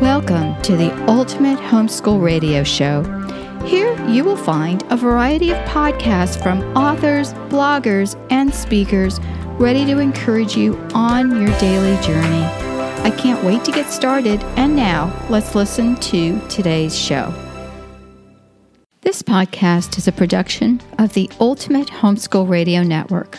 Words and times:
Welcome 0.00 0.60
to 0.62 0.78
the 0.78 0.90
Ultimate 1.10 1.58
Homeschool 1.58 2.22
Radio 2.22 2.64
Show. 2.64 3.02
Here 3.66 3.94
you 4.08 4.24
will 4.24 4.34
find 4.34 4.82
a 4.88 4.96
variety 4.96 5.50
of 5.50 5.58
podcasts 5.68 6.42
from 6.42 6.62
authors, 6.74 7.34
bloggers, 7.50 8.18
and 8.30 8.52
speakers 8.54 9.20
ready 9.58 9.84
to 9.84 9.98
encourage 9.98 10.56
you 10.56 10.78
on 10.94 11.38
your 11.38 11.54
daily 11.58 12.02
journey. 12.02 12.44
I 13.04 13.10
can't 13.10 13.44
wait 13.44 13.62
to 13.64 13.72
get 13.72 13.90
started, 13.90 14.42
and 14.56 14.74
now 14.74 15.14
let's 15.28 15.54
listen 15.54 15.96
to 15.96 16.40
today's 16.48 16.98
show. 16.98 17.34
This 19.02 19.20
podcast 19.20 19.98
is 19.98 20.08
a 20.08 20.12
production 20.12 20.80
of 20.98 21.12
the 21.12 21.30
Ultimate 21.40 21.88
Homeschool 21.88 22.48
Radio 22.48 22.82
Network. 22.82 23.38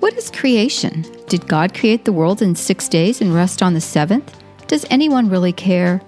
What 0.00 0.12
is 0.18 0.30
creation? 0.30 1.06
Did 1.28 1.48
God 1.48 1.72
create 1.72 2.04
the 2.04 2.12
world 2.12 2.42
in 2.42 2.54
six 2.54 2.90
days 2.90 3.22
and 3.22 3.34
rest 3.34 3.62
on 3.62 3.72
the 3.72 3.80
seventh? 3.80 4.36
Does 4.70 4.86
anyone 4.88 5.28
really 5.28 5.52
care? 5.52 6.00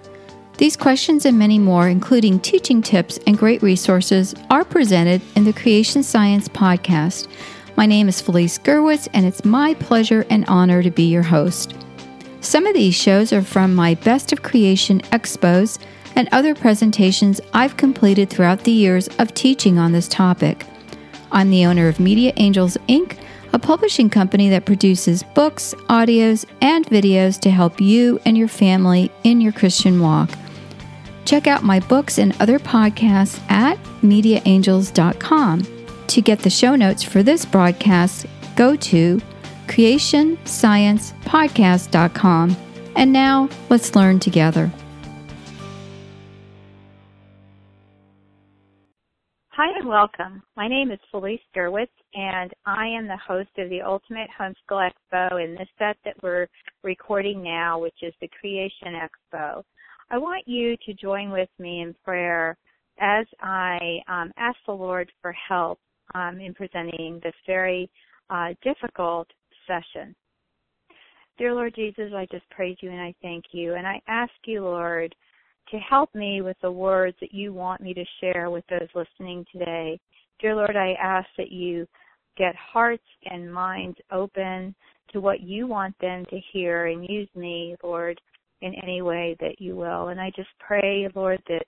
These 0.56 0.76
questions 0.76 1.26
and 1.26 1.36
many 1.36 1.58
more, 1.58 1.88
including 1.88 2.38
teaching 2.38 2.80
tips 2.80 3.18
and 3.26 3.36
great 3.36 3.60
resources, 3.60 4.36
are 4.50 4.64
presented 4.64 5.20
in 5.34 5.42
the 5.42 5.52
Creation 5.52 6.04
Science 6.04 6.46
Podcast. 6.46 7.26
My 7.74 7.86
name 7.86 8.06
is 8.08 8.20
Felice 8.20 8.58
Gerwitz, 8.58 9.08
and 9.14 9.26
it's 9.26 9.44
my 9.44 9.74
pleasure 9.74 10.24
and 10.30 10.44
honor 10.46 10.80
to 10.80 10.92
be 10.92 11.02
your 11.02 11.24
host. 11.24 11.74
Some 12.40 12.64
of 12.64 12.74
these 12.74 12.94
shows 12.94 13.32
are 13.32 13.42
from 13.42 13.74
my 13.74 13.94
Best 13.94 14.32
of 14.32 14.44
Creation 14.44 15.00
expos 15.10 15.80
and 16.14 16.28
other 16.30 16.54
presentations 16.54 17.40
I've 17.52 17.76
completed 17.76 18.30
throughout 18.30 18.62
the 18.62 18.70
years 18.70 19.08
of 19.18 19.34
teaching 19.34 19.80
on 19.80 19.90
this 19.90 20.06
topic. 20.06 20.64
I'm 21.32 21.50
the 21.50 21.66
owner 21.66 21.88
of 21.88 21.98
Media 21.98 22.32
Angels 22.36 22.76
Inc 22.88 23.18
a 23.52 23.58
publishing 23.58 24.08
company 24.08 24.48
that 24.50 24.64
produces 24.64 25.22
books, 25.22 25.74
audios, 25.88 26.46
and 26.60 26.86
videos 26.86 27.38
to 27.40 27.50
help 27.50 27.80
you 27.80 28.20
and 28.24 28.36
your 28.36 28.48
family 28.48 29.10
in 29.24 29.40
your 29.40 29.52
Christian 29.52 30.00
walk. 30.00 30.30
Check 31.24 31.46
out 31.46 31.62
my 31.62 31.78
books 31.80 32.18
and 32.18 32.34
other 32.40 32.58
podcasts 32.58 33.40
at 33.50 33.78
mediaangels.com. 34.02 35.66
To 36.08 36.20
get 36.20 36.40
the 36.40 36.50
show 36.50 36.76
notes 36.76 37.02
for 37.02 37.22
this 37.22 37.44
broadcast, 37.44 38.26
go 38.56 38.76
to 38.76 39.20
creationsciencepodcast.com. 39.68 42.56
And 42.94 43.12
now, 43.12 43.48
let's 43.70 43.94
learn 43.94 44.18
together. 44.18 44.70
And 49.82 49.88
welcome. 49.88 50.40
My 50.56 50.68
name 50.68 50.92
is 50.92 51.00
Felice 51.10 51.40
Gerwitz 51.56 51.88
and 52.14 52.52
I 52.64 52.86
am 52.86 53.08
the 53.08 53.16
host 53.16 53.50
of 53.58 53.68
the 53.68 53.82
Ultimate 53.82 54.28
Homeschool 54.38 54.88
Expo 54.88 55.44
in 55.44 55.56
this 55.56 55.68
set 55.76 55.96
that 56.04 56.14
we're 56.22 56.46
recording 56.84 57.42
now, 57.42 57.80
which 57.80 57.96
is 58.00 58.14
the 58.20 58.30
Creation 58.40 58.94
Expo. 58.94 59.64
I 60.08 60.18
want 60.18 60.46
you 60.46 60.76
to 60.86 60.94
join 60.94 61.30
with 61.30 61.48
me 61.58 61.80
in 61.80 61.96
prayer 62.04 62.56
as 63.00 63.26
I 63.40 63.98
um, 64.06 64.30
ask 64.36 64.56
the 64.66 64.72
Lord 64.72 65.10
for 65.20 65.32
help 65.32 65.80
um, 66.14 66.38
in 66.38 66.54
presenting 66.54 67.20
this 67.24 67.34
very 67.44 67.90
uh, 68.30 68.50
difficult 68.62 69.26
session. 69.66 70.14
Dear 71.38 71.54
Lord 71.54 71.74
Jesus, 71.74 72.12
I 72.14 72.28
just 72.30 72.48
praise 72.50 72.76
you 72.82 72.90
and 72.90 73.00
I 73.00 73.12
thank 73.20 73.46
you. 73.50 73.74
And 73.74 73.86
I 73.88 74.00
ask 74.06 74.32
you, 74.44 74.62
Lord, 74.62 75.12
to 75.72 75.78
help 75.78 76.14
me 76.14 76.42
with 76.42 76.56
the 76.62 76.70
words 76.70 77.16
that 77.20 77.32
you 77.32 77.52
want 77.52 77.80
me 77.80 77.94
to 77.94 78.04
share 78.20 78.50
with 78.50 78.64
those 78.68 78.88
listening 78.94 79.44
today. 79.50 79.98
Dear 80.38 80.54
Lord, 80.54 80.76
I 80.76 80.92
ask 81.02 81.26
that 81.38 81.50
you 81.50 81.86
get 82.36 82.54
hearts 82.54 83.02
and 83.24 83.52
minds 83.52 83.96
open 84.10 84.74
to 85.12 85.20
what 85.20 85.40
you 85.40 85.66
want 85.66 85.98
them 86.00 86.24
to 86.30 86.38
hear 86.52 86.86
and 86.86 87.08
use 87.08 87.28
me, 87.34 87.74
Lord, 87.82 88.20
in 88.60 88.74
any 88.82 89.02
way 89.02 89.36
that 89.40 89.60
you 89.60 89.74
will. 89.74 90.08
And 90.08 90.20
I 90.20 90.30
just 90.36 90.50
pray, 90.58 91.08
Lord, 91.14 91.42
that 91.48 91.64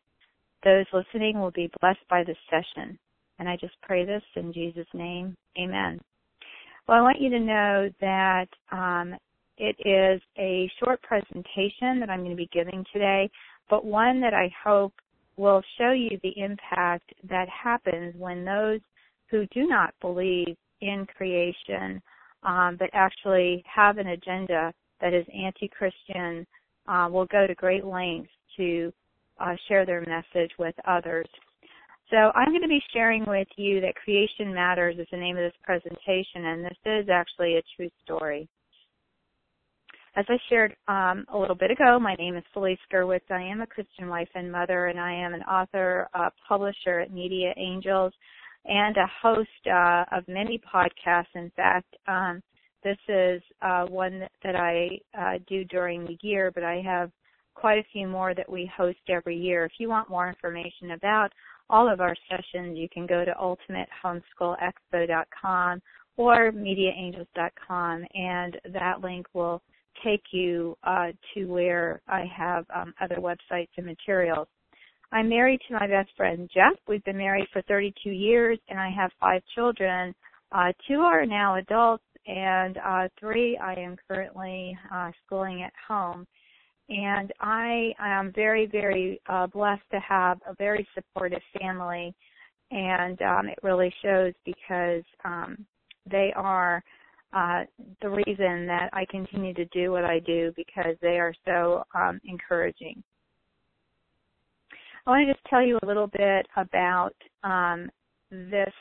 those 0.65 0.87
listening 0.93 1.41
will 1.41 1.51
be 1.51 1.71
blessed 1.81 2.07
by 2.09 2.25
this 2.25 2.37
session. 2.51 2.99
And 3.39 3.49
I 3.49 3.57
just 3.57 3.75
pray 3.83 4.05
this 4.05 4.23
in 4.37 4.53
Jesus' 4.53 4.87
name. 4.93 5.37
Amen. 5.59 5.99
Well, 6.87 6.99
I 6.99 7.03
want 7.03 7.21
you 7.21 7.31
to 7.31 7.41
know 7.41 7.91
that 8.01 8.49
um, 8.71 9.15
it 9.57 9.77
is 9.87 10.21
a 10.39 10.71
short 10.83 11.01
presentation 11.03 12.01
that 12.01 12.11
I'm 12.11 12.21
going 12.21 12.31
to 12.31 12.37
be 12.37 12.51
giving 12.53 12.85
today 12.93 13.31
but 13.71 13.85
one 13.85 14.21
that 14.21 14.35
I 14.35 14.51
hope 14.63 14.93
will 15.37 15.63
show 15.79 15.93
you 15.93 16.19
the 16.23 16.39
impact 16.39 17.13
that 17.29 17.49
happens 17.49 18.15
when 18.17 18.45
those 18.45 18.81
who 19.31 19.47
do 19.47 19.67
not 19.67 19.95
believe 20.01 20.57
in 20.81 21.07
creation, 21.17 22.01
um, 22.43 22.77
but 22.79 22.91
actually 22.93 23.65
have 23.73 23.99
an 23.99 24.09
agenda 24.09 24.73
that 25.01 25.13
is 25.13 25.27
anti-Christian, 25.35 26.47
uh, 26.87 27.09
will 27.11 27.27
go 27.27 27.47
to 27.47 27.55
great 27.55 27.85
lengths 27.85 28.31
to 28.57 28.93
uh, 29.41 29.57
share 29.67 29.85
their 29.85 30.03
message 30.03 30.53
with 30.59 30.75
others. 30.87 31.27
So 32.11 32.31
I'm 32.35 32.51
going 32.51 32.63
to 32.63 32.69
be 32.69 32.83
sharing 32.93 33.25
with 33.27 33.49
you 33.57 33.81
that 33.81 33.97
Creation 33.97 34.55
Matters 34.55 34.97
is 34.99 35.07
the 35.11 35.17
name 35.17 35.37
of 35.37 35.43
this 35.43 35.61
presentation, 35.63 36.45
and 36.45 36.65
this 36.65 36.79
is 36.85 37.09
actually 37.09 37.57
a 37.57 37.63
true 37.77 37.91
story. 38.05 38.47
As 40.17 40.25
I 40.29 40.39
shared 40.49 40.77
um, 40.87 41.27
a 41.33 41.37
little 41.37 41.57
bit 41.57 41.73
ago, 41.73 41.99
my 41.99 42.15
name 42.15 42.37
is 42.37 42.45
Felice 42.53 42.79
Gerwitz. 42.93 43.29
I 43.31 43.43
am 43.43 43.63
a 43.63 43.67
Christian 43.67 44.09
wife 44.09 44.29
and 44.37 44.49
mother, 44.51 44.87
and 44.87 45.01
I 45.01 45.13
am 45.13 45.35
an 45.35 45.43
author, 45.43 46.09
publisher 46.47 47.01
at 47.01 47.13
Media 47.13 47.53
Angels, 47.57 48.13
and 48.65 48.97
a 48.97 49.11
host 49.21 49.51
uh, 49.67 50.05
of 50.13 50.23
many 50.29 50.61
podcasts. 50.73 51.35
In 51.35 51.51
fact, 51.57 51.97
um, 52.07 52.41
this 52.85 52.97
is 53.09 53.43
uh, 53.61 53.87
one 53.87 54.29
that 54.45 54.55
I 54.55 55.01
uh, 55.19 55.39
do 55.49 55.65
during 55.65 56.05
the 56.05 56.17
year, 56.23 56.53
but 56.55 56.63
I 56.63 56.81
have 56.85 57.11
quite 57.55 57.79
a 57.79 57.87
few 57.93 58.07
more 58.07 58.35
that 58.35 58.49
we 58.49 58.71
host 58.77 59.01
every 59.09 59.37
year. 59.37 59.65
If 59.65 59.73
you 59.79 59.89
want 59.89 60.11
more 60.11 60.29
information 60.29 60.93
about 60.93 61.33
all 61.69 61.93
of 61.93 62.01
our 62.01 62.15
sessions, 62.31 62.79
you 62.79 62.89
can 62.89 63.09
go 63.09 63.25
to 63.25 63.33
ultimatehomeschoolexpo.com 63.33 65.83
or 66.17 66.53
mediaangels.com, 66.53 68.05
and 68.15 68.61
that 68.73 69.01
link 69.01 69.27
will 69.35 69.61
take 70.03 70.23
you 70.33 70.77
uh, 70.85 71.09
to 71.35 71.45
where 71.47 72.01
I 72.09 72.25
have 72.37 72.65
um, 72.75 72.95
other 73.01 73.17
websites 73.17 73.69
and 73.77 73.87
materials. 73.87 74.49
I'm 75.13 75.29
married 75.29 75.61
to 75.69 75.75
my 75.75 75.87
best 75.87 76.11
friend 76.17 76.51
Jeff. 76.53 76.75
We've 76.89 77.05
been 77.05 77.17
married 77.17 77.47
for 77.53 77.63
32 77.63 78.11
years, 78.11 78.59
and 78.69 78.81
I 78.81 78.91
have 78.91 79.11
five 79.21 79.43
children. 79.55 80.15
Uh, 80.51 80.73
two 80.89 81.01
are 81.01 81.25
now 81.25 81.57
adults, 81.57 82.05
and 82.27 82.79
uh, 82.79 83.09
three 83.21 83.57
I 83.59 83.75
am 83.75 83.97
currently 84.09 84.77
uh, 84.93 85.11
schooling 85.25 85.63
at 85.63 85.73
home. 85.87 86.27
And 86.89 87.33
I 87.41 87.93
am 87.99 88.33
very, 88.35 88.67
very 88.67 89.21
uh, 89.29 89.47
blessed 89.47 89.89
to 89.93 90.01
have 90.01 90.39
a 90.49 90.55
very 90.57 90.87
supportive 90.95 91.43
family, 91.61 92.15
and 92.71 93.21
um, 93.23 93.47
it 93.49 93.59
really 93.63 93.95
shows 94.03 94.35
because 94.45 95.03
um, 95.25 95.65
they 96.11 96.33
are 96.37 96.83
uh, 97.35 97.65
the 98.01 98.09
reason 98.09 98.67
that 98.67 98.91
I 98.93 99.05
continue 99.11 99.55
to 99.55 99.65
do 99.67 99.91
what 99.91 100.05
I 100.05 100.21
do 100.21 100.53
because 100.57 100.97
they 101.01 101.19
are 101.19 101.35
so 101.45 101.85
um, 101.95 102.21
encouraging. 102.25 103.03
I 105.07 105.11
want 105.11 105.27
to 105.27 105.33
just 105.35 105.45
tell 105.47 105.63
you 105.63 105.79
a 105.83 105.87
little 105.87 106.07
bit 106.07 106.47
about 106.57 107.15
um, 107.43 107.91
this 108.31 108.73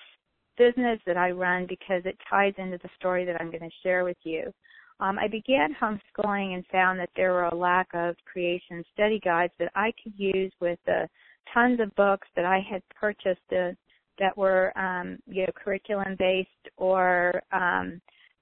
business 0.57 0.99
that 1.05 1.17
I 1.17 1.31
run 1.31 1.65
because 1.67 2.03
it 2.05 2.17
ties 2.29 2.53
into 2.57 2.77
the 2.77 2.89
story 2.97 3.25
that 3.25 3.41
I'm 3.41 3.49
going 3.49 3.63
to 3.63 3.75
share 3.81 4.03
with 4.03 4.17
you. 4.23 4.53
Um, 4.99 5.17
I 5.19 5.27
began 5.27 5.75
homeschooling 5.81 6.53
and 6.53 6.63
found 6.71 6.99
that 6.99 7.09
there 7.15 7.33
were 7.33 7.45
a 7.45 7.55
lack 7.55 7.87
of 7.93 8.15
creation 8.31 8.83
study 8.93 9.19
guides 9.19 9.53
that 9.59 9.71
I 9.75 9.91
could 10.01 10.13
use 10.15 10.53
with 10.61 10.79
the 10.85 11.09
tons 11.53 11.79
of 11.79 11.93
books 11.95 12.27
that 12.35 12.45
I 12.45 12.59
had 12.69 12.81
purchased 12.89 13.41
uh, 13.51 13.71
that 14.19 14.37
were, 14.37 14.77
um, 14.77 15.17
you 15.25 15.41
know, 15.41 15.51
curriculum 15.55 16.15
based 16.17 16.49
or 16.77 17.41
um, 17.51 17.99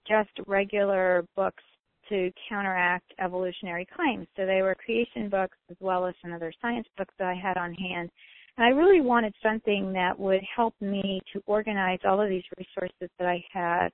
just 0.08 0.30
regular 0.48 1.26
books 1.36 1.64
to 2.10 2.32
counteract 2.50 3.14
evolutionary 3.20 3.88
claims. 3.96 4.28
So 4.36 4.46
they 4.46 4.62
were 4.62 4.76
creation 4.76 5.30
books 5.30 5.58
as 5.70 5.78
well 5.80 6.06
as 6.06 6.14
some 6.22 6.34
other 6.34 6.54
science 6.62 6.88
books 6.98 7.14
that 7.20 7.28
I 7.28 7.36
had 7.36 7.58
on 7.58 7.74
hand. 7.74 8.10
And 8.58 8.66
I 8.66 8.70
really 8.70 9.02
wanted 9.02 9.34
something 9.42 9.94
that 9.94 10.18
would 10.20 10.42
help 10.56 10.76
me 10.82 11.22
to 11.34 11.42
organize 11.46 12.00
all 12.06 12.22
of 12.22 12.30
these 12.30 12.44
resources 12.58 13.10
that 13.18 13.28
I 13.28 13.44
had 13.52 13.90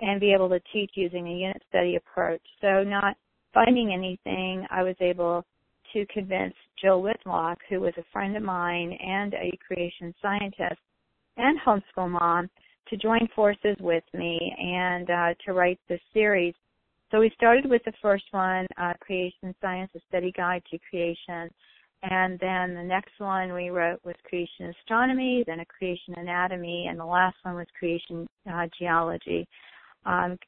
and 0.00 0.20
be 0.20 0.32
able 0.32 0.48
to 0.50 0.60
teach 0.72 0.92
using 0.94 1.26
a 1.26 1.34
unit 1.34 1.62
study 1.68 1.96
approach. 1.96 2.42
So 2.60 2.84
not 2.84 3.16
finding 3.52 3.92
anything, 3.92 4.66
I 4.70 4.82
was 4.82 4.96
able 5.00 5.44
to 5.92 6.06
convince 6.06 6.54
Jill 6.80 7.02
Whitlock, 7.02 7.58
who 7.68 7.80
was 7.80 7.94
a 7.96 8.04
friend 8.12 8.36
of 8.36 8.42
mine 8.42 8.92
and 8.92 9.34
a 9.34 9.58
creation 9.66 10.14
scientist 10.20 10.80
and 11.36 11.58
homeschool 11.60 12.10
mom, 12.10 12.48
to 12.88 12.96
join 12.96 13.28
forces 13.34 13.76
with 13.80 14.04
me 14.14 14.54
and 14.58 15.10
uh, 15.10 15.34
to 15.44 15.52
write 15.52 15.78
this 15.88 16.00
series. 16.12 16.54
So 17.10 17.20
we 17.20 17.30
started 17.36 17.68
with 17.68 17.82
the 17.84 17.92
first 18.02 18.24
one, 18.32 18.66
uh, 18.76 18.94
Creation 19.00 19.54
Science, 19.60 19.90
a 19.94 20.00
study 20.08 20.32
guide 20.36 20.62
to 20.70 20.78
creation. 20.90 21.48
And 22.02 22.38
then 22.40 22.74
the 22.74 22.82
next 22.82 23.12
one 23.18 23.52
we 23.52 23.70
wrote 23.70 24.00
was 24.04 24.14
Creation 24.28 24.72
Astronomy, 24.80 25.44
then 25.46 25.60
a 25.60 25.64
Creation 25.64 26.14
Anatomy, 26.16 26.86
and 26.88 26.98
the 26.98 27.04
last 27.04 27.36
one 27.42 27.54
was 27.54 27.66
Creation 27.78 28.26
uh, 28.52 28.66
Geology. 28.78 29.46
Um, 30.04 30.38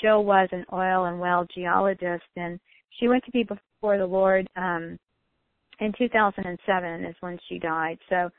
Jill 0.00 0.24
was 0.24 0.48
an 0.52 0.64
oil 0.72 1.06
and 1.06 1.18
well 1.18 1.46
geologist, 1.54 2.24
and 2.36 2.58
she 2.98 3.08
went 3.08 3.24
to 3.24 3.30
be 3.30 3.42
before 3.42 3.98
the 3.98 4.06
Lord. 4.06 4.48
Um, 4.56 4.98
in 5.80 5.92
2007 5.98 7.04
is 7.04 7.16
when 7.20 7.38
she 7.48 7.58
died. 7.58 7.98
So 8.08 8.30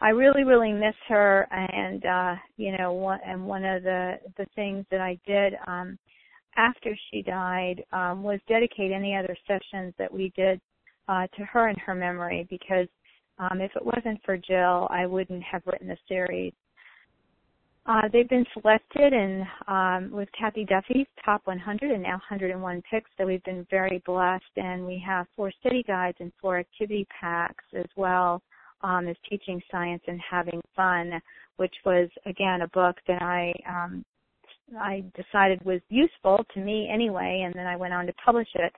I 0.00 0.10
really, 0.10 0.44
really 0.44 0.72
miss 0.72 0.94
her. 1.08 1.46
And 1.50 2.04
uh, 2.04 2.34
you 2.56 2.76
know, 2.76 2.92
one, 2.92 3.20
and 3.26 3.46
one 3.46 3.64
of 3.64 3.82
the 3.82 4.14
the 4.36 4.46
things 4.54 4.84
that 4.90 5.00
I 5.00 5.18
did 5.26 5.54
um, 5.66 5.98
after 6.56 6.96
she 7.10 7.22
died 7.22 7.84
um, 7.92 8.22
was 8.22 8.40
dedicate 8.48 8.92
any 8.92 9.14
other 9.14 9.36
sessions 9.46 9.94
that 9.98 10.12
we 10.12 10.32
did 10.36 10.60
uh, 11.08 11.26
to 11.36 11.44
her 11.44 11.68
in 11.68 11.76
her 11.76 11.94
memory 11.94 12.46
because 12.50 12.86
um, 13.38 13.60
if 13.60 13.70
it 13.74 13.84
wasn't 13.84 14.20
for 14.24 14.36
Jill, 14.36 14.86
I 14.90 15.06
wouldn't 15.06 15.42
have 15.42 15.62
written 15.66 15.88
the 15.88 15.96
series. 16.08 16.52
Uh, 17.86 18.02
they've 18.12 18.28
been 18.28 18.44
selected 18.52 19.12
and 19.12 19.42
um, 19.66 20.14
with 20.14 20.28
Cathy 20.38 20.66
Duffy's 20.66 21.06
top 21.24 21.40
100 21.44 21.90
and 21.90 22.02
now 22.02 22.20
101 22.30 22.82
picks. 22.90 23.10
So 23.16 23.26
we've 23.26 23.42
been 23.44 23.66
very 23.70 24.02
blessed, 24.04 24.44
and 24.56 24.86
we 24.86 25.02
have 25.04 25.26
four 25.34 25.50
study 25.60 25.82
guides 25.82 26.18
and 26.20 26.30
four 26.40 26.58
activity 26.58 27.06
packs 27.20 27.64
as 27.74 27.86
well 27.96 28.42
um, 28.82 29.08
as 29.08 29.16
teaching 29.28 29.60
science 29.70 30.02
and 30.06 30.20
having 30.28 30.60
fun, 30.74 31.20
which 31.56 31.74
was 31.84 32.08
again 32.26 32.62
a 32.62 32.68
book 32.68 32.96
that 33.06 33.22
I 33.22 33.52
um, 33.68 34.04
I 34.78 35.04
decided 35.16 35.64
was 35.64 35.80
useful 35.88 36.44
to 36.54 36.60
me 36.60 36.88
anyway, 36.92 37.42
and 37.44 37.54
then 37.54 37.66
I 37.66 37.76
went 37.76 37.94
on 37.94 38.06
to 38.06 38.12
publish 38.24 38.48
it. 38.54 38.72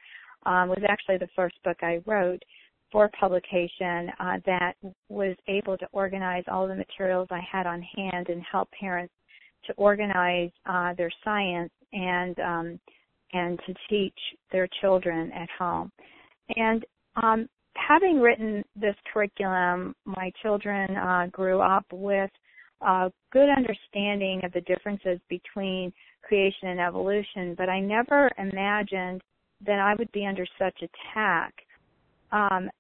Um, 0.44 0.68
was 0.68 0.82
actually 0.88 1.18
the 1.18 1.28
first 1.36 1.54
book 1.62 1.76
I 1.82 2.00
wrote 2.06 2.42
for 2.90 3.10
publication 3.18 4.10
uh, 4.20 4.38
that 4.44 4.74
was 5.08 5.36
able 5.48 5.78
to 5.78 5.86
organize 5.92 6.44
all 6.48 6.66
the 6.66 6.74
materials 6.74 7.28
I 7.30 7.40
had 7.50 7.66
on 7.66 7.82
hand 7.96 8.28
and 8.28 8.42
help 8.50 8.68
parents 8.78 9.14
to 9.66 9.72
organize 9.74 10.50
uh, 10.66 10.92
their 10.94 11.10
science 11.24 11.70
and 11.92 12.38
um, 12.40 12.80
and 13.32 13.58
to 13.66 13.74
teach 13.88 14.18
their 14.50 14.68
children 14.80 15.32
at 15.32 15.48
home. 15.58 15.90
And 16.56 16.84
um, 17.16 17.48
having 17.76 18.20
written 18.20 18.64
this 18.76 18.94
curriculum, 19.12 19.94
my 20.04 20.30
children 20.42 20.96
uh, 20.96 21.26
grew 21.30 21.60
up 21.60 21.86
with 21.92 22.30
a 22.80 23.10
good 23.32 23.48
understanding 23.48 24.40
of 24.44 24.52
the 24.52 24.60
differences 24.62 25.18
between 25.28 25.92
creation 26.22 26.68
and 26.68 26.80
evolution, 26.80 27.54
but 27.56 27.68
I 27.68 27.80
never 27.80 28.30
imagined 28.38 29.22
that 29.64 29.78
I 29.78 29.94
would 29.98 30.10
be 30.12 30.26
under 30.26 30.46
such 30.58 30.82
attack. 30.82 31.54
Um, 32.32 32.70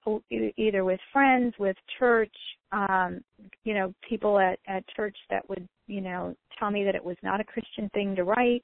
either 0.56 0.82
with 0.82 0.98
friends, 1.12 1.54
with 1.58 1.76
church, 1.98 2.34
um, 2.72 3.20
you 3.64 3.74
know, 3.74 3.92
people 4.08 4.38
at, 4.38 4.58
at 4.66 4.82
church 4.96 5.16
that 5.28 5.46
would, 5.50 5.68
you 5.86 6.00
know, 6.00 6.34
tell 6.58 6.70
me 6.70 6.84
that 6.84 6.94
it 6.94 7.04
was 7.04 7.18
not 7.22 7.38
a 7.38 7.44
Christian 7.44 7.90
thing 7.92 8.16
to 8.16 8.24
write, 8.24 8.62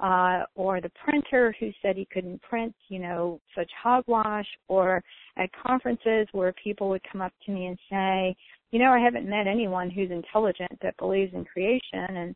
uh, 0.00 0.42
or 0.54 0.80
the 0.80 0.90
printer 1.04 1.54
who 1.58 1.70
said 1.80 1.96
he 1.96 2.06
couldn't 2.12 2.42
print, 2.42 2.74
you 2.88 2.98
know, 2.98 3.40
such 3.56 3.70
hogwash, 3.80 4.46
or 4.68 5.02
at 5.36 5.50
conferences 5.66 6.26
where 6.32 6.52
people 6.62 6.88
would 6.88 7.02
come 7.10 7.20
up 7.20 7.32
to 7.46 7.52
me 7.52 7.66
and 7.66 7.78
say, 7.90 8.36
you 8.70 8.78
know, 8.78 8.92
I 8.92 8.98
haven't 8.98 9.28
met 9.28 9.46
anyone 9.46 9.90
who's 9.90 10.10
intelligent 10.10 10.72
that 10.82 10.96
believes 10.96 11.32
in 11.32 11.44
creation, 11.44 12.16
and 12.16 12.34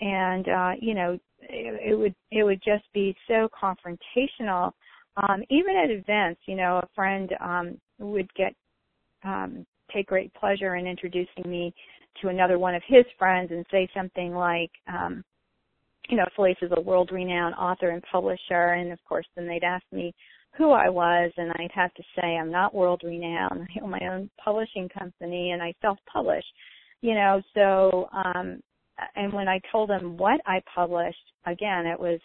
and 0.00 0.48
uh, 0.48 0.72
you 0.80 0.94
know, 0.94 1.18
it, 1.40 1.92
it 1.92 1.94
would 1.94 2.14
it 2.30 2.42
would 2.42 2.62
just 2.64 2.84
be 2.92 3.14
so 3.28 3.48
confrontational. 3.62 4.72
Um, 5.16 5.44
even 5.50 5.76
at 5.76 5.90
events, 5.90 6.40
you 6.46 6.56
know, 6.56 6.78
a 6.78 6.88
friend 6.94 7.30
um, 7.40 7.80
would 7.98 8.32
get 8.34 8.54
um, 9.24 9.66
take 9.92 10.06
great 10.06 10.32
pleasure 10.34 10.76
in 10.76 10.86
introducing 10.86 11.44
me 11.46 11.72
to 12.20 12.28
another 12.28 12.58
one 12.58 12.74
of 12.74 12.82
his 12.86 13.04
friends 13.18 13.50
and 13.50 13.64
say 13.70 13.88
something 13.94 14.34
like, 14.34 14.70
um, 14.88 15.24
you 16.08 16.16
know, 16.16 16.26
Felice 16.36 16.56
is 16.62 16.72
a 16.76 16.80
world-renowned 16.80 17.54
author 17.54 17.90
and 17.90 18.02
publisher, 18.10 18.72
and 18.72 18.92
of 18.92 18.98
course, 19.04 19.26
then 19.36 19.46
they'd 19.46 19.64
ask 19.64 19.84
me 19.92 20.14
who 20.56 20.70
I 20.70 20.88
was, 20.88 21.32
and 21.36 21.50
I'd 21.52 21.72
have 21.74 21.92
to 21.94 22.02
say 22.14 22.36
I'm 22.36 22.50
not 22.50 22.74
world-renowned. 22.74 23.66
I 23.76 23.82
own 23.82 23.90
my 23.90 24.00
own 24.10 24.30
publishing 24.42 24.88
company, 24.88 25.50
and 25.52 25.62
I 25.62 25.74
self-publish. 25.80 26.44
You 27.00 27.14
know, 27.14 27.42
so 27.54 28.08
um, 28.12 28.60
and 29.16 29.32
when 29.32 29.48
I 29.48 29.60
told 29.70 29.90
them 29.90 30.16
what 30.16 30.40
I 30.46 30.62
published, 30.74 31.18
again, 31.46 31.86
it 31.86 31.98
was 31.98 32.20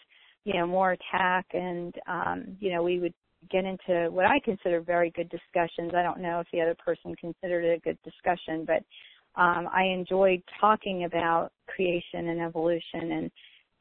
you 0.45 0.53
know, 0.53 0.65
more 0.65 0.93
attack 0.93 1.45
and, 1.53 1.93
um, 2.07 2.57
you 2.59 2.71
know, 2.71 2.81
we 2.81 2.99
would 2.99 3.13
get 3.51 3.65
into 3.65 4.09
what 4.11 4.25
I 4.25 4.39
consider 4.43 4.81
very 4.81 5.11
good 5.11 5.29
discussions. 5.29 5.91
I 5.95 6.03
don't 6.03 6.21
know 6.21 6.39
if 6.39 6.47
the 6.51 6.61
other 6.61 6.75
person 6.83 7.15
considered 7.15 7.63
it 7.63 7.77
a 7.77 7.81
good 7.81 7.97
discussion, 8.03 8.65
but 8.65 8.83
um, 9.39 9.69
I 9.71 9.83
enjoyed 9.83 10.41
talking 10.59 11.05
about 11.05 11.51
creation 11.67 12.29
and 12.29 12.41
evolution 12.41 13.11
and 13.11 13.31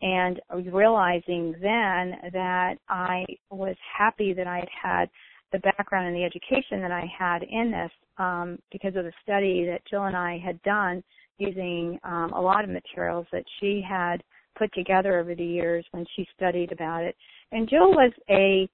and 0.00 0.40
realizing 0.72 1.52
then 1.60 2.14
that 2.32 2.76
I 2.88 3.24
was 3.50 3.76
happy 3.96 4.32
that 4.34 4.46
I 4.46 4.58
had 4.58 4.68
had 4.82 5.10
the 5.52 5.58
background 5.60 6.08
and 6.08 6.16
the 6.16 6.24
education 6.24 6.80
that 6.82 6.92
I 6.92 7.10
had 7.18 7.42
in 7.42 7.70
this 7.70 7.90
um, 8.18 8.58
because 8.70 8.94
of 8.96 9.04
the 9.04 9.12
study 9.22 9.64
that 9.66 9.82
Jill 9.88 10.04
and 10.04 10.16
I 10.16 10.38
had 10.38 10.60
done 10.62 11.02
using 11.38 11.98
um, 12.04 12.32
a 12.34 12.40
lot 12.40 12.64
of 12.64 12.70
materials 12.70 13.26
that 13.32 13.44
she 13.58 13.82
had 13.86 14.22
put 14.56 14.72
together 14.74 15.18
over 15.18 15.34
the 15.34 15.44
years 15.44 15.84
when 15.92 16.04
she 16.14 16.26
studied 16.36 16.72
about 16.72 17.02
it. 17.04 17.16
And 17.52 17.68
Jill 17.68 17.90
was 17.90 18.12
a 18.28 18.68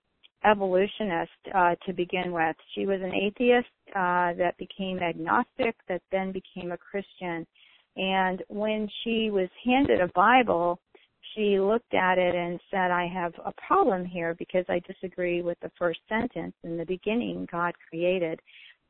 evolutionist 0.45 1.31
uh, 1.55 1.75
to 1.87 1.93
begin 1.93 2.33
with. 2.33 2.57
She 2.75 2.87
was 2.87 3.01
an 3.03 3.15
atheist 3.15 3.69
uh, 3.91 4.35
that 4.35 4.55
became 4.59 4.99
agnostic, 4.99 5.75
that 5.89 6.03
then 6.11 6.33
became 6.33 6.73
a 6.73 6.79
Christian. 6.79 7.47
And 7.97 8.43
when 8.49 8.89
she 9.03 9.31
was 9.31 9.49
handed 9.65 10.01
a 10.01 10.09
Bible, 10.09 10.81
she 11.35 11.59
looked 11.61 11.95
at 11.95 12.19
it 12.19 12.35
and 12.35 12.61
said, 12.71 12.91
I 12.91 13.07
have 13.07 13.33
a 13.45 13.53
problem 13.67 14.05
here 14.05 14.35
because 14.39 14.65
I 14.69 14.81
disagree 14.81 15.43
with 15.43 15.59
the 15.61 15.71
first 15.79 16.01
sentence. 16.09 16.55
In 16.63 16.77
the 16.77 16.85
beginning, 16.85 17.47
God 17.51 17.75
created. 17.89 18.41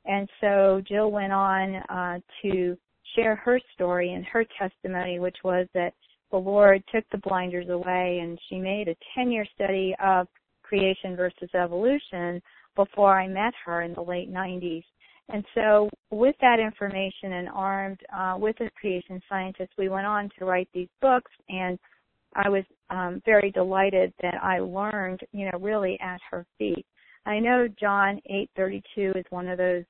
And 0.04 0.28
so 0.40 0.82
Jill 0.86 1.10
went 1.10 1.32
on 1.32 1.76
uh, 1.88 2.18
to 2.42 2.76
share 3.16 3.36
her 3.36 3.60
story 3.74 4.12
and 4.12 4.24
her 4.26 4.44
testimony, 4.58 5.18
which 5.18 5.36
was 5.44 5.66
that 5.74 5.94
the 6.30 6.36
Lord 6.36 6.82
took 6.92 7.04
the 7.10 7.18
blinders 7.18 7.68
away 7.68 8.20
and 8.22 8.38
she 8.48 8.58
made 8.58 8.88
a 8.88 8.96
10 9.14 9.30
year 9.30 9.46
study 9.54 9.94
of 10.02 10.26
creation 10.62 11.16
versus 11.16 11.48
evolution 11.54 12.42
before 12.74 13.18
I 13.18 13.28
met 13.28 13.54
her 13.64 13.82
in 13.82 13.94
the 13.94 14.02
late 14.02 14.32
90s. 14.32 14.84
And 15.30 15.44
so 15.54 15.88
with 16.10 16.34
that 16.40 16.60
information 16.60 17.34
and 17.34 17.48
armed 17.48 18.00
uh, 18.14 18.34
with 18.38 18.60
a 18.60 18.70
creation 18.78 19.22
scientist, 19.28 19.72
we 19.78 19.88
went 19.88 20.06
on 20.06 20.28
to 20.38 20.44
write 20.44 20.68
these 20.74 20.88
books 21.00 21.30
and 21.48 21.78
I 22.34 22.48
was 22.48 22.64
um, 22.90 23.22
very 23.24 23.50
delighted 23.50 24.12
that 24.22 24.42
I 24.42 24.58
learned, 24.58 25.20
you 25.32 25.50
know, 25.50 25.58
really 25.58 25.98
at 26.00 26.20
her 26.30 26.46
feet. 26.58 26.86
I 27.26 27.38
know 27.38 27.68
John 27.80 28.20
8:32 28.30 29.16
is 29.16 29.24
one 29.30 29.48
of 29.48 29.58
those 29.58 29.84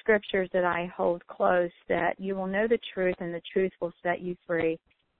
scriptures 0.00 0.48
that 0.52 0.64
I 0.64 0.90
hold 0.96 1.26
close 1.26 1.70
that 1.88 2.14
you 2.18 2.36
will 2.36 2.46
know 2.46 2.68
the 2.68 2.78
truth 2.94 3.16
and 3.18 3.34
the 3.34 3.42
truth 3.52 3.72
will 3.80 3.92
set 4.02 4.20
you 4.20 4.36
free 4.46 4.78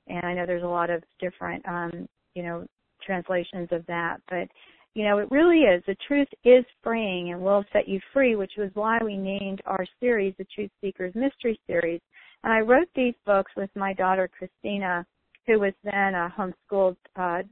and 0.08 0.24
I 0.24 0.34
know 0.34 0.46
there's 0.46 0.62
a 0.62 0.66
lot 0.66 0.90
of 0.90 1.02
different, 1.20 1.66
um, 1.68 2.08
you 2.34 2.42
know, 2.42 2.66
translations 3.04 3.68
of 3.72 3.84
that, 3.86 4.18
but 4.28 4.48
you 4.94 5.04
know, 5.04 5.18
it 5.18 5.30
really 5.30 5.60
is. 5.60 5.82
The 5.86 5.96
truth 6.08 6.28
is 6.42 6.64
freeing 6.82 7.32
and 7.32 7.42
will 7.42 7.64
set 7.70 7.86
you 7.86 8.00
free, 8.14 8.34
which 8.34 8.52
was 8.56 8.70
why 8.72 8.98
we 9.04 9.18
named 9.18 9.60
our 9.66 9.84
series 10.00 10.34
the 10.38 10.46
Truth 10.54 10.70
Seekers 10.80 11.14
Mystery 11.14 11.60
Series. 11.66 12.00
And 12.42 12.50
I 12.50 12.60
wrote 12.60 12.88
these 12.94 13.14
books 13.26 13.52
with 13.58 13.68
my 13.76 13.92
daughter 13.92 14.26
Christina, 14.26 15.04
who 15.46 15.60
was 15.60 15.72
then 15.84 16.14
a 16.14 16.32
homeschooled 16.36 16.96
uh, 17.16 17.42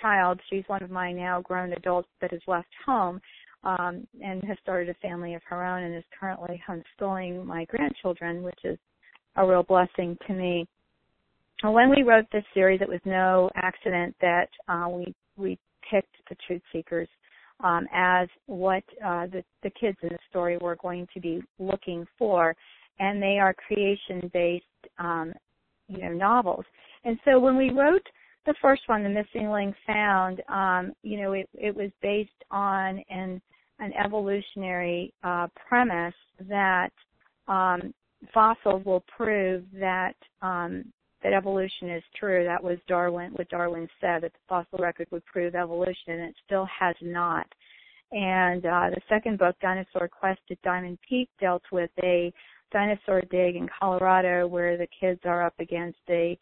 child. 0.00 0.40
She's 0.50 0.64
one 0.66 0.82
of 0.82 0.90
my 0.90 1.12
now 1.12 1.40
grown 1.40 1.72
adults 1.72 2.08
that 2.20 2.32
has 2.32 2.40
left 2.46 2.68
home 2.84 3.20
um, 3.64 4.06
and 4.22 4.42
has 4.44 4.56
started 4.62 4.88
a 4.88 4.94
family 4.94 5.34
of 5.34 5.42
her 5.48 5.64
own 5.64 5.82
and 5.82 5.96
is 5.96 6.04
currently 6.18 6.62
homeschooling 6.68 7.44
my 7.44 7.64
grandchildren, 7.64 8.42
which 8.42 8.58
is 8.64 8.78
a 9.36 9.46
real 9.46 9.62
blessing 9.62 10.16
to 10.26 10.34
me 10.34 10.66
when 11.64 11.90
we 11.90 12.02
wrote 12.02 12.26
this 12.32 12.44
series, 12.54 12.80
it 12.80 12.88
was 12.88 13.00
no 13.04 13.50
accident 13.56 14.14
that 14.20 14.48
uh, 14.68 14.88
we 14.88 15.14
we 15.36 15.58
picked 15.90 16.14
the 16.28 16.36
truth 16.46 16.62
seekers 16.72 17.08
um, 17.64 17.86
as 17.92 18.28
what 18.46 18.84
uh, 19.04 19.26
the 19.26 19.42
the 19.62 19.70
kids 19.70 19.98
in 20.02 20.10
the 20.10 20.18
story 20.30 20.56
were 20.60 20.76
going 20.76 21.06
to 21.14 21.20
be 21.20 21.42
looking 21.58 22.06
for, 22.16 22.54
and 23.00 23.20
they 23.20 23.38
are 23.40 23.54
creation-based, 23.54 24.64
um, 24.98 25.32
you 25.88 25.98
know, 25.98 26.12
novels. 26.12 26.64
And 27.04 27.18
so 27.24 27.38
when 27.38 27.56
we 27.56 27.70
wrote 27.70 28.06
the 28.46 28.54
first 28.60 28.82
one, 28.86 29.02
The 29.02 29.08
Missing 29.08 29.50
Link 29.50 29.74
Found, 29.86 30.42
um, 30.48 30.92
you 31.02 31.20
know, 31.20 31.32
it, 31.32 31.48
it 31.54 31.74
was 31.74 31.90
based 32.02 32.30
on 32.50 33.02
an 33.10 33.40
an 33.80 33.92
evolutionary 33.92 35.14
uh, 35.22 35.46
premise 35.68 36.14
that 36.48 36.90
um, 37.46 37.94
fossils 38.34 38.84
will 38.84 39.04
prove 39.16 39.62
that 39.72 40.16
um, 40.42 40.84
that 41.22 41.32
evolution 41.32 41.90
is 41.90 42.02
true. 42.18 42.44
That 42.44 42.62
was 42.62 42.78
Darwin, 42.86 43.32
what 43.32 43.48
Darwin 43.48 43.88
said, 44.00 44.22
that 44.22 44.32
the 44.32 44.38
fossil 44.48 44.78
record 44.78 45.08
would 45.10 45.24
prove 45.26 45.54
evolution, 45.54 46.12
and 46.12 46.22
it 46.22 46.34
still 46.46 46.66
has 46.78 46.94
not. 47.00 47.46
And 48.12 48.64
uh, 48.64 48.90
the 48.90 49.00
second 49.08 49.38
book, 49.38 49.56
Dinosaur 49.60 50.08
Quest 50.08 50.40
at 50.50 50.62
Diamond 50.62 50.98
Peak, 51.08 51.28
dealt 51.40 51.62
with 51.72 51.90
a 52.02 52.32
dinosaur 52.72 53.22
dig 53.30 53.56
in 53.56 53.68
Colorado 53.80 54.46
where 54.46 54.76
the 54.76 54.88
kids 54.98 55.20
are 55.24 55.44
up 55.44 55.54
against 55.58 55.98
a 56.08 56.38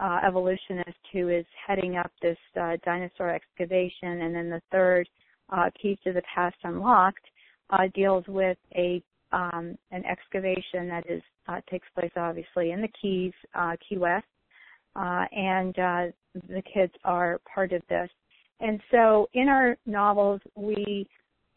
uh, 0.00 0.20
evolutionist 0.26 0.98
who 1.12 1.28
is 1.28 1.44
heading 1.66 1.96
up 1.96 2.10
this 2.22 2.38
uh, 2.60 2.76
dinosaur 2.84 3.34
excavation. 3.34 4.22
And 4.22 4.34
then 4.34 4.50
the 4.50 4.62
third 4.70 5.08
uh, 5.50 5.70
Keys 5.80 5.98
to 6.04 6.12
the 6.12 6.22
Past 6.34 6.56
Unlocked, 6.64 7.24
uh, 7.70 7.88
deals 7.94 8.24
with 8.28 8.58
a 8.74 9.02
um, 9.30 9.76
an 9.90 10.04
excavation 10.06 10.88
that 10.88 11.04
is 11.06 11.22
uh, 11.48 11.60
takes 11.70 11.86
place 11.94 12.10
obviously 12.16 12.70
in 12.70 12.80
the 12.80 12.88
Keys, 13.00 13.32
uh, 13.54 13.76
Key 13.86 13.98
West, 13.98 14.24
and 14.96 15.78
uh, 15.78 16.04
the 16.48 16.62
kids 16.72 16.92
are 17.04 17.38
part 17.52 17.72
of 17.72 17.82
this. 17.90 18.08
And 18.60 18.80
so 18.90 19.28
in 19.34 19.48
our 19.48 19.76
novels, 19.86 20.40
we 20.56 21.06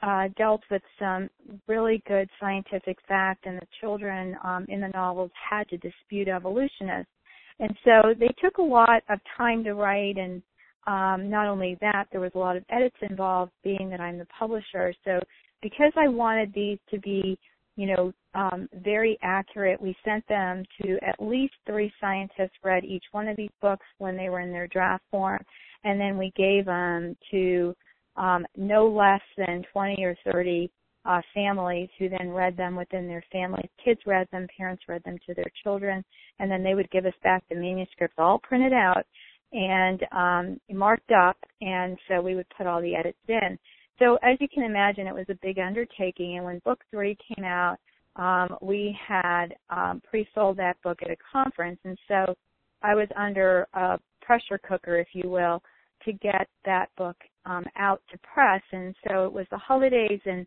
uh, 0.01 0.27
dealt 0.37 0.61
with 0.69 0.81
some 0.99 1.29
really 1.67 2.03
good 2.07 2.29
scientific 2.39 2.97
fact, 3.07 3.45
and 3.45 3.57
the 3.57 3.67
children 3.79 4.35
um, 4.43 4.65
in 4.67 4.81
the 4.81 4.87
novels 4.89 5.31
had 5.49 5.67
to 5.69 5.77
dispute 5.77 6.27
evolutionists. 6.27 7.11
And 7.59 7.75
so 7.83 8.13
they 8.19 8.29
took 8.43 8.57
a 8.57 8.63
lot 8.63 9.03
of 9.09 9.19
time 9.37 9.63
to 9.63 9.73
write, 9.73 10.17
and 10.17 10.41
um, 10.87 11.29
not 11.29 11.47
only 11.47 11.77
that, 11.81 12.05
there 12.11 12.21
was 12.21 12.31
a 12.35 12.39
lot 12.39 12.57
of 12.57 12.63
edits 12.69 12.95
involved, 13.01 13.51
being 13.63 13.89
that 13.89 14.01
I'm 14.01 14.17
the 14.17 14.27
publisher. 14.37 14.93
So 15.05 15.19
because 15.61 15.91
I 15.95 16.07
wanted 16.07 16.53
these 16.53 16.79
to 16.89 16.99
be, 16.99 17.37
you 17.75 17.87
know, 17.87 18.13
um, 18.33 18.67
very 18.83 19.17
accurate, 19.21 19.81
we 19.81 19.95
sent 20.03 20.27
them 20.27 20.63
to 20.81 20.97
at 21.05 21.21
least 21.21 21.53
three 21.65 21.91
scientists, 21.99 22.57
read 22.63 22.83
each 22.83 23.03
one 23.11 23.27
of 23.27 23.37
these 23.37 23.51
books 23.61 23.85
when 23.97 24.15
they 24.15 24.29
were 24.29 24.39
in 24.39 24.51
their 24.51 24.67
draft 24.67 25.03
form, 25.11 25.43
and 25.83 25.99
then 25.99 26.17
we 26.17 26.31
gave 26.35 26.65
them 26.65 27.15
to 27.31 27.75
um, 28.15 28.45
no 28.55 28.87
less 28.87 29.21
than 29.37 29.63
20 29.71 30.03
or 30.03 30.15
30 30.31 30.69
uh, 31.05 31.21
families 31.33 31.89
who 31.97 32.09
then 32.09 32.29
read 32.29 32.55
them 32.55 32.75
within 32.75 33.07
their 33.07 33.23
families. 33.31 33.69
Kids 33.83 34.01
read 34.05 34.27
them, 34.31 34.47
parents 34.55 34.83
read 34.87 35.03
them 35.03 35.17
to 35.25 35.33
their 35.33 35.51
children, 35.63 36.03
and 36.39 36.49
then 36.49 36.63
they 36.63 36.75
would 36.75 36.89
give 36.91 37.05
us 37.05 37.13
back 37.23 37.43
the 37.49 37.55
manuscripts 37.55 38.15
all 38.17 38.39
printed 38.39 38.73
out 38.73 39.05
and 39.53 40.05
um, 40.11 40.61
marked 40.71 41.11
up, 41.11 41.37
and 41.61 41.97
so 42.07 42.21
we 42.21 42.35
would 42.35 42.47
put 42.57 42.67
all 42.67 42.81
the 42.81 42.95
edits 42.95 43.17
in. 43.27 43.57
So 43.99 44.17
as 44.23 44.37
you 44.39 44.47
can 44.47 44.63
imagine, 44.63 45.07
it 45.07 45.13
was 45.13 45.25
a 45.29 45.37
big 45.41 45.59
undertaking, 45.59 46.37
and 46.37 46.45
when 46.45 46.59
book 46.59 46.83
three 46.89 47.17
came 47.35 47.43
out, 47.43 47.77
um, 48.15 48.57
we 48.61 48.97
had 49.07 49.55
um, 49.69 50.01
pre-sold 50.07 50.57
that 50.57 50.81
book 50.83 50.99
at 51.03 51.11
a 51.11 51.17
conference, 51.31 51.79
and 51.83 51.97
so 52.07 52.35
I 52.81 52.95
was 52.95 53.07
under 53.15 53.67
a 53.73 53.99
pressure 54.21 54.59
cooker, 54.67 54.97
if 54.99 55.07
you 55.13 55.29
will, 55.29 55.61
to 56.05 56.13
get 56.13 56.47
that 56.65 56.89
book 56.97 57.17
um, 57.45 57.65
out 57.77 58.01
to 58.11 58.17
press. 58.19 58.61
And 58.71 58.95
so 59.07 59.25
it 59.25 59.33
was 59.33 59.45
the 59.51 59.57
holidays, 59.57 60.19
and 60.25 60.45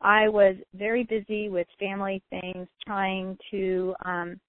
I 0.00 0.28
was 0.28 0.56
very 0.74 1.04
busy 1.04 1.48
with 1.48 1.66
family 1.78 2.22
things, 2.30 2.66
trying 2.86 3.36
to 3.50 3.94
um, 4.04 4.40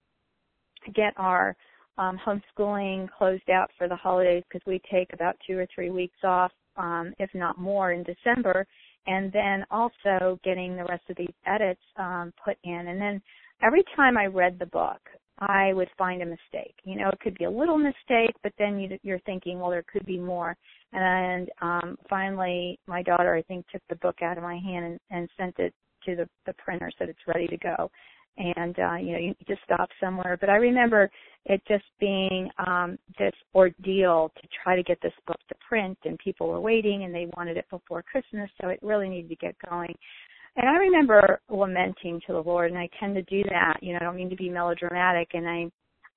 get 0.94 1.12
our 1.16 1.54
um, 1.98 2.18
homeschooling 2.24 3.08
closed 3.16 3.50
out 3.50 3.70
for 3.76 3.88
the 3.88 3.96
holidays 3.96 4.42
because 4.48 4.64
we 4.66 4.80
take 4.90 5.12
about 5.12 5.36
two 5.46 5.58
or 5.58 5.66
three 5.74 5.90
weeks 5.90 6.16
off, 6.24 6.52
um, 6.76 7.12
if 7.18 7.30
not 7.34 7.58
more, 7.58 7.92
in 7.92 8.02
December. 8.02 8.66
And 9.06 9.32
then 9.32 9.64
also 9.70 10.38
getting 10.44 10.76
the 10.76 10.84
rest 10.84 11.02
of 11.10 11.16
these 11.16 11.34
edits 11.46 11.80
um, 11.96 12.32
put 12.42 12.56
in. 12.64 12.88
And 12.88 13.00
then 13.00 13.20
every 13.62 13.82
time 13.96 14.16
I 14.16 14.26
read 14.26 14.58
the 14.58 14.66
book, 14.66 15.00
I 15.48 15.72
would 15.72 15.88
find 15.98 16.22
a 16.22 16.26
mistake. 16.26 16.74
You 16.84 16.96
know, 16.96 17.08
it 17.08 17.18
could 17.20 17.36
be 17.36 17.44
a 17.44 17.50
little 17.50 17.76
mistake, 17.76 18.34
but 18.44 18.52
then 18.58 18.78
you, 18.78 18.98
you're 19.02 19.18
thinking, 19.20 19.58
well, 19.58 19.70
there 19.70 19.84
could 19.92 20.06
be 20.06 20.18
more. 20.18 20.56
And 20.92 21.50
um, 21.60 21.98
finally, 22.08 22.78
my 22.86 23.02
daughter, 23.02 23.34
I 23.34 23.42
think, 23.42 23.66
took 23.68 23.82
the 23.88 23.96
book 23.96 24.22
out 24.22 24.36
of 24.36 24.44
my 24.44 24.56
hand 24.56 24.84
and, 24.84 25.00
and 25.10 25.28
sent 25.36 25.58
it 25.58 25.74
to 26.06 26.14
the, 26.14 26.28
the 26.46 26.54
printer, 26.54 26.90
said 26.96 27.08
it's 27.08 27.26
ready 27.26 27.48
to 27.48 27.56
go. 27.56 27.90
And 28.38 28.78
uh, 28.78 28.94
you 28.94 29.12
know, 29.12 29.18
you 29.18 29.34
just 29.46 29.60
stop 29.64 29.88
somewhere. 30.00 30.38
But 30.40 30.48
I 30.48 30.56
remember 30.56 31.10
it 31.44 31.60
just 31.68 31.84
being 32.00 32.48
um, 32.66 32.98
this 33.18 33.34
ordeal 33.54 34.32
to 34.40 34.48
try 34.62 34.76
to 34.76 34.82
get 34.82 34.98
this 35.02 35.12
book 35.26 35.38
to 35.48 35.54
print, 35.68 35.98
and 36.04 36.18
people 36.18 36.48
were 36.48 36.60
waiting, 36.60 37.04
and 37.04 37.14
they 37.14 37.26
wanted 37.36 37.56
it 37.56 37.66
before 37.68 38.02
Christmas, 38.02 38.48
so 38.60 38.68
it 38.68 38.78
really 38.80 39.08
needed 39.08 39.28
to 39.28 39.36
get 39.36 39.54
going. 39.68 39.94
And 40.56 40.68
I 40.68 40.72
remember 40.72 41.40
lamenting 41.48 42.20
to 42.26 42.34
the 42.34 42.42
Lord, 42.42 42.70
and 42.70 42.78
I 42.78 42.88
tend 43.00 43.14
to 43.14 43.22
do 43.22 43.42
that. 43.44 43.78
You 43.80 43.92
know, 43.92 44.00
I 44.02 44.04
don't 44.04 44.16
mean 44.16 44.30
to 44.30 44.36
be 44.36 44.50
melodramatic, 44.50 45.28
and 45.32 45.48
I, 45.48 45.70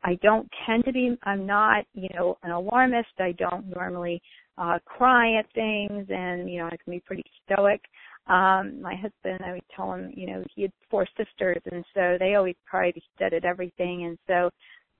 I 0.04 0.16
don't 0.22 0.50
tend 0.66 0.84
to 0.86 0.92
be. 0.92 1.18
I'm 1.24 1.46
not, 1.46 1.86
you 1.94 2.10
know, 2.14 2.38
an 2.44 2.52
alarmist. 2.52 3.10
I 3.20 3.32
don't 3.34 3.68
normally 3.68 4.22
uh 4.58 4.80
cry 4.86 5.38
at 5.38 5.46
things, 5.54 6.08
and 6.10 6.50
you 6.50 6.60
know, 6.60 6.68
I 6.68 6.78
can 6.84 6.92
be 6.92 7.02
pretty 7.06 7.24
stoic. 7.46 7.82
Um, 8.28 8.82
my 8.82 8.96
husband, 8.96 9.42
I 9.46 9.54
would 9.54 9.70
tell 9.76 9.94
him, 9.94 10.12
you 10.16 10.28
know, 10.28 10.44
he 10.54 10.64
had 10.64 10.72
four 10.90 11.08
sisters, 11.18 11.62
and 11.72 11.86
so 11.94 12.18
they 12.20 12.36
always 12.36 12.56
cried 12.70 12.94
instead 12.96 13.34
at 13.34 13.46
everything, 13.46 14.06
and 14.06 14.18
so. 14.28 14.50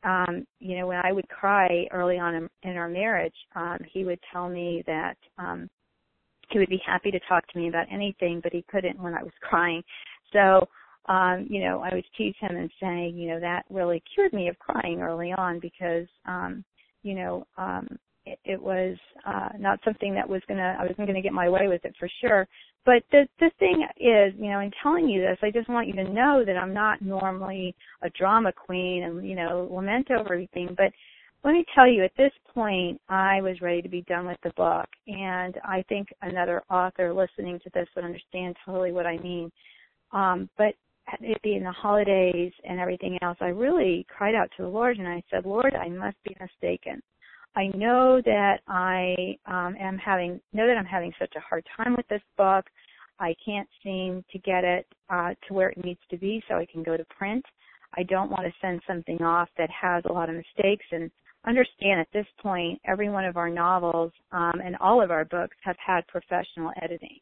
Um, 0.04 0.46
you 0.60 0.78
know, 0.78 0.86
when 0.86 1.02
I 1.04 1.12
would 1.12 1.28
cry 1.30 1.88
early 1.92 2.20
on 2.20 2.36
in, 2.36 2.50
in 2.62 2.78
our 2.78 2.88
marriage, 2.88 3.34
um, 3.56 3.80
he 3.92 4.06
would 4.06 4.20
tell 4.32 4.48
me 4.48 4.84
that 4.86 5.18
um, 5.40 5.68
he 6.52 6.60
would 6.60 6.70
be 6.70 6.82
happy 6.86 7.12
to 7.12 7.20
talk 7.28 7.48
to 7.48 7.60
me 7.60 7.68
about 7.68 7.88
anything, 7.92 8.40
but 8.42 8.54
he 8.54 8.64
couldn't 8.70 9.02
when 9.02 9.14
I 9.14 9.24
was 9.24 9.34
crying. 9.42 9.84
So, 10.34 10.68
um, 11.08 11.48
you 11.50 11.62
know, 11.62 11.82
I 11.82 11.94
would 11.94 12.06
tease 12.18 12.36
him 12.40 12.56
and 12.56 12.70
say, 12.80 13.14
you 13.16 13.28
know, 13.28 13.40
that 13.40 13.66
really 13.70 14.04
cured 14.14 14.34
me 14.34 14.48
of 14.48 14.58
crying 14.60 15.02
early 15.02 15.32
on 15.32 15.60
because, 15.60 16.08
um, 16.26 16.64
you 17.04 17.14
know, 17.14 17.46
um, 17.58 17.88
it, 18.26 18.40
it 18.44 18.62
was 18.62 18.98
uh, 19.26 19.50
not 19.60 19.80
something 19.86 20.14
that 20.16 20.28
was 20.28 20.42
gonna, 20.48 20.78
I 20.80 20.84
wasn't 20.84 21.08
gonna 21.08 21.22
get 21.22 21.34
my 21.34 21.50
way 21.50 21.68
with 21.68 21.86
it 21.86 21.96
for 22.00 22.10
sure. 22.22 22.48
But 22.86 23.04
the 23.12 23.28
the 23.40 23.50
thing 23.60 23.86
is, 24.00 24.34
you 24.40 24.52
know, 24.52 24.60
in 24.60 24.72
telling 24.82 25.10
you 25.10 25.22
this, 25.22 25.38
I 25.42 25.50
just 25.52 25.70
want 25.70 25.88
you 25.88 25.94
to 25.94 26.12
know 26.12 26.44
that 26.46 26.56
I'm 26.56 26.74
not 26.74 27.02
normally 27.02 27.76
a 28.04 28.10
drama 28.12 28.52
queen 28.52 29.04
and 29.04 29.28
you 29.28 29.36
know 29.36 29.68
lament 29.72 30.12
over 30.12 30.34
everything, 30.34 30.76
but 30.78 30.92
let 31.46 31.54
me 31.54 31.64
tell 31.76 31.88
you, 31.88 32.04
at 32.04 32.12
this 32.18 32.32
point, 32.56 33.00
I 33.08 33.40
was 33.40 33.62
ready 33.62 33.80
to 33.84 33.88
be 33.88 34.02
done 34.02 34.26
with 34.26 34.40
the 34.44 34.52
book, 34.58 34.88
and 35.06 35.56
I 35.64 35.86
think 35.88 36.08
another 36.24 36.64
author 36.72 37.14
listening 37.14 37.60
to 37.60 37.70
this 37.72 37.88
would 37.96 38.04
understand 38.04 38.56
totally 38.66 38.92
what 38.92 39.06
I 39.06 39.18
mean. 39.20 39.52
Um, 40.12 40.50
but 40.58 40.74
it 41.22 41.40
being 41.44 41.62
the 41.62 41.72
holidays 41.72 42.52
and 42.68 42.80
everything 42.80 43.20
else, 43.22 43.38
I 43.42 43.50
really 43.50 44.08
cried 44.10 44.34
out 44.34 44.50
to 44.58 44.64
the 44.64 44.70
Lord, 44.70 44.98
and 44.98 45.08
I 45.08 45.22
said, 45.30 45.46
Lord, 45.46 45.76
I 45.76 45.88
must 45.88 46.18
be 46.24 46.36
mistaken. 46.42 47.00
I 47.56 47.68
know 47.76 48.24
that 48.26 48.62
I 48.68 49.38
um, 49.46 49.76
am 49.80 50.00
having 50.00 50.42
know 50.52 50.66
that 50.66 50.78
I'm 50.78 50.84
having 50.84 51.14
such 51.20 51.34
a 51.38 51.40
hard 51.40 51.64
time 51.78 51.96
with 51.96 52.08
this 52.08 52.24
book. 52.38 52.66
I 53.20 53.36
can't 53.46 53.70
seem 53.84 54.26
to 54.32 54.40
get 54.40 54.64
it 54.64 54.88
uh, 55.12 55.36
to 55.48 55.54
where 55.54 55.70
it 55.70 55.86
needs 55.86 56.02
to 56.10 56.18
be 56.18 56.42
so 56.48 56.56
I 56.56 56.66
can 56.66 56.82
go 56.82 56.98
to 56.98 57.06
print. 57.06 57.46
I 57.96 58.02
don't 58.02 58.32
want 58.32 58.46
to 58.46 58.54
send 58.62 58.82
something 58.88 59.22
off 59.22 59.48
that 59.60 59.70
has 59.70 60.04
a 60.06 60.12
lot 60.12 60.30
of 60.30 60.36
mistakes 60.36 60.86
and 60.92 61.12
understand 61.48 62.00
at 62.00 62.08
this 62.14 62.26
point, 62.42 62.80
every 62.86 63.10
one 63.10 63.26
of 63.26 63.38
our 63.38 63.50
novels 63.50 64.12
um, 64.32 64.62
and 64.64 64.76
all 64.78 65.04
of 65.04 65.12
our 65.12 65.26
books 65.26 65.56
have 65.64 65.78
had 65.86 66.08
professional 66.08 66.72
editing. 66.82 67.20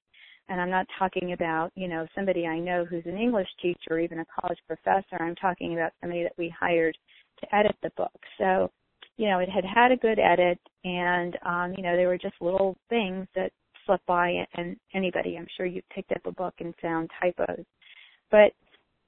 And 0.49 0.59
I'm 0.59 0.69
not 0.69 0.87
talking 0.99 1.33
about, 1.33 1.71
you 1.75 1.87
know, 1.87 2.05
somebody 2.13 2.45
I 2.45 2.59
know 2.59 2.85
who's 2.85 3.05
an 3.05 3.17
English 3.17 3.47
teacher 3.61 3.91
or 3.91 3.99
even 3.99 4.19
a 4.19 4.25
college 4.39 4.59
professor. 4.67 5.21
I'm 5.21 5.35
talking 5.35 5.73
about 5.73 5.93
somebody 6.01 6.23
that 6.23 6.37
we 6.37 6.53
hired 6.57 6.97
to 7.39 7.55
edit 7.55 7.75
the 7.81 7.91
book. 7.95 8.11
So, 8.37 8.69
you 9.17 9.29
know, 9.29 9.39
it 9.39 9.49
had 9.49 9.63
had 9.63 9.91
a 9.91 9.97
good 9.97 10.19
edit 10.19 10.59
and, 10.83 11.37
um, 11.45 11.73
you 11.77 11.83
know, 11.83 11.95
there 11.95 12.07
were 12.07 12.17
just 12.17 12.35
little 12.41 12.75
things 12.89 13.27
that 13.35 13.51
slipped 13.85 14.05
by 14.05 14.45
and 14.55 14.75
anybody, 14.93 15.37
I'm 15.37 15.47
sure 15.55 15.65
you've 15.65 15.87
picked 15.89 16.11
up 16.11 16.25
a 16.25 16.31
book 16.31 16.53
and 16.59 16.73
found 16.81 17.09
typos. 17.21 17.63
But 18.31 18.53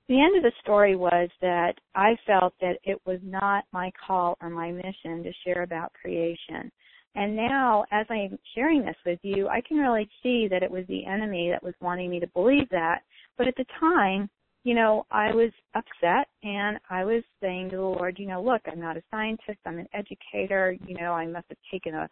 the 0.07 0.21
end 0.21 0.37
of 0.37 0.43
the 0.43 0.51
story 0.61 0.95
was 0.95 1.29
that 1.41 1.73
I 1.95 2.15
felt 2.27 2.53
that 2.61 2.77
it 2.83 2.99
was 3.05 3.19
not 3.23 3.65
my 3.71 3.91
call 4.05 4.37
or 4.41 4.49
my 4.49 4.71
mission 4.71 5.23
to 5.23 5.31
share 5.43 5.63
about 5.63 5.93
creation. 5.93 6.71
And 7.15 7.35
now, 7.35 7.85
as 7.91 8.05
I'm 8.09 8.37
sharing 8.53 8.83
this 8.83 8.95
with 9.05 9.19
you, 9.23 9.47
I 9.47 9.61
can 9.61 9.77
really 9.77 10.07
see 10.21 10.47
that 10.49 10.63
it 10.63 10.69
was 10.69 10.83
the 10.87 11.05
enemy 11.05 11.49
that 11.49 11.63
was 11.63 11.73
wanting 11.79 12.09
me 12.09 12.19
to 12.19 12.27
believe 12.27 12.69
that. 12.69 12.99
But 13.37 13.47
at 13.47 13.55
the 13.55 13.65
time, 13.79 14.29
you 14.63 14.73
know, 14.75 15.05
I 15.11 15.33
was 15.33 15.51
upset 15.75 16.27
and 16.43 16.77
I 16.89 17.05
was 17.05 17.23
saying 17.41 17.69
to 17.69 17.77
the 17.77 17.81
Lord, 17.81 18.17
you 18.19 18.27
know, 18.27 18.43
look, 18.43 18.61
I'm 18.65 18.81
not 18.81 18.97
a 18.97 19.03
scientist, 19.11 19.59
I'm 19.65 19.79
an 19.79 19.87
educator, 19.93 20.75
you 20.85 20.95
know, 20.99 21.13
I 21.13 21.25
must 21.25 21.45
have 21.49 21.57
taken 21.71 21.93
a, 21.95 22.09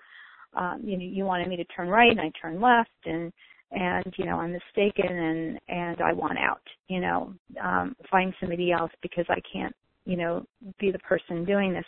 um, 0.55 0.81
you 0.83 0.97
know, 0.97 1.03
you 1.03 1.25
wanted 1.25 1.47
me 1.47 1.57
to 1.57 1.65
turn 1.65 1.89
right 1.89 2.11
and 2.11 2.21
I 2.21 2.31
turned 2.41 2.61
left 2.61 2.89
and, 3.05 3.33
and 3.71 4.13
you 4.17 4.25
know 4.25 4.39
I'm 4.39 4.53
mistaken 4.53 5.09
and 5.09 5.59
and 5.67 6.01
I 6.01 6.13
want 6.13 6.37
out. 6.37 6.61
You 6.87 7.01
know, 7.01 7.33
um, 7.63 7.95
find 8.09 8.33
somebody 8.39 8.71
else 8.71 8.91
because 9.01 9.25
I 9.29 9.39
can't 9.51 9.75
you 10.05 10.17
know 10.17 10.45
be 10.79 10.91
the 10.91 10.99
person 10.99 11.45
doing 11.45 11.73
this. 11.73 11.85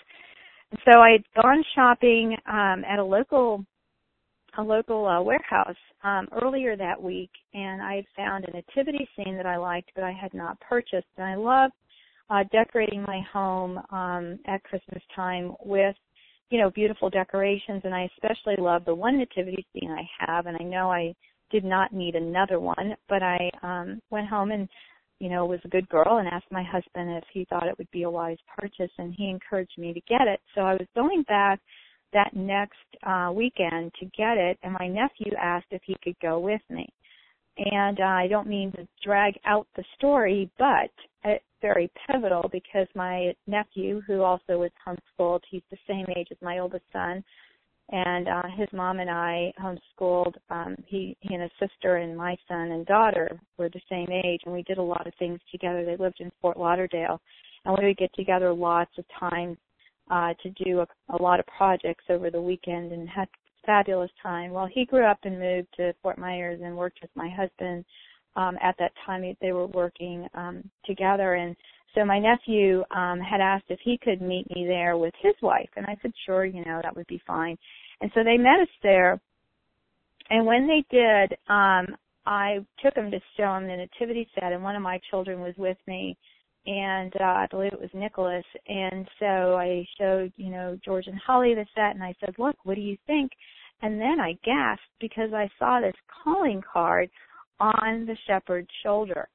And 0.72 0.80
so 0.86 1.00
I 1.00 1.12
had 1.12 1.24
gone 1.42 1.64
shopping 1.76 2.36
um, 2.48 2.84
at 2.86 3.00
a 3.00 3.04
local 3.04 3.66
a 4.58 4.62
local 4.64 5.06
uh, 5.06 5.22
warehouse 5.22 5.76
um, 6.04 6.28
earlier 6.42 6.76
that 6.78 7.02
week, 7.02 7.32
and 7.54 7.82
I 7.82 7.96
had 7.96 8.06
found 8.16 8.46
a 8.46 8.52
nativity 8.52 9.08
scene 9.16 9.36
that 9.36 9.46
I 9.46 9.58
liked, 9.58 9.92
but 9.96 10.04
I 10.04 10.12
had 10.12 10.34
not 10.34 10.60
purchased. 10.62 11.08
And 11.18 11.26
I 11.26 11.36
love 11.36 11.72
uh, 12.30 12.44
decorating 12.52 13.04
my 13.04 13.22
home 13.32 13.80
um, 13.92 14.40
at 14.48 14.64
Christmas 14.64 15.04
time 15.16 15.54
with 15.64 15.96
you 16.50 16.60
know 16.60 16.70
beautiful 16.70 17.10
decorations, 17.10 17.82
and 17.84 17.94
I 17.94 18.10
especially 18.16 18.56
love 18.58 18.86
the 18.86 18.96
one 18.96 19.18
nativity 19.18 19.66
scene 19.74 19.92
I 19.92 20.08
have, 20.26 20.46
and 20.46 20.58
I 20.60 20.64
know 20.64 20.92
I 20.92 21.14
did 21.52 21.64
not 21.64 21.94
need 21.94 22.16
another 22.16 22.60
one, 22.60 22.96
but 23.10 23.24
I 23.24 23.50
um 23.64 24.00
went 24.10 24.28
home 24.28 24.52
and 24.52 24.68
you 25.20 25.30
know 25.30 25.46
was 25.46 25.60
a 25.64 25.70
good 25.70 25.88
girl 25.90 26.18
and 26.18 26.28
asked 26.28 26.52
my 26.52 26.64
husband 26.64 27.18
if 27.18 27.24
he 27.32 27.46
thought 27.46 27.68
it 27.68 27.78
would 27.78 27.92
be 27.92 28.04
a 28.04 28.10
wise 28.10 28.38
purchase 28.58 28.92
and 28.98 29.14
he 29.16 29.30
encouraged 29.30 29.78
me 29.78 29.94
to 29.94 30.02
get 30.02 30.28
it. 30.28 30.40
So 30.54 30.62
I 30.62 30.74
was 30.74 30.88
going 30.96 31.24
back 31.24 31.60
that 32.14 32.36
next 32.36 32.78
uh, 33.04 33.32
weekend 33.34 33.92
to 34.00 34.06
get 34.18 34.38
it, 34.38 34.58
and 34.64 34.74
my 34.80 34.88
nephew 34.88 35.34
asked 35.40 35.68
if 35.72 35.82
he 35.86 35.96
could 36.04 36.16
go 36.22 36.40
with 36.40 36.62
me. 36.70 36.88
And 37.58 38.00
uh, 38.00 38.04
I 38.04 38.28
don't 38.28 38.48
mean 38.48 38.72
to 38.74 38.88
drag 39.04 39.36
out 39.46 39.68
the 39.76 39.84
story, 39.98 40.50
but 40.60 40.92
it's 41.24 41.44
very 41.62 41.90
pivotal 42.08 42.50
because 42.52 42.88
my 42.96 43.34
nephew, 43.48 44.02
who 44.06 44.22
also 44.22 44.60
was 44.60 44.72
homeschooled, 44.86 45.42
he's 45.50 45.62
the 45.72 45.78
same 45.88 46.06
age 46.18 46.28
as 46.32 46.38
my 46.42 46.60
oldest 46.60 46.84
son, 46.92 47.24
and 47.92 48.28
uh, 48.28 48.44
his 48.58 48.68
mom 48.74 49.00
and 49.00 49.10
I 49.10 49.54
homeschooled. 49.62 50.34
Um, 50.50 50.76
he, 50.88 51.16
he 51.20 51.34
and 51.34 51.44
his 51.44 51.52
sister 51.60 51.98
and 51.98 52.18
my 52.18 52.36
son 52.48 52.72
and 52.72 52.86
daughter 52.86 53.40
were 53.58 53.70
the 53.70 53.82
same 53.90 54.08
age, 54.12 54.42
and 54.46 54.54
we 54.54 54.64
did 54.64 54.78
a 54.78 54.84
lot 54.84 55.06
of 55.06 55.14
things 55.20 55.40
together. 55.52 55.86
They 55.86 55.98
lived 55.98 56.20
in 56.20 56.32
Fort 56.42 56.58
Lauderdale, 56.58 57.22
and 57.64 57.78
we 57.78 57.88
would 57.88 57.98
get 57.98 58.14
together 58.16 58.54
lots 58.54 58.92
of 58.98 59.06
times 59.20 59.58
uh, 60.10 60.34
to 60.42 60.50
do 60.64 60.80
a, 60.80 60.88
a 61.16 61.22
lot 61.22 61.40
of 61.40 61.46
projects 61.48 62.06
over 62.10 62.30
the 62.30 62.42
weekend 62.42 62.92
and 62.92 63.08
had 63.08 63.28
fabulous 63.66 64.12
time. 64.22 64.52
Well, 64.52 64.68
he 64.72 64.86
grew 64.86 65.06
up 65.06 65.20
and 65.24 65.40
moved 65.40 65.68
to 65.78 65.94
Fort 66.02 66.18
Myers 66.18 66.60
and 66.64 66.76
worked 66.76 67.00
with 67.02 67.12
my 67.16 67.30
husband. 67.30 67.86
Um, 68.36 68.58
at 68.62 68.76
that 68.80 68.92
time, 69.06 69.24
they 69.42 69.52
were 69.52 69.68
working 69.68 70.28
um, 70.34 70.70
together, 70.86 71.36
and 71.36 71.56
so 71.96 72.06
my 72.06 72.20
nephew 72.20 72.84
um, 72.96 73.20
had 73.20 73.42
asked 73.42 73.66
if 73.70 73.80
he 73.84 73.98
could 73.98 74.22
meet 74.22 74.46
me 74.54 74.66
there 74.68 74.98
with 74.98 75.14
his 75.22 75.34
wife, 75.42 75.70
and 75.76 75.86
I 75.86 75.98
said, 76.02 76.12
sure, 76.26 76.46
you 76.46 76.64
know, 76.66 76.82
that 76.84 76.96
would 76.96 77.08
be 77.08 77.22
fine. 77.26 77.58
And 78.02 78.12
so 78.14 78.24
they 78.24 78.38
met 78.38 78.60
us 78.60 78.68
there, 78.84 79.20
and 80.30 80.46
when 80.46 80.68
they 80.68 80.84
did, 80.92 81.38
um, 81.48 81.96
I 82.26 82.66
took 82.84 82.96
him 82.96 83.12
to 83.12 83.20
show 83.38 83.56
him 83.56 83.68
the 83.68 83.78
nativity 83.78 84.28
set, 84.36 84.52
and 84.52 84.64
one 84.64 84.76
of 84.76 84.82
my 84.82 85.00
children 85.10 85.40
was 85.40 85.54
with 85.58 85.78
me, 85.88 86.18
and 86.66 87.14
uh, 87.20 87.24
I 87.24 87.48
believe 87.52 87.74
it 87.74 87.80
was 87.80 87.92
Nicholas. 87.94 88.46
And 88.68 89.08
so 89.20 89.56
I 89.56 89.86
showed, 90.00 90.34
you 90.36 90.50
know, 90.50 90.78
George 90.84 91.08
and 91.08 91.20
Holly 91.20 91.54
the 91.54 91.66
set, 91.76 91.94
and 91.94 92.04
I 92.04 92.16
said, 92.20 92.34
"Look, 92.40 92.56
what 92.64 92.76
do 92.76 92.82
you 92.82 92.98
think?" 93.06 93.32
And 93.82 94.00
then 94.00 94.20
I 94.20 94.34
gasped 94.44 94.84
because 95.00 95.32
I 95.34 95.50
saw 95.60 95.80
this 95.80 95.96
calling 96.24 96.62
card 96.62 97.10
on 97.60 98.06
the 98.06 98.18
shepherd's 98.26 98.70
shoulder, 98.82 99.28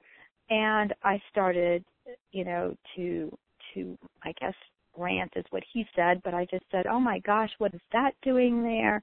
and 0.49 0.93
I 1.05 1.23
started, 1.31 1.85
you 2.33 2.45
know, 2.45 2.75
to 2.97 3.37
to 3.75 3.99
I 4.23 4.33
guess 4.41 4.55
rant 4.97 5.33
is 5.37 5.45
what 5.51 5.63
he 5.73 5.85
said, 5.95 6.21
but 6.25 6.35
I 6.35 6.47
just 6.51 6.65
said, 6.71 6.87
"Oh 6.87 7.01
my 7.01 7.19
gosh, 7.21 7.51
what 7.59 7.75
is 7.75 7.81
that 7.93 8.13
doing 8.23 8.63
there?" 8.63 9.03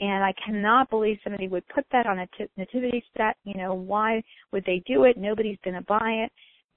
And 0.00 0.24
I 0.24 0.32
cannot 0.44 0.88
believe 0.88 1.18
somebody 1.22 1.48
would 1.48 1.66
put 1.68 1.84
that 1.92 2.06
on 2.06 2.20
a 2.20 2.26
t- 2.38 2.48
nativity 2.56 3.04
set. 3.16 3.36
You 3.44 3.54
know, 3.54 3.74
why 3.74 4.22
would 4.50 4.64
they 4.64 4.82
do 4.86 5.04
it? 5.04 5.18
Nobody's 5.18 5.58
going 5.62 5.76
to 5.76 5.82
buy 5.82 6.24
it. 6.24 6.32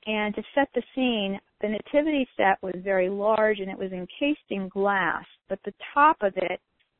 And 0.06 0.36
to 0.36 0.44
set 0.53 0.68
the 0.75 0.84
scene, 0.94 1.39
the 1.62 1.70
nativity 1.70 2.27
set 2.36 2.62
was 2.62 2.75
very 2.77 3.10
large 3.10 3.60
and 3.60 3.72
it 3.72 3.77
was 3.77 3.94
encased 3.94 4.50
in 4.50 4.68
glass, 4.68 5.24
but 5.48 5.60
the 5.63 5.74
top 5.94 6.18
of 6.22 6.34
it 6.36 6.60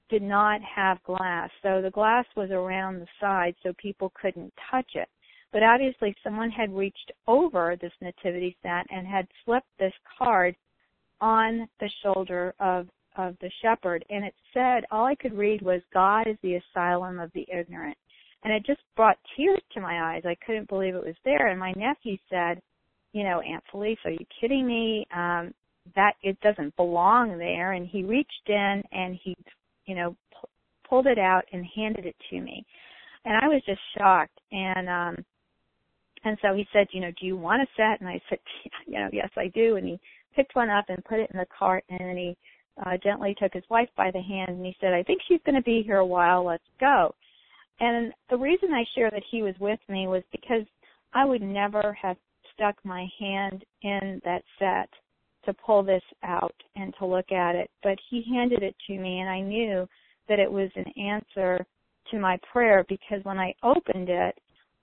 did 0.10 0.22
not 0.22 0.62
have 0.62 1.04
glass. 1.04 1.50
So 1.62 1.82
the 1.82 1.92
glass 1.92 2.26
was 2.38 2.52
around 2.52 3.00
the 3.00 3.08
side 3.20 3.56
so 3.62 3.74
people 3.78 4.14
couldn't 4.20 4.54
touch 4.72 4.92
it. 4.96 5.10
But 5.54 5.62
obviously 5.62 6.16
someone 6.24 6.50
had 6.50 6.76
reached 6.76 7.12
over 7.28 7.78
this 7.80 7.94
nativity 8.02 8.58
set 8.64 8.88
and 8.90 9.08
had 9.08 9.28
slipped 9.46 9.68
this 9.78 9.94
card 10.18 10.56
on 11.22 11.70
the 11.80 11.90
shoulder 12.02 12.54
of 12.60 12.88
of 13.16 13.38
the 13.42 13.52
shepherd 13.62 14.04
and 14.10 14.26
it 14.26 14.34
said 14.56 14.84
all 14.90 15.06
I 15.06 15.14
could 15.14 15.38
read 15.38 15.62
was 15.62 15.82
God 15.94 16.28
is 16.28 16.36
the 16.42 16.56
asylum 16.56 17.20
of 17.20 17.32
the 17.34 17.46
ignorant. 17.48 17.96
And 18.44 18.52
it 18.52 18.66
just 18.66 18.82
brought 18.96 19.20
tears 19.38 19.62
to 19.74 19.82
my 19.82 20.16
eyes. 20.16 20.24
I 20.26 20.36
couldn't 20.44 20.68
believe 20.68 20.96
it 20.96 21.06
was 21.06 21.16
there 21.24 21.50
and 21.50 21.60
my 21.60 21.74
nephew 21.78 22.18
said, 22.28 22.60
you 23.12 23.24
know, 23.24 23.40
Aunt 23.42 23.64
Felice, 23.72 24.00
are 24.04 24.12
you 24.12 24.26
kidding 24.42 24.66
me? 24.66 25.06
Um, 25.16 25.54
that 25.96 26.14
it 26.24 26.40
doesn't 26.42 26.76
belong 26.76 27.38
there. 27.38 27.74
And 27.74 27.88
he 27.88 28.04
reached 28.04 28.48
in 28.48 28.82
and 28.92 29.20
he, 29.24 29.38
you 29.86 29.94
know, 29.94 30.16
p- 30.32 30.48
pulled 30.90 31.06
it 31.06 31.20
out 31.20 31.44
and 31.54 31.64
handed 31.76 32.08
it 32.08 32.16
to 32.32 32.42
me. 32.42 32.66
And 33.26 33.38
I 33.38 33.48
was 33.48 33.62
just 33.68 33.82
shocked. 33.96 34.40
And, 34.52 34.90
um, 34.90 35.26
and 36.24 36.38
so 36.42 36.54
he 36.54 36.66
said, 36.72 36.88
you 36.92 37.02
know, 37.02 37.12
do 37.20 37.26
you 37.26 37.36
want 37.36 37.62
a 37.62 37.66
set? 37.76 38.00
And 38.00 38.10
I 38.10 38.22
said, 38.30 38.40
you 38.88 39.00
know, 39.00 39.10
yes, 39.12 39.30
I 39.38 39.48
do. 39.48 39.76
And 39.76 39.88
he 39.88 40.00
picked 40.36 40.56
one 40.56 40.70
up 40.70 40.86
and 40.90 41.04
put 41.06 41.20
it 41.20 41.30
in 41.34 41.40
the 41.40 41.46
cart 41.58 41.84
and 41.90 42.00
then 42.00 42.18
he 42.18 42.38
uh, 42.86 42.98
gently 43.04 43.36
took 43.40 43.54
his 43.54 43.64
wife 43.70 43.90
by 43.96 44.10
the 44.12 44.22
hand 44.22 44.50
and 44.50 44.66
he 44.66 44.76
said, 44.82 44.94
I 44.94 45.04
think 45.04 45.22
she's 45.28 45.42
going 45.46 45.56
to 45.56 45.62
be 45.62 45.84
here 45.84 45.98
a 45.98 46.06
while. 46.06 46.46
Let's 46.46 46.64
go. 46.80 47.14
And 47.80 48.14
the 48.30 48.38
reason 48.38 48.74
I 48.74 48.84
share 48.96 49.12
that 49.12 49.24
he 49.30 49.44
was 49.44 49.56
with 49.60 49.80
me 49.90 50.08
was 50.08 50.24
because 50.32 50.64
I 51.14 51.26
would 51.26 51.42
never 51.42 51.96
have 52.02 52.18
stuck 52.54 52.76
my 52.84 53.08
hand 53.20 53.64
in 53.82 54.22
that 54.26 54.44
set 54.60 54.90
to 55.46 55.54
pull 55.54 55.84
this 55.84 56.04
out 56.24 56.56
and 56.76 56.94
to 56.98 57.06
look 57.06 57.32
at 57.32 57.56
it, 57.56 57.70
but 57.84 57.98
he 58.10 58.24
handed 58.34 58.64
it 58.64 58.76
to 58.88 58.98
me 58.98 59.20
and 59.20 59.30
I 59.30 59.42
knew 59.42 59.88
that 60.30 60.40
it 60.40 60.52
was 60.52 60.70
an 60.76 60.86
answer 60.98 61.66
to 62.12 62.20
my 62.20 62.40
prayer 62.52 62.86
because 62.88 63.20
when 63.24 63.38
I 63.38 63.54
opened 63.62 64.10
it, 64.10 64.38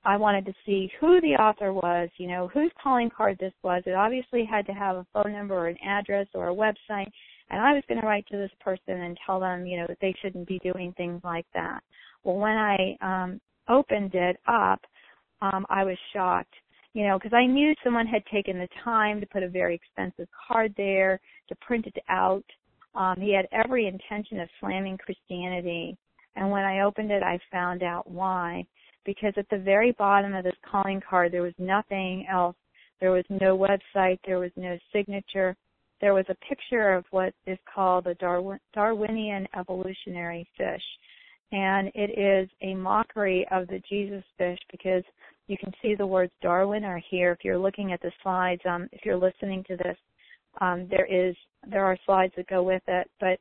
I 0.05 0.17
wanted 0.17 0.47
to 0.47 0.55
see 0.65 0.91
who 1.01 1.21
the 1.21 1.35
author 1.35 1.73
was, 1.73 2.09
you 2.17 2.27
know, 2.29 2.49
whose 2.49 2.71
calling 2.83 3.11
card 3.15 3.37
this 3.39 3.53
was. 3.63 3.83
It 3.87 3.95
obviously 3.95 4.45
had 4.45 4.67
to 4.67 4.73
have 4.73 4.97
a 4.97 5.07
phone 5.13 5.33
number 5.33 5.55
or 5.55 5.69
an 5.69 5.77
address 5.85 6.27
or 6.35 6.49
a 6.49 6.55
website. 6.55 7.11
And 7.51 7.61
I 7.61 7.73
was 7.73 7.83
going 7.89 8.01
to 8.01 8.07
write 8.07 8.27
to 8.29 8.37
this 8.37 8.51
person 8.61 9.03
and 9.03 9.19
tell 9.27 9.41
them, 9.41 9.67
you 9.67 9.79
know, 9.79 9.87
that 9.89 9.99
they 10.01 10.15
shouldn't 10.23 10.49
be 10.49 10.59
doing 10.61 10.95
things 10.97 11.21
like 11.25 11.47
that. 11.53 11.81
Well, 12.25 12.37
when 12.37 12.57
I 12.57 12.97
um, 13.03 13.41
opened 13.69 14.15
it 14.15 14.39
up, 14.47 14.81
um, 15.43 15.67
I 15.69 15.85
was 15.85 15.97
shocked 16.15 16.55
you 16.93 17.07
know, 17.07 17.19
because 17.19 17.35
I 17.35 17.47
knew 17.47 17.75
someone 17.85 18.07
had 18.07 18.25
taken 18.27 18.59
the 18.59 18.69
time 18.83 19.21
to 19.21 19.27
put 19.27 19.43
a 19.43 19.49
very 19.49 19.75
expensive 19.75 20.29
card 20.49 20.75
there, 20.77 21.21
to 21.49 21.55
print 21.57 21.87
it 21.87 22.03
out. 22.09 22.45
Um, 22.95 23.17
he 23.21 23.33
had 23.33 23.47
every 23.53 23.87
intention 23.87 24.41
of 24.41 24.49
slamming 24.59 24.99
Christianity. 24.99 25.97
And 26.35 26.51
when 26.51 26.65
I 26.65 26.81
opened 26.81 27.13
it, 27.13 27.23
I 27.23 27.39
found 27.53 27.83
out 27.83 28.11
why. 28.11 28.67
Because 29.05 29.33
at 29.37 29.49
the 29.51 29.59
very 29.59 29.93
bottom 29.93 30.35
of 30.35 30.45
this 30.45 30.55
calling 30.71 31.01
card, 31.09 31.33
there 31.33 31.43
was 31.43 31.55
nothing 31.59 32.27
else. 32.31 32.57
There 33.01 33.11
was 33.11 33.25
no 33.31 33.57
website. 33.57 34.19
There 34.27 34.39
was 34.39 34.51
no 34.57 34.79
signature. 34.93 35.57
There 36.01 36.15
was 36.15 36.27
a 36.29 36.47
picture 36.47 36.93
of 36.93 37.05
what 37.11 37.35
is 37.47 37.59
called 37.73 38.07
a 38.07 38.15
Darwin, 38.15 38.59
Darwinian 38.75 39.47
evolutionary 39.59 40.47
fish. 40.57 40.83
And 41.53 41.91
it 41.95 42.19
is 42.19 42.49
a 42.63 42.75
mockery 42.75 43.47
of 43.51 43.67
the 43.67 43.83
Jesus 43.89 44.23
fish 44.39 44.59
because 44.71 45.03
you 45.49 45.57
can 45.59 45.73
see 45.83 45.95
the 45.95 46.07
words 46.07 46.33
Darwin 46.41 46.85
are 46.85 47.03
here. 47.11 47.33
If 47.33 47.45
you're 47.45 47.59
looking 47.59 47.93
at 47.93 48.01
the 48.03 48.13
slides, 48.23 48.63
um, 48.69 48.89
if 48.93 49.05
you're 49.05 49.17
listening 49.17 49.65
to 49.65 49.77
this, 49.77 49.97
um, 50.61 50.87
there 50.89 51.07
is 51.07 51.35
there 51.69 51.85
are 51.85 51.99
slides 52.07 52.33
that 52.37 52.49
go 52.49 52.63
with 52.63 52.83
it, 52.87 53.11
but 53.19 53.39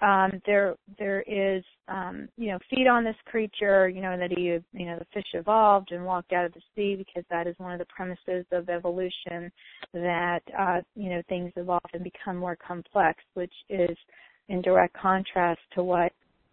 um, 0.00 0.40
there 0.46 0.76
there 0.98 1.22
is 1.22 1.64
um, 1.88 2.28
you 2.36 2.52
know 2.52 2.58
feed 2.70 2.86
on 2.86 3.02
this 3.02 3.16
creature, 3.26 3.88
you 3.88 4.00
know 4.00 4.16
that 4.16 4.30
he 4.30 4.42
you 4.42 4.86
know 4.86 4.98
the 4.98 5.06
fish 5.12 5.26
evolved 5.34 5.90
and 5.90 6.04
walked 6.04 6.32
out 6.32 6.44
of 6.44 6.52
the 6.52 6.60
sea 6.74 6.94
because 6.96 7.24
that 7.30 7.46
is 7.46 7.54
one 7.58 7.72
of 7.72 7.80
the 7.80 7.86
premises 7.86 8.46
of 8.52 8.68
evolution 8.68 9.50
that 9.92 10.40
uh, 10.56 10.80
you 10.94 11.10
know 11.10 11.22
things 11.28 11.52
evolve 11.56 11.82
and 11.92 12.04
become 12.04 12.36
more 12.36 12.56
complex, 12.56 13.18
which 13.34 13.52
is 13.68 13.96
in 14.48 14.62
direct 14.62 14.96
contrast 14.96 15.60
to 15.74 15.82
what 15.82 16.12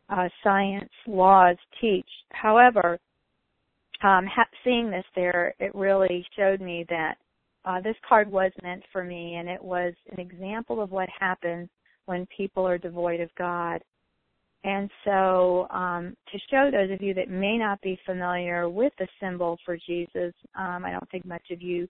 uh, 0.09 0.27
science 0.43 0.89
laws 1.05 1.57
teach. 1.79 2.09
However, 2.31 2.99
um, 4.03 4.25
ha- 4.25 4.49
seeing 4.63 4.89
this 4.89 5.05
there, 5.15 5.53
it 5.59 5.73
really 5.75 6.25
showed 6.35 6.61
me 6.61 6.85
that 6.89 7.15
uh, 7.63 7.79
this 7.81 7.95
card 8.07 8.31
was 8.31 8.51
meant 8.63 8.83
for 8.91 9.03
me, 9.03 9.35
and 9.35 9.47
it 9.47 9.63
was 9.63 9.93
an 10.11 10.19
example 10.19 10.81
of 10.81 10.91
what 10.91 11.09
happens 11.19 11.69
when 12.05 12.27
people 12.35 12.67
are 12.67 12.77
devoid 12.77 13.19
of 13.19 13.29
God. 13.35 13.81
And 14.63 14.89
so, 15.03 15.67
um, 15.69 16.15
to 16.31 16.39
show 16.49 16.71
those 16.71 16.91
of 16.91 17.01
you 17.01 17.13
that 17.13 17.29
may 17.29 17.57
not 17.57 17.79
be 17.81 17.99
familiar 18.03 18.67
with 18.67 18.93
the 18.97 19.07
symbol 19.19 19.57
for 19.63 19.77
Jesus, 19.77 20.33
um, 20.57 20.83
I 20.83 20.91
don't 20.91 21.09
think 21.11 21.23
much 21.23 21.51
of 21.51 21.61
you, 21.61 21.87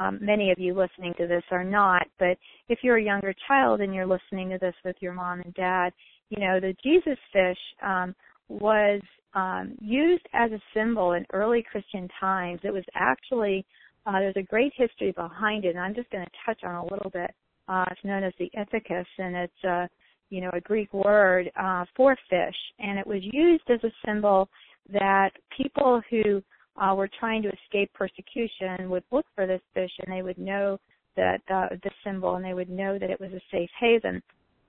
um, 0.00 0.18
many 0.22 0.50
of 0.50 0.58
you 0.58 0.72
listening 0.74 1.12
to 1.18 1.26
this 1.26 1.42
are 1.50 1.64
not, 1.64 2.06
but 2.18 2.38
if 2.70 2.78
you're 2.82 2.96
a 2.96 3.02
younger 3.02 3.34
child 3.46 3.82
and 3.82 3.94
you're 3.94 4.06
listening 4.06 4.48
to 4.50 4.58
this 4.58 4.74
with 4.86 4.96
your 5.00 5.12
mom 5.12 5.42
and 5.42 5.52
dad, 5.52 5.92
you 6.30 6.40
know, 6.40 6.60
the 6.60 6.74
Jesus 6.82 7.18
fish 7.30 7.58
um, 7.82 8.14
was 8.48 9.02
um, 9.34 9.76
used 9.80 10.26
as 10.32 10.50
a 10.52 10.62
symbol 10.72 11.12
in 11.12 11.26
early 11.34 11.62
Christian 11.70 12.08
times. 12.18 12.60
It 12.64 12.72
was 12.72 12.84
actually 12.94 13.66
uh, 14.06 14.20
there's 14.20 14.36
a 14.36 14.42
great 14.42 14.72
history 14.76 15.12
behind 15.12 15.64
it, 15.64 15.70
and 15.70 15.80
I'm 15.80 15.94
just 15.94 16.10
going 16.10 16.24
to 16.24 16.30
touch 16.44 16.62
on 16.64 16.74
a 16.74 16.82
little 16.82 17.10
bit. 17.10 17.30
Uh, 17.68 17.84
it's 17.90 18.04
known 18.04 18.22
as 18.22 18.32
the 18.38 18.50
ithacus, 18.56 19.06
and 19.18 19.36
it's 19.36 19.64
a 19.64 19.88
you 20.30 20.40
know 20.40 20.50
a 20.52 20.60
Greek 20.60 20.92
word 20.92 21.50
uh, 21.56 21.84
for 21.96 22.16
fish, 22.28 22.56
and 22.78 22.98
it 22.98 23.06
was 23.06 23.20
used 23.22 23.64
as 23.70 23.82
a 23.84 23.92
symbol 24.06 24.48
that 24.92 25.30
people 25.56 26.02
who 26.10 26.42
uh, 26.76 26.94
were 26.94 27.08
trying 27.20 27.42
to 27.42 27.50
escape 27.50 27.90
persecution 27.94 28.90
would 28.90 29.04
look 29.10 29.26
for 29.34 29.46
this 29.46 29.62
fish, 29.72 29.90
and 30.04 30.14
they 30.14 30.22
would 30.22 30.38
know 30.38 30.78
that 31.16 31.40
uh, 31.52 31.68
the 31.82 31.90
symbol, 32.04 32.34
and 32.36 32.44
they 32.44 32.54
would 32.54 32.70
know 32.70 32.98
that 32.98 33.10
it 33.10 33.20
was 33.20 33.30
a 33.32 33.40
safe 33.50 33.70
haven. 33.78 34.22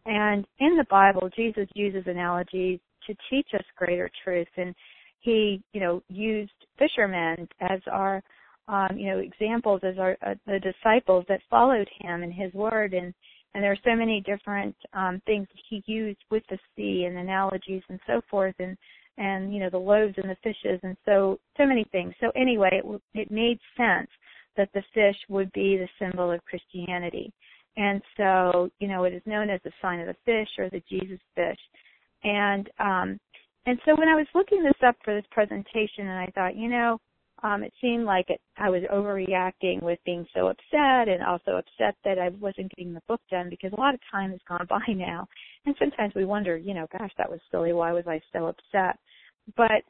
And 0.05 0.45
in 0.59 0.77
the 0.77 0.85
Bible, 0.89 1.29
Jesus 1.35 1.67
uses 1.73 2.03
analogies 2.05 2.79
to 3.07 3.15
teach 3.29 3.47
us 3.53 3.65
greater 3.75 4.09
truth. 4.23 4.47
And 4.57 4.75
he, 5.19 5.61
you 5.73 5.81
know, 5.81 6.03
used 6.09 6.51
fishermen 6.77 7.47
as 7.61 7.79
our, 7.91 8.21
um, 8.67 8.97
you 8.97 9.09
know, 9.09 9.19
examples 9.19 9.81
as 9.83 9.97
our 9.97 10.17
uh, 10.25 10.35
the 10.45 10.59
disciples 10.59 11.25
that 11.27 11.41
followed 11.49 11.89
him 11.99 12.23
and 12.23 12.33
his 12.33 12.53
word. 12.53 12.93
And 12.93 13.13
And 13.53 13.63
there 13.63 13.71
are 13.71 13.85
so 13.89 13.95
many 13.95 14.21
different 14.21 14.75
um, 14.93 15.21
things 15.25 15.47
he 15.69 15.81
used 15.85 16.23
with 16.29 16.43
the 16.49 16.59
sea 16.75 17.05
and 17.05 17.17
analogies 17.17 17.83
and 17.89 17.99
so 18.05 18.21
forth, 18.29 18.55
and 18.59 18.75
and 19.17 19.53
you 19.53 19.59
know 19.61 19.69
the 19.69 19.77
loaves 19.77 20.15
and 20.17 20.29
the 20.29 20.35
fishes, 20.43 20.79
and 20.83 20.97
so 21.05 21.39
so 21.57 21.65
many 21.65 21.85
things. 21.91 22.13
So 22.19 22.31
anyway, 22.35 22.81
it, 22.83 23.01
it 23.13 23.31
made 23.31 23.59
sense 23.77 24.09
that 24.57 24.69
the 24.73 24.83
fish 24.93 25.15
would 25.29 25.51
be 25.53 25.77
the 25.77 25.87
symbol 25.99 26.31
of 26.31 26.43
Christianity. 26.43 27.31
And 27.77 28.01
so, 28.17 28.69
you 28.79 28.87
know, 28.87 29.03
it 29.03 29.13
is 29.13 29.21
known 29.25 29.49
as 29.49 29.61
the 29.63 29.71
sign 29.81 29.99
of 29.99 30.07
the 30.07 30.15
fish 30.25 30.49
or 30.57 30.69
the 30.69 30.83
Jesus 30.89 31.19
fish. 31.35 31.59
And 32.23 32.69
um 32.79 33.19
and 33.65 33.79
so 33.85 33.95
when 33.95 34.07
I 34.07 34.15
was 34.15 34.27
looking 34.33 34.63
this 34.63 34.81
up 34.85 34.95
for 35.03 35.13
this 35.13 35.29
presentation 35.31 36.07
and 36.07 36.19
I 36.19 36.31
thought, 36.35 36.55
you 36.55 36.69
know, 36.69 36.99
um 37.45 37.63
it 37.63 37.73
seemed 37.79 38.05
like 38.05 38.29
it, 38.29 38.41
I 38.57 38.69
was 38.69 38.81
overreacting 38.91 39.83
with 39.83 39.99
being 40.05 40.25
so 40.33 40.47
upset 40.47 41.07
and 41.07 41.23
also 41.23 41.51
upset 41.51 41.95
that 42.03 42.17
I 42.17 42.29
wasn't 42.39 42.71
getting 42.75 42.93
the 42.93 43.01
book 43.07 43.21
done 43.29 43.49
because 43.49 43.71
a 43.73 43.79
lot 43.79 43.93
of 43.93 43.99
time 44.11 44.31
has 44.31 44.39
gone 44.47 44.65
by 44.69 44.93
now. 44.93 45.27
And 45.65 45.75
sometimes 45.77 46.13
we 46.15 46.25
wonder, 46.25 46.57
you 46.57 46.73
know, 46.73 46.87
gosh, 46.97 47.11
that 47.17 47.29
was 47.29 47.39
silly. 47.51 47.73
Why 47.73 47.93
was 47.93 48.05
I 48.07 48.19
so 48.33 48.47
upset? 48.47 48.97
But 49.55 49.83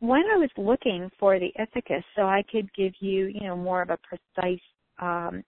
when 0.00 0.22
I 0.34 0.36
was 0.36 0.50
looking 0.56 1.10
for 1.18 1.38
the 1.38 1.52
ithacus 1.60 2.02
so 2.16 2.22
I 2.22 2.42
could 2.50 2.72
give 2.74 2.92
you, 3.00 3.26
you 3.26 3.42
know, 3.46 3.56
more 3.56 3.82
of 3.82 3.90
a 3.90 3.98
precise 3.98 4.60
um, 5.00 5.44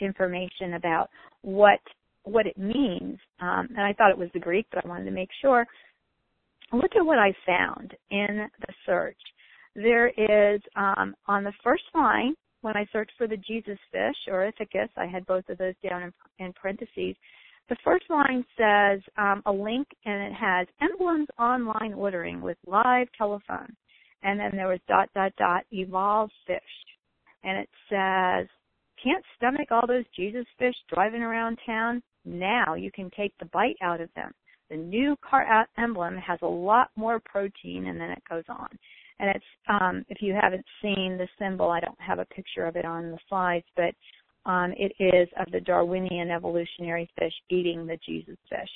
information 0.00 0.74
about 0.74 1.08
what 1.42 1.80
what 2.24 2.46
it 2.46 2.58
means, 2.58 3.18
um, 3.40 3.68
and 3.70 3.80
I 3.80 3.94
thought 3.94 4.10
it 4.10 4.18
was 4.18 4.28
the 4.34 4.40
Greek, 4.40 4.66
but 4.70 4.84
I 4.84 4.88
wanted 4.88 5.06
to 5.06 5.10
make 5.10 5.30
sure. 5.40 5.66
Look 6.70 6.90
at 6.96 7.06
what 7.06 7.18
I 7.18 7.32
found 7.46 7.94
in 8.10 8.46
the 8.60 8.74
search. 8.84 9.16
There 9.80 10.08
is 10.08 10.60
um, 10.74 11.14
on 11.28 11.44
the 11.44 11.52
first 11.62 11.84
line 11.94 12.34
when 12.62 12.76
I 12.76 12.84
searched 12.92 13.12
for 13.16 13.28
the 13.28 13.36
Jesus 13.36 13.78
fish 13.92 14.16
or 14.26 14.50
ithacus, 14.50 14.88
I 14.96 15.06
had 15.06 15.24
both 15.26 15.48
of 15.48 15.58
those 15.58 15.76
down 15.88 16.02
in, 16.02 16.12
in 16.44 16.52
parentheses. 16.54 17.14
The 17.68 17.76
first 17.84 18.06
line 18.10 18.44
says 18.56 19.00
um, 19.16 19.40
a 19.46 19.52
link 19.52 19.86
and 20.04 20.32
it 20.32 20.32
has 20.32 20.66
emblems 20.82 21.28
online 21.38 21.92
ordering 21.92 22.40
with 22.40 22.56
live 22.66 23.06
telephone. 23.16 23.72
And 24.24 24.40
then 24.40 24.50
there 24.54 24.66
was 24.66 24.80
dot 24.88 25.10
dot 25.14 25.30
dot 25.38 25.62
evolve 25.70 26.30
fish. 26.44 26.58
And 27.44 27.58
it 27.58 27.68
says 27.88 28.48
can't 29.00 29.24
stomach 29.36 29.68
all 29.70 29.86
those 29.86 30.04
jesus 30.16 30.46
fish 30.58 30.74
driving 30.92 31.22
around 31.22 31.56
town? 31.64 32.02
Now 32.24 32.74
you 32.74 32.90
can 32.90 33.12
take 33.16 33.32
the 33.38 33.46
bite 33.52 33.76
out 33.80 34.00
of 34.00 34.08
them. 34.16 34.32
The 34.70 34.76
new 34.76 35.14
car 35.22 35.68
emblem 35.78 36.16
has 36.16 36.40
a 36.42 36.46
lot 36.46 36.90
more 36.96 37.20
protein 37.24 37.86
and 37.86 38.00
then 38.00 38.10
it 38.10 38.22
goes 38.28 38.44
on 38.48 38.68
and 39.20 39.30
it's 39.30 39.44
um 39.68 40.04
if 40.08 40.22
you 40.22 40.34
haven't 40.40 40.64
seen 40.82 41.16
the 41.18 41.28
symbol 41.38 41.70
i 41.70 41.80
don't 41.80 42.00
have 42.00 42.18
a 42.18 42.24
picture 42.26 42.66
of 42.66 42.76
it 42.76 42.84
on 42.84 43.10
the 43.10 43.18
slides 43.28 43.66
but 43.76 43.94
um 44.50 44.72
it 44.76 44.92
is 44.98 45.28
of 45.38 45.50
the 45.52 45.60
darwinian 45.60 46.30
evolutionary 46.30 47.08
fish 47.18 47.34
eating 47.50 47.86
the 47.86 47.98
jesus 48.06 48.36
fish 48.48 48.70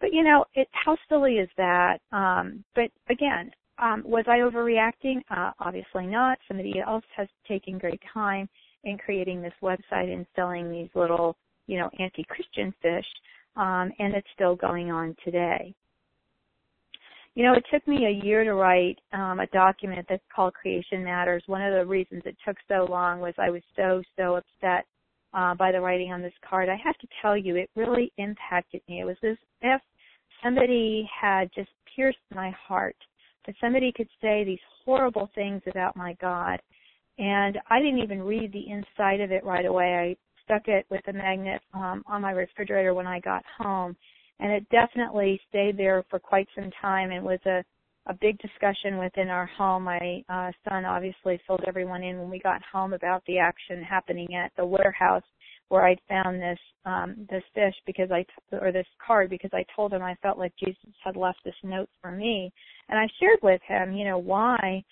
but 0.00 0.12
you 0.12 0.22
know 0.22 0.44
it 0.54 0.68
how 0.72 0.96
silly 1.08 1.34
is 1.34 1.48
that 1.56 1.98
um 2.12 2.64
but 2.74 2.90
again 3.10 3.50
um, 3.78 4.02
was 4.06 4.24
I 4.26 4.38
overreacting? 4.38 5.20
Uh, 5.30 5.52
obviously 5.60 6.06
not. 6.06 6.38
Somebody 6.48 6.80
else 6.80 7.04
has 7.16 7.28
taken 7.46 7.78
great 7.78 8.00
time 8.12 8.48
in 8.84 8.96
creating 8.96 9.42
this 9.42 9.52
website 9.62 10.12
and 10.12 10.26
selling 10.34 10.70
these 10.70 10.88
little, 10.94 11.36
you 11.66 11.78
know, 11.78 11.90
anti-Christian 11.98 12.72
fish, 12.80 13.06
um, 13.56 13.92
and 13.98 14.14
it's 14.14 14.28
still 14.34 14.56
going 14.56 14.90
on 14.90 15.14
today. 15.24 15.74
You 17.36 17.44
know, 17.44 17.52
it 17.52 17.64
took 17.70 17.86
me 17.86 18.06
a 18.06 18.24
year 18.24 18.44
to 18.44 18.54
write 18.54 18.98
um, 19.12 19.40
a 19.40 19.46
document 19.48 20.06
that's 20.08 20.24
called 20.34 20.54
Creation 20.54 21.04
Matters. 21.04 21.42
One 21.46 21.60
of 21.60 21.74
the 21.74 21.84
reasons 21.84 22.22
it 22.24 22.34
took 22.46 22.56
so 22.66 22.86
long 22.90 23.20
was 23.20 23.34
I 23.36 23.50
was 23.50 23.60
so, 23.76 24.02
so 24.16 24.36
upset 24.36 24.86
uh, 25.34 25.54
by 25.54 25.70
the 25.70 25.78
writing 25.78 26.12
on 26.12 26.22
this 26.22 26.32
card. 26.48 26.70
I 26.70 26.78
have 26.82 26.96
to 26.96 27.06
tell 27.20 27.36
you, 27.36 27.56
it 27.56 27.68
really 27.76 28.10
impacted 28.16 28.80
me. 28.88 29.02
It 29.02 29.04
was 29.04 29.18
as 29.22 29.36
if 29.60 29.82
somebody 30.42 31.06
had 31.20 31.50
just 31.54 31.68
pierced 31.94 32.16
my 32.34 32.50
heart 32.52 32.96
that 33.44 33.54
somebody 33.60 33.92
could 33.94 34.08
say 34.22 34.42
these 34.42 34.58
horrible 34.82 35.28
things 35.34 35.60
about 35.66 35.94
my 35.94 36.16
God. 36.18 36.58
And 37.18 37.58
I 37.68 37.80
didn't 37.80 38.02
even 38.02 38.22
read 38.22 38.50
the 38.50 38.64
inside 38.70 39.20
of 39.20 39.30
it 39.30 39.44
right 39.44 39.66
away. 39.66 40.16
I 40.16 40.16
stuck 40.42 40.68
it 40.68 40.86
with 40.88 41.06
a 41.08 41.12
magnet 41.12 41.60
um, 41.74 42.02
on 42.06 42.22
my 42.22 42.30
refrigerator 42.30 42.94
when 42.94 43.06
I 43.06 43.20
got 43.20 43.44
home. 43.58 43.94
And 44.40 44.52
it 44.52 44.68
definitely 44.70 45.40
stayed 45.48 45.78
there 45.78 46.04
for 46.10 46.18
quite 46.18 46.48
some 46.54 46.70
time 46.80 47.10
and 47.10 47.24
was 47.24 47.40
a, 47.46 47.64
a 48.06 48.14
big 48.20 48.38
discussion 48.38 48.98
within 48.98 49.28
our 49.28 49.46
home. 49.46 49.84
My 49.84 50.22
uh, 50.28 50.52
son 50.68 50.84
obviously 50.84 51.40
filled 51.46 51.64
everyone 51.66 52.02
in 52.02 52.18
when 52.18 52.30
we 52.30 52.38
got 52.38 52.60
home 52.70 52.92
about 52.92 53.22
the 53.26 53.38
action 53.38 53.82
happening 53.82 54.34
at 54.34 54.52
the 54.56 54.66
warehouse 54.66 55.24
where 55.68 55.86
I'd 55.86 56.00
found 56.08 56.40
this 56.40 56.58
um 56.84 57.26
this 57.28 57.42
fish 57.54 57.74
because 57.86 58.10
I 58.10 58.24
or 58.52 58.72
this 58.72 58.86
card 59.04 59.30
because 59.30 59.50
I 59.52 59.64
told 59.74 59.92
him 59.92 60.02
I 60.02 60.14
felt 60.22 60.38
like 60.38 60.52
Jesus 60.56 60.94
had 61.02 61.16
left 61.16 61.38
this 61.44 61.54
note 61.62 61.88
for 62.00 62.10
me 62.10 62.52
and 62.88 62.98
I 62.98 63.06
shared 63.18 63.40
with 63.42 63.60
him 63.66 63.92
you 63.92 64.04
know 64.04 64.18
why 64.18 64.82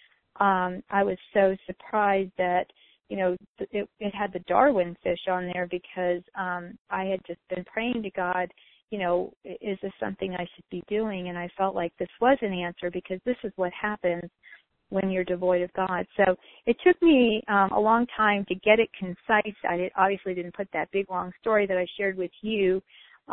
um 0.41 0.83
I 0.91 1.05
was 1.05 1.19
so 1.33 1.57
surprised 1.67 2.33
that 2.39 2.67
you 3.09 3.17
know 3.17 3.37
it 3.71 3.89
it 4.01 4.15
had 4.15 4.33
the 4.33 4.41
Darwin 4.41 4.97
fish 5.03 5.29
on 5.31 5.51
there 5.53 5.69
because 5.71 6.23
um 6.37 6.77
I 6.91 7.05
had 7.05 7.21
just 7.27 7.41
been 7.49 7.65
praying 7.65 8.03
to 8.03 8.11
God 8.11 8.49
you 8.95 9.01
know 9.01 9.33
is 9.45 9.77
this 9.83 9.93
something 9.99 10.35
I 10.35 10.47
should 10.55 10.65
be 10.71 10.85
doing 10.89 11.29
and 11.29 11.37
I 11.37 11.49
felt 11.59 11.75
like 11.75 11.93
this 11.99 12.09
was 12.21 12.39
an 12.43 12.53
answer 12.53 12.93
because 12.93 13.19
this 13.25 13.37
is 13.43 13.53
what 13.57 13.73
happens 13.73 14.31
when 14.91 15.11
you're 15.11 15.25
devoid 15.25 15.63
of 15.63 15.73
God. 15.73 16.07
So 16.17 16.37
it 16.67 16.77
took 16.87 17.01
me 17.03 17.43
um, 17.49 17.73
a 17.73 17.81
long 17.81 18.07
time 18.17 18.45
to 18.49 18.55
get 18.55 18.79
it 18.79 18.89
concise. 18.97 19.57
I 19.69 19.77
did, 19.77 19.93
obviously 19.99 20.35
didn't 20.35 20.55
put 20.55 20.69
that 20.73 20.93
big 20.93 21.11
long 21.11 21.33
story 21.41 21.67
that 21.67 21.77
I 21.77 21.87
shared 21.97 22.17
with 22.17 22.31
you 22.43 22.81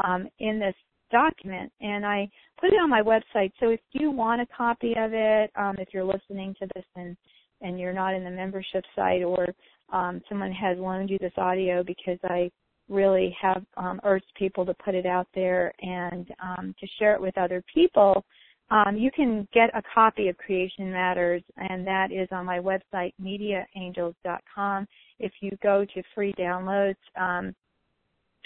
um, 0.04 0.28
in 0.39 0.58
this 0.58 0.74
document, 1.12 1.71
and 1.80 2.04
I 2.08 2.28
put 2.60 2.74
it 2.74 2.78
on 2.78 2.89
my 2.89 3.04
website. 3.04 3.52
So 3.60 3.69
if 3.69 3.82
you 3.91 4.10
want 4.10 4.41
a 4.41 4.47
copy 4.47 4.93
of 4.97 5.12
it, 5.13 5.52
um, 5.56 5.76
if 5.78 5.89
you're 5.93 6.04
listening 6.04 6.56
to 6.60 6.67
this 6.74 6.86
and 6.95 7.15
and 7.63 7.80
you're 7.80 7.93
not 7.93 8.15
in 8.15 8.24
the 8.24 8.32
membership 8.32 8.84
site, 8.95 9.21
or 9.21 9.45
um, 9.93 10.19
someone 10.28 10.52
has 10.52 10.80
loaned 10.80 11.12
you 11.12 11.19
this 11.19 11.38
audio 11.38 11.84
because 11.84 12.17
I 12.24 12.50
really 12.92 13.36
have 13.42 13.66
um, 13.78 14.00
urged 14.04 14.32
people 14.36 14.66
to 14.66 14.74
put 14.76 14.94
it 14.94 15.06
out 15.06 15.28
there 15.34 15.74
and 15.82 16.28
um, 16.44 16.76
to 16.80 16.88
share 17.00 17.16
it 17.16 17.22
with 17.22 17.38
other 17.38 17.64
people 17.74 18.24
um, 18.72 18.96
you 18.96 19.12
can 19.12 19.46
get 19.54 19.70
a 19.76 19.82
copy 19.94 20.30
of 20.30 20.38
Creation 20.38 20.92
Matters, 20.92 21.44
and 21.58 21.86
that 21.86 22.14
is 22.14 22.30
on 22.32 22.46
my 22.46 22.60
website, 22.60 23.14
mediaangels.com. 23.22 24.88
If 25.20 25.34
you 25.42 25.52
go 25.62 25.86
to 25.94 26.04
free 26.16 26.34
downloads, 26.40 26.96
um, 27.20 27.54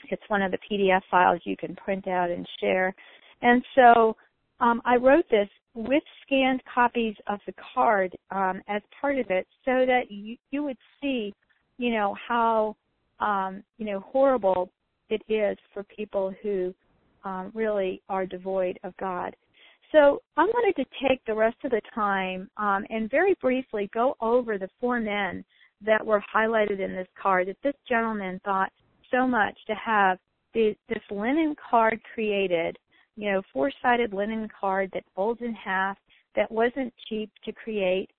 it's 0.09 0.23
one 0.27 0.41
of 0.41 0.51
the 0.51 0.57
PDF 0.69 1.01
files 1.11 1.41
you 1.43 1.55
can 1.55 1.75
print 1.75 2.07
out 2.07 2.31
and 2.31 2.47
share. 2.59 2.93
And 3.43 3.63
so 3.75 4.17
um, 4.59 4.81
I 4.83 4.95
wrote 4.95 5.25
this 5.29 5.47
with 5.75 6.03
scanned 6.25 6.63
copies 6.73 7.15
of 7.27 7.39
the 7.45 7.53
card 7.73 8.15
um, 8.31 8.63
as 8.67 8.81
part 8.99 9.19
of 9.19 9.29
it 9.29 9.45
so 9.63 9.85
that 9.85 10.09
you, 10.09 10.37
you 10.49 10.63
would 10.63 10.77
see, 11.01 11.35
you 11.77 11.91
know, 11.91 12.15
how, 12.27 12.75
um, 13.19 13.63
you 13.77 13.85
know, 13.85 13.99
horrible 13.99 14.71
it 15.09 15.21
is 15.29 15.57
for 15.73 15.83
people 15.83 16.33
who 16.41 16.73
um, 17.23 17.51
really 17.53 18.01
are 18.09 18.25
devoid 18.25 18.79
of 18.83 18.95
God. 18.97 19.35
So 19.91 20.21
I 20.35 20.43
wanted 20.43 20.75
to 20.83 21.07
take 21.07 21.23
the 21.25 21.33
rest 21.33 21.57
of 21.63 21.71
the 21.71 21.81
time 21.93 22.49
um, 22.57 22.85
and 22.89 23.09
very 23.09 23.35
briefly 23.41 23.89
go 23.93 24.15
over 24.19 24.57
the 24.57 24.69
four 24.79 24.99
men 24.99 25.45
that 25.85 26.05
were 26.05 26.23
highlighted 26.33 26.79
in 26.79 26.93
this 26.93 27.07
card 27.21 27.47
that 27.47 27.57
this 27.63 27.75
gentleman 27.87 28.41
thought 28.43 28.71
so 29.11 29.27
much 29.27 29.57
to 29.67 29.75
have 29.75 30.17
the, 30.53 30.75
this 30.89 31.03
linen 31.11 31.55
card 31.69 31.99
created, 32.13 32.77
you 33.15 33.31
know, 33.31 33.41
four-sided 33.53 34.13
linen 34.13 34.47
card 34.59 34.89
that 34.93 35.03
folds 35.15 35.41
in 35.41 35.53
half, 35.53 35.97
that 36.35 36.51
wasn't 36.51 36.93
cheap 37.07 37.29
to 37.43 37.51
create. 37.51 38.09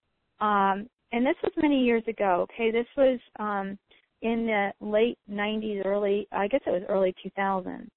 Um, 0.40 0.88
and 1.12 1.26
this 1.26 1.36
was 1.42 1.52
many 1.56 1.82
years 1.82 2.02
ago, 2.08 2.46
okay? 2.50 2.70
This 2.70 2.86
was 2.96 3.18
um, 3.38 3.78
in 4.22 4.46
the 4.46 4.72
late 4.80 5.18
90s, 5.30 5.84
early, 5.84 6.26
I 6.32 6.48
guess 6.48 6.62
it 6.66 6.70
was 6.70 6.82
early 6.88 7.14
2000s 7.24 7.88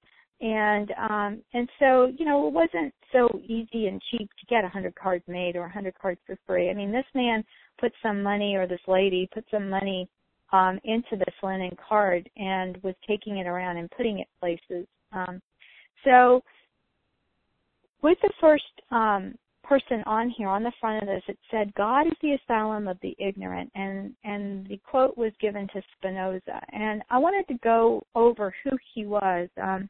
and 0.42 0.92
um 1.10 1.42
and 1.54 1.68
so 1.80 2.12
you 2.18 2.26
know 2.26 2.48
it 2.48 2.54
wasn't 2.54 2.94
so 3.12 3.28
easy 3.44 3.88
and 3.88 4.02
cheap 4.10 4.30
to 4.40 4.46
get 4.48 4.64
a 4.64 4.70
hundred 4.70 4.96
cards 4.96 5.24
made 5.28 5.56
or 5.56 5.66
a 5.66 5.72
hundred 5.72 5.94
cards 6.00 6.20
for 6.26 6.38
free. 6.48 6.70
I 6.70 6.74
mean 6.74 6.92
this 6.92 7.06
man 7.14 7.44
put 7.80 7.92
some 8.02 8.24
money 8.24 8.56
or 8.56 8.66
this 8.66 8.80
lady 8.88 9.28
put 9.34 9.44
some 9.52 9.70
money 9.70 10.08
um 10.54 10.80
into 10.86 11.18
this 11.18 11.36
linen 11.44 11.76
card 11.88 12.30
and 12.38 12.78
was 12.84 12.96
taking 13.08 13.38
it 13.38 13.48
around 13.48 13.78
and 13.78 13.92
putting 13.92 14.20
it 14.20 14.28
places. 14.40 14.88
Um 15.12 15.42
so 16.06 16.42
with 18.02 18.18
the 18.22 18.32
first 18.40 18.64
um 18.92 19.36
person 19.70 20.04
on 20.08 20.30
here 20.32 20.50
on 20.50 20.64
the 20.64 20.72
front 20.82 21.02
of 21.02 21.08
this 21.08 21.24
it 21.28 21.38
said 21.52 21.74
god 21.76 22.08
is 22.08 22.14
the 22.22 22.34
asylum 22.34 22.88
of 22.88 22.98
the 23.02 23.16
ignorant 23.20 23.72
and 23.76 24.14
and 24.24 24.68
the 24.68 24.80
quote 24.90 25.16
was 25.16 25.32
given 25.40 25.68
to 25.68 25.82
spinoza 25.96 26.60
and 26.74 27.04
i 27.12 27.18
wanted 27.18 27.48
to 27.48 27.58
go 27.64 28.04
over 28.16 28.54
who 28.64 28.72
he 28.94 29.06
was 29.06 29.48
um 29.62 29.88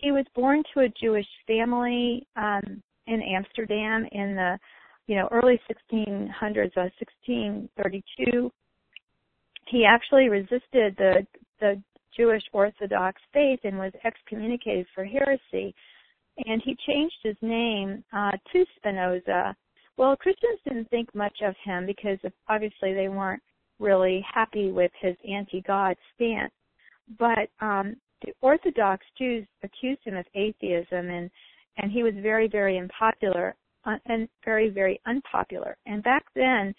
he 0.00 0.12
was 0.12 0.24
born 0.34 0.62
to 0.74 0.80
a 0.80 0.88
Jewish 1.00 1.26
family 1.46 2.26
um, 2.36 2.82
in 3.06 3.22
Amsterdam 3.22 4.06
in 4.12 4.36
the 4.36 4.58
you 5.06 5.16
know 5.16 5.28
early 5.30 5.60
1600s, 5.70 6.76
uh, 6.76 6.90
1632. 7.18 8.50
He 9.66 9.84
actually 9.84 10.28
resisted 10.28 10.94
the 10.96 11.26
the 11.60 11.82
Jewish 12.16 12.42
Orthodox 12.52 13.20
faith 13.32 13.60
and 13.64 13.78
was 13.78 13.92
excommunicated 14.04 14.86
for 14.94 15.04
heresy. 15.04 15.74
And 16.46 16.62
he 16.64 16.76
changed 16.86 17.16
his 17.22 17.36
name 17.42 18.04
uh, 18.12 18.32
to 18.52 18.64
Spinoza. 18.76 19.56
Well, 19.96 20.16
Christians 20.16 20.60
didn't 20.64 20.88
think 20.90 21.12
much 21.14 21.36
of 21.42 21.54
him 21.64 21.86
because 21.86 22.18
obviously 22.48 22.94
they 22.94 23.08
weren't 23.08 23.42
really 23.80 24.24
happy 24.32 24.70
with 24.70 24.92
his 25.00 25.16
anti-God 25.28 25.96
stance. 26.14 26.52
But 27.18 27.48
um, 27.60 27.96
the 28.24 28.32
Orthodox 28.40 29.04
Jews 29.16 29.46
accused 29.62 30.00
him 30.04 30.16
of 30.16 30.26
atheism, 30.34 31.08
and 31.10 31.30
and 31.78 31.92
he 31.92 32.02
was 32.02 32.14
very, 32.20 32.48
very 32.48 32.76
unpopular 32.78 33.54
uh, 33.84 33.96
and 34.06 34.28
very, 34.44 34.68
very 34.68 35.00
unpopular. 35.06 35.76
And 35.86 36.02
back 36.02 36.24
then, 36.34 36.74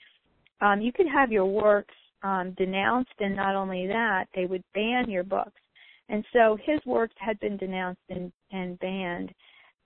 um, 0.62 0.82
you 0.82 0.92
could 0.92 1.08
have 1.08 1.32
your 1.32 1.46
works 1.46 1.94
um, 2.22 2.54
denounced, 2.58 3.14
and 3.20 3.36
not 3.36 3.56
only 3.56 3.88
that, 3.88 4.26
they 4.36 4.46
would 4.46 4.64
ban 4.74 5.10
your 5.10 5.24
books. 5.24 5.62
And 6.10 6.26
so 6.34 6.58
his 6.66 6.80
works 6.86 7.16
had 7.18 7.40
been 7.40 7.56
denounced 7.56 8.02
and, 8.10 8.32
and 8.52 8.78
banned. 8.80 9.34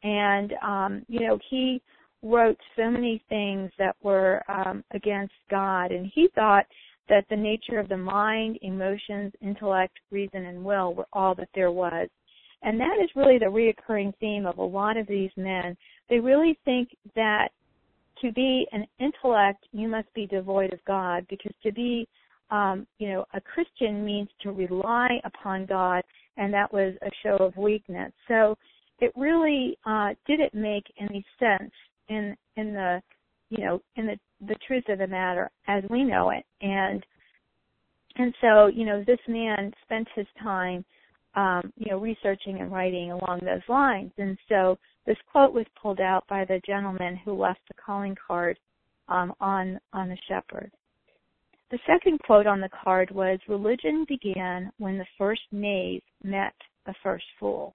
And, 0.04 0.54
um, 0.62 1.06
you 1.08 1.22
know, 1.22 1.39
he 1.50 1.82
wrote 2.22 2.58
so 2.76 2.89
many 2.89 3.24
things 3.30 3.72
that 3.78 3.96
were 4.02 4.42
um, 4.50 4.84
against 4.92 5.34
God. 5.50 5.92
And 5.92 6.12
he 6.13 6.30
thought 6.36 6.66
that 7.10 7.26
the 7.30 7.36
nature 7.36 7.80
of 7.80 7.89
the 7.89 7.98
mind, 7.98 8.58
emotions, 8.62 9.34
intellect, 9.42 9.98
reason, 10.12 10.46
and 10.46 10.63
will 10.63 10.94
were 10.94 11.08
all 11.13 11.36
that 11.36 11.50
there 11.54 11.72
was. 11.72 12.08
And 12.62 12.80
that 12.80 12.98
is 13.04 13.10
really 13.16 13.38
the 13.38 13.46
reoccurring 13.46 14.13
theme 14.20 14.46
of 14.46 14.58
a 14.58 14.63
lot 14.63 14.96
of 14.96 15.06
these 15.08 15.32
men. 15.36 15.76
They 16.10 16.20
really 16.20 16.58
think 16.63 16.89
that 17.16 17.50
to 18.22 18.32
be 18.32 18.66
an 18.72 18.88
intellect, 19.00 19.66
you 19.74 19.89
must 19.89 20.12
be 20.13 20.26
devoid 20.26 20.72
of 20.72 20.80
God 20.86 21.26
because 21.30 21.52
to 21.63 21.74
be, 21.74 22.08
um, 22.52 22.88
you 23.00 23.10
know, 23.10 23.26
a 23.34 23.42
Christian 23.42 24.06
means 24.06 24.30
to 24.42 24.52
rely 24.52 25.20
upon 25.26 25.66
God, 25.66 26.04
and 26.38 26.54
that 26.54 26.72
was 26.72 26.94
a 27.02 27.10
show 27.22 27.36
of 27.36 27.58
weakness. 27.58 28.13
So 28.30 28.58
it 28.99 29.12
really 29.15 29.77
uh, 29.86 30.10
didn't 30.27 30.53
make 30.53 30.86
any 30.99 31.25
sense 31.39 31.71
in 32.10 32.36
in 32.56 32.73
the, 32.73 33.01
you 33.49 33.63
know, 33.63 33.82
in 33.95 34.06
the 34.06 34.17
the 34.47 34.56
truth 34.67 34.84
of 34.89 34.99
the 34.99 35.08
matter 35.08 35.49
as 35.67 35.84
we 35.89 36.03
know 36.03 36.29
it, 36.32 36.45
and 36.62 37.06
and 38.15 38.34
so 38.41 38.67
you 38.67 38.86
know 38.86 39.03
this 39.06 39.19
man 39.27 39.71
spent 39.86 40.08
his 40.15 40.27
time 40.41 40.86
um, 41.36 41.73
you 41.77 41.91
know, 41.91 41.99
researching 41.99 42.60
and 42.60 42.71
writing 42.71 43.12
along 43.12 43.39
those 43.41 43.67
lines. 43.67 44.12
And 44.17 44.38
so 44.49 44.77
this 45.06 45.17
quote 45.32 45.53
was 45.53 45.65
pulled 45.82 45.99
out 45.99 46.25
by 46.29 46.45
the 46.45 46.62
gentleman 46.65 47.19
who 47.23 47.34
left 47.34 47.62
the 47.67 47.73
calling 47.84 48.15
card 48.27 48.58
um, 49.08 49.34
on 49.41 49.79
on 49.91 50.10
the 50.10 50.17
shepherd. 50.27 50.71
The 51.71 51.79
second 51.88 52.19
quote 52.19 52.45
on 52.45 52.62
the 52.62 52.69
card 52.84 53.10
was, 53.12 53.39
"Religion 53.47 54.06
began 54.08 54.71
when 54.77 54.97
the 54.97 55.08
first 55.17 55.41
knave 55.51 56.01
met 56.23 56.53
the 56.86 56.93
first 57.01 57.25
fool," 57.39 57.73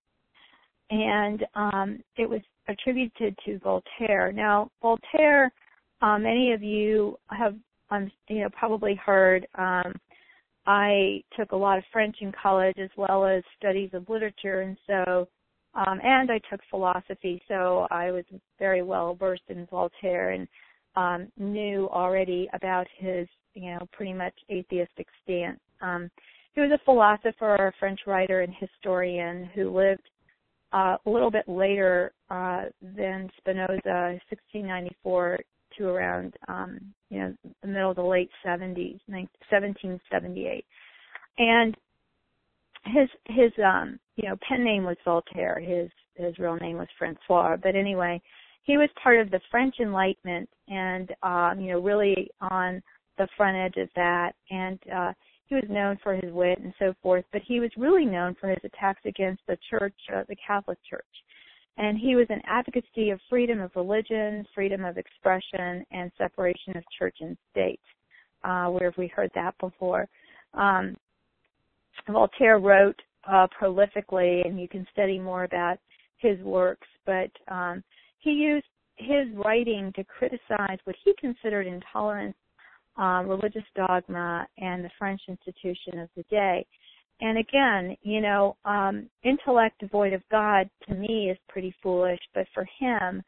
and 0.91 1.45
um, 1.55 2.03
it 2.17 2.29
was 2.29 2.41
attributed 2.69 3.37
to 3.45 3.59
Voltaire. 3.59 4.33
Now, 4.33 4.71
Voltaire, 4.83 5.53
uh, 6.01 6.19
many 6.19 6.53
of 6.53 6.63
you 6.63 7.19
have, 7.31 7.55
um, 7.91 8.11
you 8.29 8.41
know, 8.41 8.49
probably 8.51 8.95
heard. 8.95 9.47
Um, 9.55 9.95
I 10.67 11.23
took 11.37 11.53
a 11.53 11.57
lot 11.57 11.79
of 11.79 11.85
French 11.93 12.17
in 12.21 12.33
college 12.41 12.77
as 12.79 12.91
well 12.97 13.25
as 13.25 13.43
studies 13.59 13.91
of 13.95 14.09
literature, 14.09 14.61
and 14.61 14.77
so 14.87 15.29
um, 15.75 16.01
and 16.03 16.31
I 16.31 16.41
took 16.51 16.61
philosophy, 16.71 17.43
so 17.47 17.87
I 17.91 18.11
was 18.11 18.25
very 18.59 18.83
well 18.83 19.15
versed 19.15 19.43
in 19.49 19.67
Voltaire 19.67 20.31
and 20.31 20.49
um, 20.97 21.29
knew 21.39 21.89
already 21.91 22.49
about 22.53 22.87
his, 22.97 23.29
you 23.55 23.71
know, 23.71 23.87
pretty 23.93 24.13
much 24.13 24.35
atheistic 24.51 25.07
stance. 25.23 25.61
Um, 25.81 26.11
he 26.55 26.61
was 26.61 26.73
a 26.73 26.85
philosopher, 26.85 27.55
a 27.69 27.73
French 27.79 28.01
writer, 28.07 28.41
and 28.41 28.53
historian 28.59 29.49
who 29.55 29.71
lived 29.71 30.03
uh, 30.73 30.97
a 31.05 31.11
little 31.11 31.31
bit 31.31 31.49
later 31.49 32.13
uh, 32.31 32.65
than 32.83 33.31
Spinoza, 33.39 34.19
1694 34.31 35.39
to 35.77 35.89
around 35.89 36.35
um, 36.49 36.79
you 37.11 37.21
know 37.21 37.35
the 37.63 37.69
middle 37.69 37.91
of 37.91 37.97
the 37.97 38.03
late 38.03 38.31
70s, 38.45 38.99
1778, 39.07 40.65
and 41.39 41.77
his 42.87 43.09
his 43.27 43.53
um 43.65 43.99
you 44.17 44.29
know 44.29 44.37
pen 44.47 44.65
name 44.65 44.85
was 44.85 44.97
Voltaire. 45.05 45.61
His 45.61 45.91
his 46.15 46.39
real 46.39 46.57
name 46.57 46.79
was 46.79 46.89
Francois. 46.99 47.57
But 47.63 47.77
anyway, 47.77 48.21
he 48.65 48.77
was 48.77 48.89
part 49.03 49.21
of 49.21 49.31
the 49.31 49.41
French 49.51 49.77
Enlightenment, 49.81 50.49
and 50.69 51.11
um, 51.23 51.61
you 51.61 51.73
know 51.73 51.81
really 51.81 52.31
on 52.41 52.83
the 53.17 53.29
front 53.37 53.57
edge 53.57 53.83
of 53.83 53.89
that, 53.97 54.33
and 54.51 54.79
uh, 54.95 55.13
he 55.49 55.55
was 55.55 55.65
known 55.69 55.99
for 56.03 56.15
his 56.15 56.33
wit 56.33 56.59
and 56.63 56.75
so 56.79 56.95
forth. 57.03 57.25
But 57.33 57.43
he 57.47 57.61
was 57.61 57.71
really 57.77 58.05
known 58.05 58.37
for 58.41 58.49
his 58.49 58.59
attacks 58.65 59.03
against 59.05 59.43
the 59.47 59.59
Church, 59.71 59.95
uh, 60.15 60.25
the 60.29 60.37
Catholic 60.47 60.79
Church 60.89 61.05
and 61.79 61.97
he 61.97 62.17
was 62.17 62.27
an 62.29 62.43
advocacy 62.45 63.11
of 63.11 63.21
freedom 63.31 63.61
of 63.61 63.71
religion, 63.77 64.45
freedom 64.55 64.85
of 64.85 64.99
expression, 64.99 65.87
and 65.93 66.11
separation 66.19 66.77
of 66.77 66.83
church 66.99 67.17
and 67.21 67.37
state. 67.53 67.81
Uh, 68.43 68.67
where 68.67 68.91
have 68.91 68.99
we 68.99 69.07
heard 69.07 69.31
that 69.35 69.55
before? 69.59 70.09
Um, 70.55 70.97
Voltaire 72.09 72.59
wrote 72.59 73.01
uh, 73.29 73.47
prolifically, 73.61 74.45
and 74.45 74.61
you 74.61 74.69
can 74.69 74.87
study 74.93 75.19
more 75.19 75.45
about 75.45 75.79
his 76.19 76.39
works, 76.41 76.87
but 77.07 77.31
um, 77.47 77.83
he 78.19 78.31
used 78.31 78.67
his 78.97 79.29
writing 79.35 79.93
to 79.95 80.03
criticize 80.05 80.79
what 80.83 80.97
he 81.05 81.15
considered 81.21 81.67
intolerance, 81.67 82.37
uh, 82.99 83.23
religious 83.25 83.65
dogma, 83.77 84.47
and 84.59 84.85
the 84.85 84.91
French 84.99 85.21
institution 85.29 86.01
of 86.01 86.09
the 86.17 86.25
day. 86.31 86.67
And 87.21 87.39
again, 87.39 87.97
you 88.03 88.21
know, 88.21 88.57
um, 88.65 89.09
intellect 89.25 89.81
devoid 89.81 90.13
of 90.13 90.23
God 90.31 90.69
to 90.89 90.95
me 90.95 91.31
is 91.31 91.39
pretty 91.49 91.75
foolish, 91.83 92.21
but 92.35 92.47
for 92.55 92.67
him, 92.79 93.23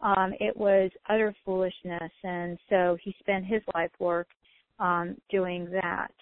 um, 0.00 0.32
it 0.40 0.56
was 0.56 0.90
utter 1.08 1.34
foolishness, 1.44 2.12
and 2.22 2.58
so 2.68 2.96
he 3.02 3.14
spent 3.20 3.44
his 3.46 3.62
life 3.74 3.90
work 3.98 4.28
um, 4.78 5.16
doing 5.30 5.68
that. 5.70 6.12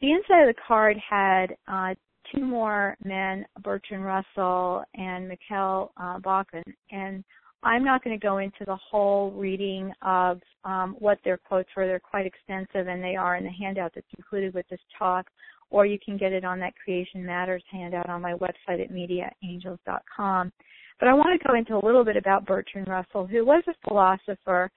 The 0.00 0.10
inside 0.10 0.48
of 0.48 0.54
the 0.54 0.60
card 0.66 0.96
had 1.08 1.56
uh, 1.68 1.94
two 2.34 2.44
more 2.44 2.96
men, 3.04 3.44
Bertrand 3.62 4.04
Russell 4.04 4.82
and 4.94 5.28
Mikhail 5.28 5.92
uh, 5.96 6.18
Bakunin, 6.18 6.62
and 6.90 7.22
I'm 7.62 7.84
not 7.84 8.02
going 8.02 8.18
to 8.18 8.22
go 8.22 8.38
into 8.38 8.64
the 8.66 8.76
whole 8.76 9.30
reading 9.32 9.92
of 10.02 10.40
um, 10.64 10.96
what 10.98 11.18
their 11.24 11.36
quotes 11.36 11.68
were. 11.76 11.86
They're 11.86 12.00
quite 12.00 12.26
extensive, 12.26 12.88
and 12.88 13.02
they 13.02 13.16
are 13.16 13.36
in 13.36 13.44
the 13.44 13.50
handout 13.50 13.92
that's 13.94 14.06
included 14.16 14.54
with 14.54 14.66
this 14.68 14.80
talk, 14.98 15.26
or 15.70 15.86
you 15.86 15.98
can 16.04 16.16
get 16.16 16.32
it 16.32 16.44
on 16.44 16.58
that 16.60 16.74
Creation 16.82 17.24
Matters 17.24 17.62
handout 17.70 18.08
on 18.08 18.20
my 18.20 18.34
website 18.34 18.82
at 18.82 18.90
mediaangels.com. 18.90 20.52
But 20.98 21.08
I 21.08 21.14
want 21.14 21.40
to 21.40 21.48
go 21.48 21.54
into 21.54 21.76
a 21.76 21.84
little 21.84 22.04
bit 22.04 22.16
about 22.16 22.46
Bertrand 22.46 22.88
Russell, 22.88 23.26
who 23.26 23.44
was 23.44 23.62
a 23.68 23.88
philosopher. 23.88 24.70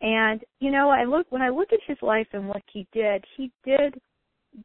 And 0.00 0.40
you 0.60 0.70
know, 0.70 0.90
I 0.90 1.04
look 1.04 1.26
when 1.30 1.42
I 1.42 1.48
look 1.48 1.72
at 1.72 1.80
his 1.86 1.98
life 2.02 2.26
and 2.32 2.48
what 2.48 2.62
he 2.72 2.86
did, 2.92 3.24
he 3.36 3.50
did 3.64 3.94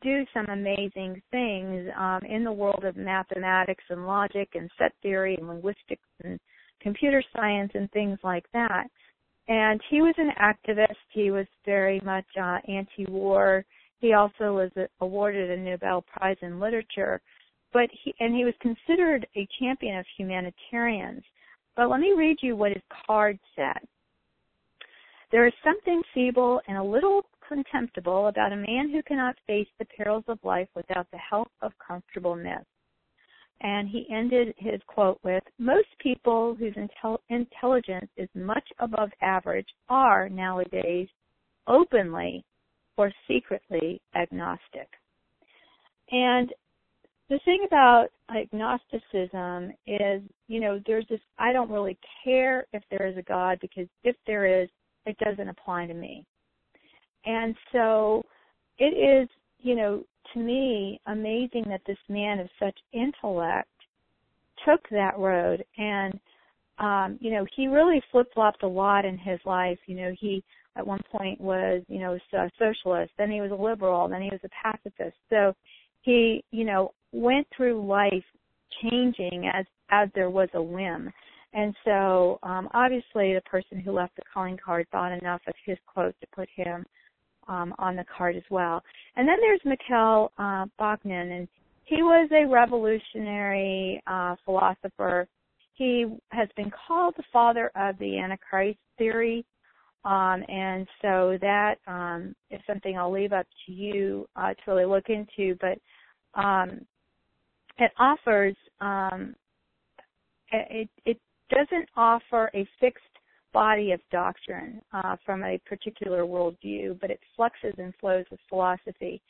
do 0.01 0.25
some 0.33 0.45
amazing 0.49 1.21
things 1.31 1.89
um, 1.97 2.19
in 2.27 2.43
the 2.43 2.51
world 2.51 2.83
of 2.83 2.95
mathematics 2.95 3.83
and 3.89 4.05
logic 4.05 4.49
and 4.53 4.69
set 4.77 4.93
theory 5.01 5.35
and 5.35 5.47
linguistics 5.47 6.03
and 6.23 6.39
computer 6.81 7.23
science 7.35 7.71
and 7.73 7.91
things 7.91 8.19
like 8.23 8.45
that. 8.53 8.87
And 9.47 9.81
he 9.89 10.01
was 10.01 10.13
an 10.17 10.31
activist. 10.39 10.95
He 11.11 11.31
was 11.31 11.47
very 11.65 11.99
much 12.03 12.25
uh, 12.39 12.59
anti-war. 12.67 13.65
He 13.99 14.13
also 14.13 14.53
was 14.53 14.71
awarded 15.01 15.49
a 15.49 15.57
Nobel 15.57 16.03
Prize 16.03 16.37
in 16.41 16.59
Literature. 16.59 17.21
But 17.73 17.89
he, 18.03 18.13
and 18.19 18.35
he 18.35 18.45
was 18.45 18.53
considered 18.61 19.27
a 19.35 19.47
champion 19.59 19.97
of 19.97 20.05
humanitarians. 20.17 21.23
But 21.75 21.89
let 21.89 21.99
me 21.99 22.13
read 22.15 22.37
you 22.41 22.55
what 22.55 22.71
his 22.71 22.81
card 23.05 23.39
said. 23.55 23.79
There 25.31 25.45
is 25.45 25.53
something 25.63 26.01
feeble 26.13 26.61
and 26.67 26.77
a 26.77 26.83
little 26.83 27.25
contemptible 27.47 28.27
about 28.27 28.53
a 28.53 28.55
man 28.55 28.89
who 28.91 29.03
cannot 29.03 29.35
face 29.45 29.67
the 29.77 29.85
perils 29.85 30.23
of 30.27 30.39
life 30.43 30.69
without 30.75 31.07
the 31.11 31.17
help 31.17 31.51
of 31.61 31.71
comfortableness 31.85 32.65
and 33.61 33.89
he 33.89 34.07
ended 34.13 34.53
his 34.57 34.79
quote 34.87 35.19
with 35.23 35.43
Most 35.57 35.87
people 35.99 36.55
whose 36.55 36.73
intel- 36.75 37.19
intelligence 37.29 38.09
is 38.17 38.29
much 38.33 38.67
above 38.79 39.09
average 39.21 39.67
are 39.89 40.29
nowadays 40.29 41.07
openly 41.67 42.43
or 42.97 43.11
secretly 43.27 44.01
agnostic. 44.15 44.89
And 46.11 46.51
the 47.29 47.39
thing 47.45 47.63
about 47.67 48.07
agnosticism 48.35 49.71
is, 49.85 50.21
you 50.47 50.59
know, 50.59 50.81
there's 50.87 51.05
this 51.09 51.19
I 51.37 51.53
don't 51.53 51.69
really 51.69 51.97
care 52.23 52.65
if 52.73 52.83
there 52.89 53.07
is 53.07 53.17
a 53.17 53.21
God 53.21 53.59
because 53.61 53.87
if 54.03 54.15
there 54.25 54.61
is, 54.63 54.69
it 55.05 55.17
doesn't 55.19 55.47
apply 55.47 55.85
to 55.85 55.93
me. 55.93 56.25
And 57.25 57.55
so 57.71 58.25
it 58.79 58.95
is, 58.97 59.29
you 59.59 59.75
know, 59.75 60.03
to 60.33 60.39
me 60.39 60.99
amazing 61.07 61.63
that 61.67 61.81
this 61.87 61.97
man 62.07 62.39
of 62.39 62.49
such 62.59 62.77
intellect 62.93 63.69
took 64.65 64.81
that 64.89 65.17
road 65.17 65.63
and 65.77 66.19
um 66.79 67.17
you 67.21 67.31
know 67.31 67.45
he 67.55 67.67
really 67.67 68.01
flip 68.11 68.27
flopped 68.33 68.63
a 68.63 68.67
lot 68.67 69.05
in 69.05 69.17
his 69.17 69.39
life 69.45 69.79
you 69.87 69.95
know 69.95 70.13
he 70.19 70.43
at 70.79 70.87
one 70.87 71.01
point 71.11 71.39
was, 71.41 71.83
you 71.87 71.99
know, 71.99 72.17
a 72.33 72.49
socialist, 72.57 73.11
then 73.17 73.29
he 73.29 73.41
was 73.41 73.51
a 73.51 73.55
liberal, 73.55 74.07
then 74.07 74.21
he 74.21 74.29
was 74.29 74.39
a 74.43 74.49
pacifist. 74.49 75.17
So 75.29 75.53
he, 76.01 76.43
you 76.51 76.63
know, 76.63 76.93
went 77.11 77.45
through 77.55 77.85
life 77.85 78.23
changing 78.81 79.51
as 79.53 79.65
as 79.91 80.09
there 80.15 80.29
was 80.29 80.49
a 80.53 80.61
whim. 80.61 81.11
And 81.51 81.75
so, 81.83 82.37
um, 82.43 82.69
obviously, 82.73 83.33
the 83.33 83.41
person 83.43 83.79
who 83.79 83.91
left 83.91 84.15
the 84.15 84.21
calling 84.31 84.57
card 84.63 84.87
thought 84.91 85.11
enough 85.11 85.41
of 85.47 85.55
his 85.65 85.77
quote 85.91 86.15
to 86.21 86.27
put 86.33 86.47
him 86.55 86.85
um, 87.49 87.73
on 87.77 87.97
the 87.97 88.05
card 88.15 88.35
as 88.37 88.43
well. 88.49 88.81
And 89.17 89.27
then 89.27 89.37
there's 89.41 89.59
Mikhail 89.65 90.31
uh, 90.37 90.65
Bakunin, 90.79 91.37
and 91.37 91.47
he 91.83 92.03
was 92.03 92.29
a 92.31 92.47
revolutionary 92.47 94.01
uh, 94.07 94.35
philosopher. 94.45 95.27
He 95.73 96.05
has 96.31 96.47
been 96.55 96.71
called 96.87 97.15
the 97.17 97.23
father 97.33 97.71
of 97.75 97.97
the 97.99 98.19
Antichrist 98.19 98.79
theory. 98.97 99.45
Um, 100.05 100.45
and 100.47 100.87
so 101.01 101.37
that 101.41 101.75
um, 101.85 102.33
is 102.51 102.61
something 102.65 102.97
I'll 102.97 103.11
leave 103.11 103.33
up 103.33 103.45
to 103.65 103.71
you 103.73 104.29
uh, 104.37 104.53
to 104.53 104.71
really 104.71 104.85
look 104.85 105.09
into. 105.09 105.57
But 105.59 106.41
um, 106.41 106.85
it 107.79 107.91
offers 107.97 108.55
um, 108.79 109.35
it, 110.51 110.89
it 111.05 111.19
doesn't 111.49 111.89
offer 111.95 112.49
a 112.53 112.67
fixed 112.79 113.03
body 113.53 113.91
of 113.91 113.99
doctrine 114.11 114.81
uh, 114.93 115.15
from 115.25 115.43
a 115.43 115.59
particular 115.65 116.23
worldview, 116.23 116.99
but 116.99 117.09
it 117.09 117.19
fluxes 117.35 117.73
and 117.77 117.93
flows 117.99 118.25
with 118.31 118.39
philosophy. 118.49 119.21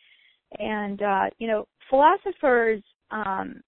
And 0.57 1.01
uh, 1.01 1.25
you 1.37 1.47
know, 1.47 1.67
philosophers 1.89 2.81
um, 3.11 3.61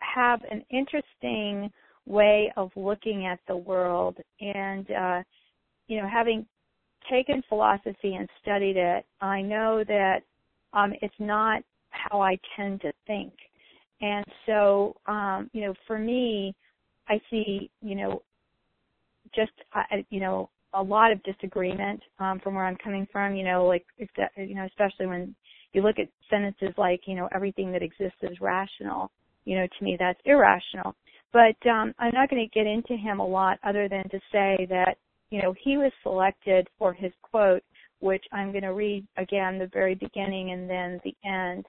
have 0.00 0.40
an 0.50 0.64
interesting 0.70 1.70
way 2.06 2.52
of 2.56 2.70
looking 2.76 3.26
at 3.26 3.38
the 3.46 3.56
world, 3.56 4.16
and 4.40 4.90
uh, 4.90 5.22
you 5.86 6.00
know, 6.00 6.08
having 6.08 6.46
taken 7.10 7.42
philosophy 7.48 8.14
and 8.14 8.28
studied 8.42 8.76
it, 8.76 9.04
I 9.20 9.42
know 9.42 9.84
that 9.86 10.20
um, 10.72 10.92
it's 11.02 11.14
not 11.18 11.62
how 11.90 12.20
I 12.20 12.38
tend 12.56 12.80
to 12.82 12.92
think. 13.06 13.32
And 14.00 14.24
so, 14.46 14.96
um, 15.06 15.50
you 15.52 15.62
know, 15.62 15.74
for 15.86 15.98
me, 15.98 16.54
I 17.08 17.20
see, 17.30 17.70
you 17.82 17.94
know, 17.96 18.22
just, 19.34 19.52
uh, 19.74 19.96
you 20.10 20.20
know, 20.20 20.50
a 20.74 20.82
lot 20.82 21.10
of 21.12 21.22
disagreement 21.22 22.00
um, 22.18 22.40
from 22.40 22.54
where 22.54 22.64
I'm 22.64 22.76
coming 22.76 23.06
from. 23.10 23.34
You 23.34 23.44
know, 23.44 23.66
like, 23.66 23.84
you 23.98 24.54
know, 24.54 24.66
especially 24.66 25.06
when 25.06 25.34
you 25.72 25.82
look 25.82 25.98
at 25.98 26.08
sentences 26.28 26.74
like, 26.76 27.02
you 27.06 27.14
know, 27.14 27.28
everything 27.34 27.72
that 27.72 27.82
exists 27.82 28.18
is 28.22 28.40
rational. 28.40 29.10
You 29.44 29.56
know, 29.56 29.66
to 29.66 29.84
me, 29.84 29.96
that's 29.98 30.20
irrational. 30.24 30.94
But 31.32 31.56
um, 31.68 31.94
I'm 31.98 32.12
not 32.12 32.28
going 32.28 32.46
to 32.46 32.58
get 32.58 32.66
into 32.66 32.96
him 32.96 33.20
a 33.20 33.26
lot, 33.26 33.58
other 33.64 33.88
than 33.88 34.08
to 34.10 34.18
say 34.32 34.66
that, 34.68 34.96
you 35.30 35.40
know, 35.40 35.54
he 35.62 35.76
was 35.76 35.92
selected 36.02 36.68
for 36.78 36.92
his 36.92 37.12
quote, 37.22 37.62
which 38.00 38.24
I'm 38.32 38.50
going 38.50 38.64
to 38.64 38.74
read 38.74 39.06
again 39.16 39.58
the 39.58 39.70
very 39.72 39.94
beginning 39.94 40.50
and 40.50 40.68
then 40.68 41.00
the 41.04 41.14
end. 41.24 41.66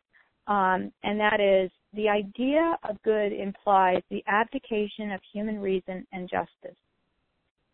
Um, 0.48 0.92
and 1.04 1.20
that 1.20 1.40
is 1.40 1.70
the 1.94 2.10
idea 2.10 2.76
of 2.90 2.98
God 3.04 3.32
implies 3.32 4.02
the 4.10 4.24
abdication 4.28 5.12
of 5.12 5.22
human 5.32 5.60
reason 5.60 6.08
and 6.12 6.30
justice. 6.30 6.78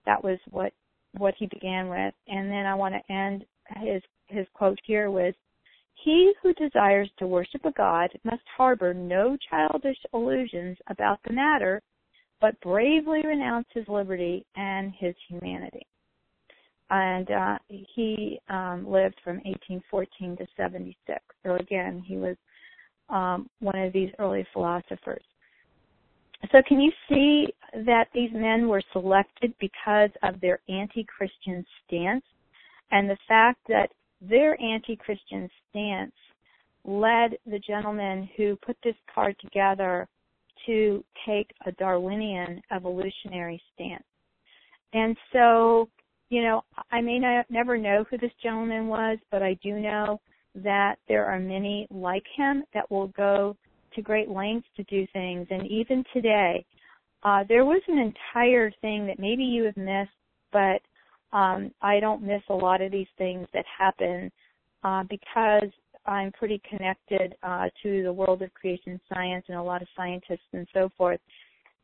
That 0.07 0.23
was 0.23 0.39
what 0.49 0.73
what 1.17 1.35
he 1.37 1.45
began 1.47 1.89
with, 1.89 2.13
and 2.27 2.49
then 2.49 2.65
I 2.65 2.73
want 2.73 2.95
to 2.95 3.13
end 3.13 3.45
his 3.75 4.01
his 4.27 4.47
quote 4.55 4.79
here 4.83 5.11
with 5.11 5.35
he 6.03 6.33
who 6.41 6.53
desires 6.53 7.09
to 7.17 7.27
worship 7.27 7.65
a 7.65 7.71
God 7.71 8.09
must 8.23 8.43
harbor 8.55 8.93
no 8.93 9.35
childish 9.49 9.97
illusions 10.13 10.77
about 10.87 11.19
the 11.25 11.33
matter, 11.33 11.81
but 12.39 12.59
bravely 12.61 13.21
renounce 13.25 13.67
his 13.73 13.87
liberty 13.87 14.45
and 14.55 14.93
his 14.97 15.15
humanity. 15.27 15.85
And 16.89 17.31
uh, 17.31 17.57
he 17.67 18.39
um, 18.47 18.85
lived 18.87 19.15
from 19.23 19.37
1814 19.37 20.37
to 20.37 20.47
76. 20.55 21.19
So 21.43 21.55
again, 21.55 22.01
he 22.05 22.15
was 22.15 22.37
um, 23.09 23.49
one 23.59 23.79
of 23.79 23.91
these 23.91 24.11
early 24.19 24.45
philosophers. 24.53 25.23
So 26.51 26.61
can 26.67 26.79
you 26.79 26.91
see 27.09 27.47
that 27.85 28.07
these 28.13 28.31
men 28.33 28.67
were 28.67 28.81
selected 28.93 29.53
because 29.59 30.09
of 30.23 30.39
their 30.39 30.59
anti-Christian 30.69 31.65
stance 31.85 32.23
and 32.91 33.09
the 33.09 33.17
fact 33.27 33.59
that 33.67 33.89
their 34.21 34.59
anti-Christian 34.61 35.49
stance 35.69 36.13
led 36.85 37.37
the 37.45 37.59
gentleman 37.59 38.29
who 38.37 38.55
put 38.65 38.77
this 38.83 38.95
card 39.13 39.35
together 39.39 40.07
to 40.65 41.03
take 41.25 41.51
a 41.65 41.71
Darwinian 41.73 42.61
evolutionary 42.71 43.61
stance. 43.73 44.03
And 44.93 45.17
so, 45.33 45.89
you 46.29 46.43
know, 46.43 46.63
I 46.91 47.01
may 47.01 47.19
not, 47.19 47.45
never 47.49 47.77
know 47.77 48.05
who 48.09 48.17
this 48.17 48.31
gentleman 48.41 48.87
was, 48.87 49.17
but 49.31 49.43
I 49.43 49.55
do 49.61 49.79
know 49.79 50.21
that 50.55 50.95
there 51.07 51.25
are 51.25 51.39
many 51.39 51.87
like 51.91 52.25
him 52.35 52.63
that 52.73 52.89
will 52.89 53.07
go 53.07 53.55
to 53.97 54.01
great 54.01 54.29
lengths 54.29 54.69
to 54.77 54.83
do 54.83 55.05
things. 55.11 55.45
And 55.49 55.67
even 55.67 56.05
today, 56.13 56.65
uh, 57.23 57.43
there 57.49 57.65
was 57.65 57.81
an 57.89 57.97
entire 57.97 58.71
thing 58.79 59.05
that 59.07 59.19
maybe 59.19 59.43
you 59.43 59.63
have 59.65 59.75
missed, 59.75 60.11
but 60.53 60.81
um, 61.35 61.71
I 61.81 61.99
don't 61.99 62.23
miss 62.23 62.41
a 62.49 62.53
lot 62.53 62.81
of 62.81 62.91
these 62.91 63.07
things 63.17 63.47
that 63.53 63.65
happen 63.77 64.31
uh, 64.83 65.03
because 65.09 65.69
I'm 66.05 66.31
pretty 66.31 66.61
connected 66.69 67.35
uh, 67.43 67.65
to 67.83 68.03
the 68.03 68.13
world 68.13 68.41
of 68.41 68.53
creation 68.53 69.01
science 69.13 69.43
and 69.49 69.57
a 69.57 69.63
lot 69.63 69.81
of 69.81 69.89
scientists 69.97 70.47
and 70.53 70.65
so 70.73 70.89
forth. 70.97 71.19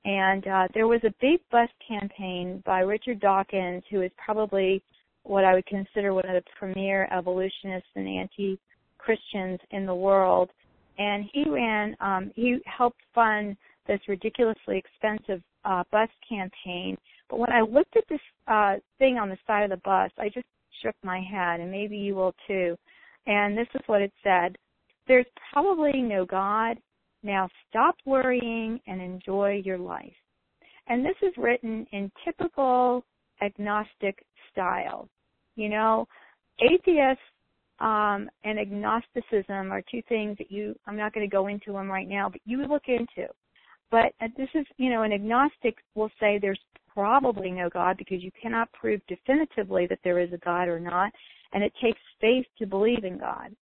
And 0.05 0.47
uh, 0.47 0.67
there 0.73 0.87
was 0.87 1.01
a 1.03 1.13
big 1.19 1.39
bus 1.51 1.69
campaign 1.85 2.61
by 2.65 2.79
Richard 2.79 3.19
Dawkins, 3.19 3.83
who 3.89 4.01
is 4.01 4.11
probably 4.23 4.81
what 5.23 5.45
I 5.45 5.53
would 5.53 5.65
consider 5.65 6.13
one 6.13 6.27
of 6.27 6.35
the 6.35 6.49
premier 6.57 7.07
evolutionists 7.11 7.89
and 7.95 8.07
anti-Christians 8.07 9.59
in 9.71 9.85
the 9.85 9.95
world. 9.95 10.51
And 10.97 11.25
he 11.31 11.43
ran, 11.49 11.95
um, 12.01 12.31
he 12.35 12.59
helped 12.65 13.01
fund 13.15 13.57
this 13.87 13.99
ridiculously 14.07 14.77
expensive 14.77 15.41
uh, 15.65 15.83
bus 15.91 16.09
campaign. 16.27 16.97
But 17.29 17.39
when 17.39 17.51
I 17.51 17.61
looked 17.61 17.95
at 17.97 18.03
this 18.09 18.19
uh, 18.47 18.75
thing 18.99 19.17
on 19.17 19.29
the 19.29 19.37
side 19.47 19.63
of 19.63 19.69
the 19.69 19.81
bus, 19.83 20.11
I 20.17 20.29
just 20.29 20.45
shook 20.81 20.95
my 21.03 21.19
head, 21.19 21.59
and 21.59 21.71
maybe 21.71 21.97
you 21.97 22.15
will 22.15 22.35
too. 22.47 22.77
And 23.25 23.57
this 23.57 23.67
is 23.73 23.81
what 23.87 24.01
it 24.01 24.11
said: 24.23 24.55
"There's 25.07 25.25
probably 25.51 26.01
no 26.01 26.25
God. 26.25 26.77
Now 27.23 27.49
stop 27.69 27.95
worrying 28.05 28.79
and 28.87 29.01
enjoy 29.01 29.61
your 29.65 29.77
life." 29.77 30.13
And 30.87 31.05
this 31.05 31.15
is 31.21 31.33
written 31.37 31.87
in 31.91 32.11
typical 32.25 33.05
agnostic 33.41 34.23
style. 34.51 35.07
You 35.55 35.69
know, 35.69 36.07
atheists 36.59 37.23
um, 37.79 38.29
and 38.43 38.59
agnosticism 38.59 39.71
are 39.71 39.83
two 39.89 40.01
things 40.07 40.37
that 40.37 40.51
you, 40.51 40.75
I'm 40.87 40.97
not 40.97 41.13
going 41.13 41.27
to 41.27 41.31
go 41.31 41.47
into 41.47 41.73
them 41.73 41.89
right 41.89 42.07
now, 42.07 42.29
but 42.29 42.41
you 42.45 42.59
would 42.59 42.69
look 42.69 42.87
into. 42.87 43.27
But 43.91 44.13
uh, 44.21 44.27
this 44.37 44.49
is, 44.53 44.65
you 44.77 44.89
know, 44.89 45.03
an 45.03 45.13
agnostic 45.13 45.77
will 45.95 46.09
say 46.19 46.37
there's 46.39 46.59
probably 46.93 47.51
no 47.51 47.69
God 47.69 47.97
because 47.97 48.23
you 48.23 48.31
cannot 48.41 48.71
prove 48.73 49.01
definitively 49.07 49.87
that 49.87 49.99
there 50.03 50.19
is 50.19 50.31
a 50.33 50.37
God 50.37 50.67
or 50.67 50.79
not, 50.79 51.11
and 51.53 51.63
it 51.63 51.73
takes 51.81 51.99
faith 52.21 52.45
to 52.59 52.67
believe 52.67 53.03
in 53.03 53.17
God. 53.17 53.55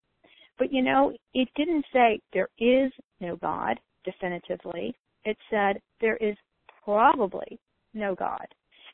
But 0.58 0.71
you 0.71 0.82
know, 0.84 1.12
it 1.34 1.50
didn't 1.56 1.86
say 1.91 2.19
there 2.34 2.50
is 2.60 2.91
no 3.19 3.36
God 3.38 3.80
definitively. 4.06 4.95
It 5.26 5.38
said 5.50 5.82
there 6.00 6.17
is 6.17 6.36
probably 6.84 7.60
no 7.93 8.15
God. 8.15 8.45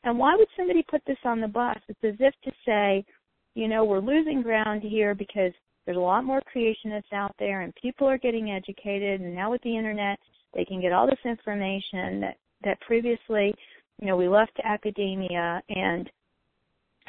And 0.03 0.17
why 0.17 0.35
would 0.35 0.47
somebody 0.55 0.83
put 0.89 1.01
this 1.05 1.17
on 1.25 1.41
the 1.41 1.47
bus? 1.47 1.77
It's 1.89 1.99
as 2.03 2.15
if 2.19 2.33
to 2.43 2.51
say, 2.65 3.03
you 3.57 3.67
know, 3.67 3.83
we're 3.83 3.99
losing 3.99 4.41
ground 4.41 4.83
here 4.83 5.15
because 5.15 5.51
there's 5.85 5.97
a 5.97 5.99
lot 5.99 6.23
more 6.23 6.41
creationists 6.55 7.13
out 7.13 7.35
there 7.39 7.61
and 7.61 7.73
people 7.75 8.07
are 8.07 8.17
getting 8.17 8.51
educated 8.51 9.21
and 9.21 9.33
now 9.33 9.51
with 9.51 9.61
the 9.63 9.77
internet 9.77 10.19
they 10.53 10.65
can 10.65 10.81
get 10.81 10.91
all 10.91 11.07
this 11.07 11.19
information 11.25 12.21
that 12.21 12.37
that 12.63 12.79
previously, 12.81 13.53
you 13.99 14.07
know, 14.07 14.17
we 14.17 14.27
left 14.27 14.55
to 14.57 14.67
academia 14.67 15.61
and 15.69 16.09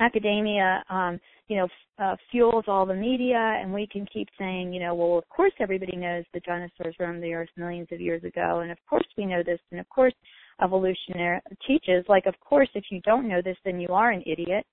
academia 0.00 0.84
um 0.90 1.18
you 1.48 1.56
know 1.56 1.66
uh, 1.98 2.14
fuels 2.30 2.64
all 2.68 2.86
the 2.86 2.94
media 2.94 3.58
and 3.60 3.72
we 3.72 3.84
can 3.90 4.06
keep 4.06 4.28
saying 4.38 4.72
you 4.72 4.78
know 4.78 4.94
well 4.94 5.18
of 5.18 5.28
course 5.28 5.52
everybody 5.58 5.96
knows 5.96 6.24
the 6.32 6.38
dinosaurs 6.40 6.94
roamed 7.00 7.20
the 7.20 7.34
earth 7.34 7.48
millions 7.56 7.88
of 7.90 8.00
years 8.00 8.22
ago 8.22 8.60
and 8.60 8.70
of 8.70 8.78
course 8.88 9.06
we 9.16 9.26
know 9.26 9.42
this 9.42 9.58
and 9.72 9.80
of 9.80 9.88
course 9.88 10.14
evolutionary 10.62 11.40
teaches. 11.66 12.04
Like, 12.08 12.26
of 12.26 12.34
course, 12.40 12.68
if 12.74 12.84
you 12.90 13.00
don't 13.02 13.28
know 13.28 13.40
this, 13.42 13.56
then 13.64 13.80
you 13.80 13.88
are 13.88 14.10
an 14.10 14.22
idiot. 14.26 14.64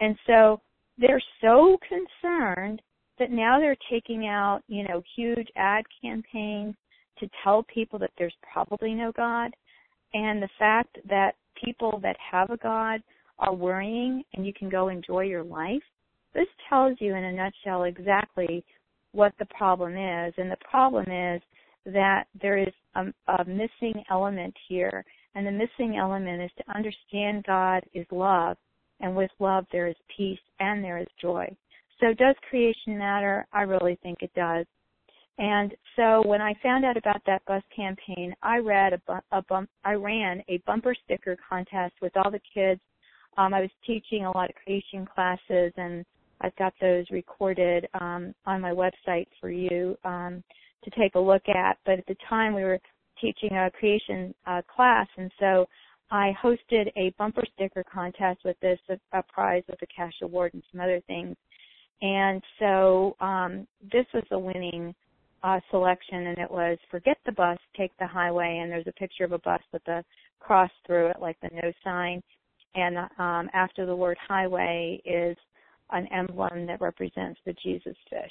And 0.00 0.16
so 0.26 0.60
they're 0.98 1.22
so 1.40 1.78
concerned 1.88 2.80
that 3.18 3.30
now 3.30 3.58
they're 3.58 3.76
taking 3.90 4.26
out, 4.26 4.60
you 4.68 4.84
know, 4.84 5.02
huge 5.14 5.48
ad 5.56 5.84
campaigns 6.02 6.74
to 7.18 7.28
tell 7.42 7.62
people 7.62 7.98
that 7.98 8.10
there's 8.18 8.34
probably 8.52 8.94
no 8.94 9.12
God. 9.12 9.54
And 10.14 10.42
the 10.42 10.48
fact 10.58 10.98
that 11.08 11.34
people 11.62 11.98
that 12.02 12.16
have 12.30 12.50
a 12.50 12.56
God 12.58 13.00
are 13.38 13.54
worrying 13.54 14.22
and 14.34 14.46
you 14.46 14.52
can 14.52 14.68
go 14.68 14.88
enjoy 14.88 15.22
your 15.22 15.44
life, 15.44 15.82
this 16.34 16.46
tells 16.68 16.96
you 17.00 17.14
in 17.14 17.24
a 17.24 17.32
nutshell 17.32 17.84
exactly 17.84 18.64
what 19.12 19.32
the 19.38 19.46
problem 19.46 19.96
is. 19.96 20.34
And 20.36 20.50
the 20.50 20.58
problem 20.68 21.04
is 21.10 21.40
that 21.86 22.24
there 22.40 22.58
is 22.58 22.72
a, 22.94 23.06
a 23.32 23.44
missing 23.46 24.02
element 24.10 24.54
here 24.68 25.04
and 25.34 25.46
the 25.46 25.52
missing 25.52 25.96
element 25.98 26.42
is 26.42 26.50
to 26.58 26.74
understand 26.74 27.44
God 27.46 27.82
is 27.92 28.06
love 28.10 28.56
and 29.00 29.14
with 29.14 29.30
love 29.38 29.66
there 29.72 29.88
is 29.88 29.96
peace 30.16 30.38
and 30.60 30.82
there 30.82 30.98
is 30.98 31.06
joy. 31.20 31.46
So 32.00 32.12
does 32.12 32.34
creation 32.48 32.98
matter? 32.98 33.46
I 33.52 33.62
really 33.62 33.98
think 34.02 34.18
it 34.20 34.32
does. 34.34 34.66
And 35.38 35.74
so 35.96 36.22
when 36.26 36.40
I 36.40 36.54
found 36.62 36.84
out 36.84 36.96
about 36.96 37.20
that 37.26 37.44
bus 37.46 37.62
campaign, 37.74 38.34
I 38.42 38.58
read 38.58 38.94
a, 38.94 38.98
bu- 39.06 39.36
a 39.36 39.42
bump, 39.42 39.68
I 39.84 39.92
ran 39.92 40.42
a 40.48 40.58
bumper 40.66 40.94
sticker 41.04 41.36
contest 41.48 41.94
with 42.00 42.16
all 42.16 42.30
the 42.30 42.40
kids. 42.54 42.80
Um, 43.36 43.52
I 43.52 43.60
was 43.60 43.70
teaching 43.86 44.24
a 44.24 44.30
lot 44.30 44.48
of 44.48 44.56
creation 44.56 45.06
classes, 45.06 45.72
and 45.76 46.06
I've 46.40 46.56
got 46.56 46.72
those 46.80 47.04
recorded 47.10 47.86
um, 48.00 48.34
on 48.46 48.62
my 48.62 48.72
website 48.72 49.26
for 49.40 49.50
you 49.50 49.96
um, 50.04 50.42
to 50.84 50.90
take 50.98 51.14
a 51.16 51.20
look 51.20 51.46
at. 51.48 51.76
But 51.84 51.98
at 51.98 52.06
the 52.06 52.16
time, 52.30 52.54
we 52.54 52.64
were 52.64 52.78
teaching 53.20 53.52
a 53.52 53.70
creation 53.70 54.34
uh, 54.46 54.62
class, 54.74 55.06
and 55.18 55.30
so 55.38 55.66
I 56.10 56.32
hosted 56.42 56.90
a 56.96 57.12
bumper 57.18 57.44
sticker 57.54 57.84
contest 57.92 58.40
with 58.44 58.58
this, 58.60 58.78
a, 58.88 59.18
a 59.18 59.22
prize 59.22 59.64
with 59.68 59.80
a 59.82 59.86
cash 59.86 60.14
award 60.22 60.54
and 60.54 60.62
some 60.70 60.80
other 60.80 61.00
things. 61.06 61.36
And 62.02 62.42
so 62.58 63.16
um, 63.20 63.66
this 63.92 64.06
was 64.14 64.24
the 64.30 64.38
winning 64.38 64.94
uh, 65.42 65.60
selection, 65.70 66.28
and 66.28 66.38
it 66.38 66.50
was 66.50 66.78
forget 66.90 67.16
the 67.26 67.32
bus, 67.32 67.58
take 67.76 67.96
the 67.98 68.06
highway. 68.06 68.60
And 68.62 68.70
there's 68.70 68.86
a 68.86 68.92
picture 68.92 69.24
of 69.24 69.32
a 69.32 69.38
bus 69.38 69.62
with 69.72 69.86
a 69.88 70.04
cross 70.40 70.70
through 70.86 71.08
it, 71.08 71.16
like 71.20 71.36
the 71.40 71.50
no 71.52 71.72
sign. 71.82 72.22
And 72.74 72.98
um, 73.18 73.50
after 73.54 73.86
the 73.86 73.96
word 73.96 74.18
highway 74.26 75.00
is 75.04 75.36
an 75.90 76.06
emblem 76.12 76.66
that 76.66 76.80
represents 76.80 77.40
the 77.46 77.54
Jesus 77.62 77.96
fish. 78.10 78.30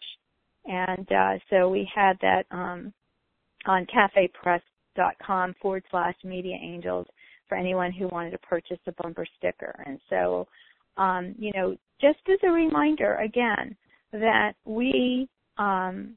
And 0.66 1.12
uh, 1.12 1.40
so 1.50 1.70
we 1.70 1.90
had 1.94 2.18
that 2.22 2.46
um, 2.52 2.94
on 3.66 3.86
cafepress.com 3.86 5.56
forward 5.62 5.84
slash 5.90 6.16
media 6.24 6.58
angels 6.62 7.08
for 7.48 7.58
anyone 7.58 7.92
who 7.92 8.08
wanted 8.08 8.32
to 8.32 8.38
purchase 8.40 8.80
a 8.88 8.92
bumper 9.04 9.26
sticker. 9.38 9.84
And 9.86 10.00
so, 10.10 10.48
um, 10.98 11.36
you 11.38 11.52
know, 11.54 11.76
just 12.02 12.20
as 12.30 12.40
a 12.44 12.52
reminder 12.52 13.16
again 13.16 13.76
that 14.12 14.54
we 14.66 15.28
um, 15.58 16.16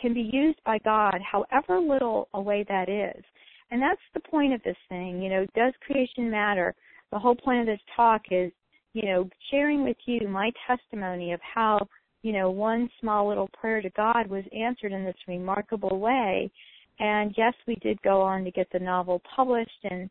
can 0.00 0.14
be 0.14 0.28
used 0.32 0.58
by 0.64 0.78
God 0.78 1.18
however 1.20 1.80
little 1.80 2.28
a 2.34 2.40
way 2.40 2.64
that 2.68 2.88
is. 2.88 3.22
And 3.70 3.82
that's 3.82 4.00
the 4.14 4.20
point 4.20 4.52
of 4.52 4.62
this 4.62 4.76
thing. 4.88 5.22
You 5.22 5.30
know, 5.30 5.46
does 5.54 5.72
creation 5.84 6.30
matter? 6.30 6.74
The 7.12 7.18
whole 7.18 7.34
point 7.34 7.60
of 7.60 7.66
this 7.66 7.80
talk 7.94 8.22
is, 8.30 8.52
you 8.92 9.06
know, 9.06 9.28
sharing 9.50 9.84
with 9.84 9.96
you 10.06 10.28
my 10.28 10.50
testimony 10.66 11.32
of 11.32 11.40
how, 11.42 11.86
you 12.22 12.32
know, 12.32 12.50
one 12.50 12.88
small 13.00 13.28
little 13.28 13.48
prayer 13.58 13.82
to 13.82 13.90
God 13.90 14.28
was 14.28 14.44
answered 14.56 14.92
in 14.92 15.04
this 15.04 15.16
remarkable 15.26 15.98
way. 15.98 16.50
And 16.98 17.34
yes, 17.36 17.54
we 17.66 17.74
did 17.76 18.00
go 18.02 18.22
on 18.22 18.44
to 18.44 18.50
get 18.50 18.68
the 18.72 18.78
novel 18.78 19.20
published 19.34 19.84
and 19.84 20.08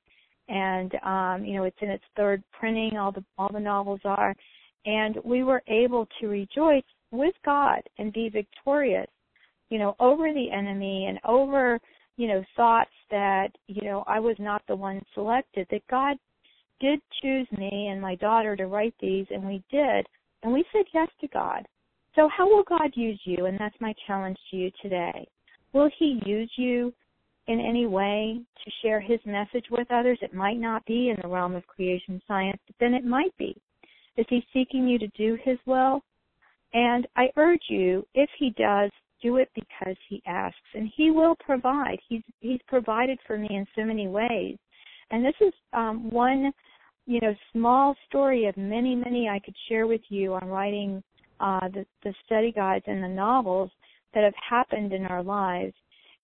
and 0.48 0.94
um, 1.04 1.46
you 1.46 1.56
know 1.56 1.64
it's 1.64 1.78
in 1.82 1.90
its 1.90 2.04
third 2.16 2.44
printing. 2.58 2.98
All 2.98 3.12
the 3.12 3.24
all 3.38 3.50
the 3.52 3.60
novels 3.60 4.02
are, 4.06 4.36
and 4.86 5.18
we 5.24 5.44
were 5.44 5.64
able 5.68 6.08
to 6.20 6.28
rejoice 6.28 6.84
with 7.12 7.36
God 7.44 7.82
and 7.98 8.14
be 8.14 8.30
victorious, 8.30 9.08
you 9.70 9.80
know, 9.80 9.96
over 10.00 10.34
the 10.34 10.52
enemy 10.52 11.08
and 11.08 11.20
over 11.26 11.80
you 12.18 12.28
know 12.28 12.44
thoughts 12.56 12.92
that 13.12 13.50
you 13.68 13.84
know 13.84 14.04
I 14.08 14.20
was 14.20 14.36
not 14.40 14.62
the 14.68 14.76
one 14.76 15.02
selected. 15.14 15.68
That 15.72 15.88
God 15.90 16.18
did 16.80 17.00
choose 17.22 17.48
me 17.58 17.88
and 17.92 18.02
my 18.02 18.16
daughter 18.16 18.56
to 18.56 18.68
write 18.68 18.96
these, 19.00 19.26
and 19.30 19.46
we 19.46 19.64
did, 19.72 20.06
and 20.44 20.54
we 20.54 20.64
said 20.72 20.86
yes 20.94 21.10
to 21.22 21.28
God. 21.30 21.66
So 22.16 22.30
how 22.36 22.48
will 22.48 22.64
God 22.64 22.92
use 22.94 23.20
you? 23.26 23.46
And 23.46 23.60
that's 23.60 23.76
my 23.82 23.94
challenge 24.08 24.38
to 24.52 24.58
you 24.58 24.72
today. 24.82 25.28
Will 25.74 25.90
He 26.00 26.22
use 26.26 26.52
you 26.56 26.94
in 27.48 27.60
any 27.60 27.86
way 27.86 28.40
to 28.64 28.72
share 28.82 29.00
his 29.00 29.20
message 29.26 29.66
with 29.70 29.90
others. 29.92 30.18
It 30.22 30.34
might 30.34 30.60
not 30.60 30.86
be 30.86 31.10
in 31.10 31.18
the 31.22 31.28
realm 31.28 31.56
of 31.56 31.68
creation 31.68 32.22
science, 32.28 32.60
but 32.66 32.76
then 32.80 32.94
it 32.94 33.06
might 33.06 33.36
be. 33.38 33.56
Is 34.18 34.26
he 34.30 34.46
seeking 34.54 34.88
you 34.88 34.98
to 35.00 35.08
do 35.10 35.38
his 35.44 35.58
will? 35.66 36.02
And 36.74 37.08
I 37.16 37.28
urge 37.38 37.64
you, 37.70 38.06
if 38.14 38.30
he 38.38 38.52
does, 38.58 38.92
do 39.22 39.38
it 39.38 39.50
because 39.56 39.96
he 40.10 40.22
asks, 40.26 40.58
and 40.74 40.92
he 40.96 41.12
will 41.12 41.36
provide. 41.36 41.98
He's 42.08 42.22
he's 42.42 42.60
provided 42.68 43.18
for 43.26 43.38
me 43.38 43.48
in 43.50 43.66
so 43.76 43.86
many 43.86 44.08
ways, 44.08 44.58
and 45.10 45.24
this 45.24 45.36
is 45.40 45.54
um, 45.74 46.12
one, 46.12 46.52
you 47.06 47.20
know, 47.22 47.34
small 47.54 47.96
story 48.08 48.46
of 48.46 48.58
many, 48.58 48.94
many 48.94 49.30
I 49.30 49.40
could 49.40 49.56
share 49.70 49.88
with 49.88 50.02
you 50.10 50.34
on 50.34 50.48
writing 50.48 51.02
uh, 51.40 51.70
the 51.70 51.86
the 52.04 52.14
study 52.26 52.52
guides 52.52 52.86
and 52.88 53.04
the 53.04 53.08
novels 53.08 53.72
that 54.14 54.24
have 54.24 54.34
happened 54.50 54.94
in 54.94 55.06
our 55.06 55.24
lives 55.24 55.74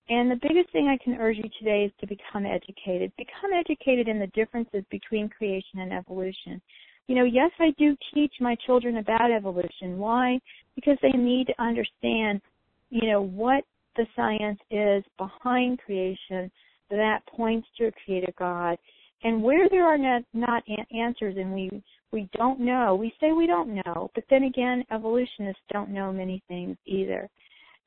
and 0.09 0.29
the 0.29 0.39
biggest 0.41 0.71
thing 0.71 0.87
I 0.87 1.01
can 1.01 1.13
urge 1.19 1.37
you 1.37 1.49
today 1.59 1.85
is 1.85 1.91
to 1.99 2.07
become 2.07 2.45
educated. 2.45 3.11
Become 3.17 3.51
educated 3.57 4.07
in 4.07 4.19
the 4.19 4.27
differences 4.27 4.83
between 4.89 5.29
creation 5.29 5.79
and 5.79 5.93
evolution. 5.93 6.61
You 7.07 7.15
know, 7.15 7.23
yes, 7.23 7.51
I 7.59 7.71
do 7.77 7.95
teach 8.13 8.33
my 8.39 8.55
children 8.65 8.97
about 8.97 9.31
evolution. 9.31 9.97
Why? 9.97 10.39
Because 10.75 10.97
they 11.01 11.11
need 11.11 11.47
to 11.47 11.61
understand, 11.61 12.41
you 12.89 13.07
know, 13.07 13.21
what 13.21 13.63
the 13.95 14.05
science 14.15 14.59
is 14.69 15.03
behind 15.17 15.79
creation 15.79 16.51
that 16.89 17.25
points 17.27 17.67
to 17.77 17.87
a 17.87 17.91
creator 18.05 18.33
God. 18.37 18.77
And 19.23 19.43
where 19.43 19.69
there 19.69 19.85
are 19.85 19.97
not, 19.97 20.23
not 20.33 20.63
answers 20.95 21.35
and 21.37 21.53
we, 21.53 21.83
we 22.11 22.27
don't 22.35 22.59
know, 22.59 22.95
we 22.95 23.13
say 23.19 23.31
we 23.31 23.45
don't 23.45 23.75
know, 23.85 24.09
but 24.15 24.23
then 24.29 24.43
again, 24.43 24.83
evolutionists 24.91 25.61
don't 25.71 25.89
know 25.89 26.11
many 26.11 26.43
things 26.47 26.75
either. 26.85 27.29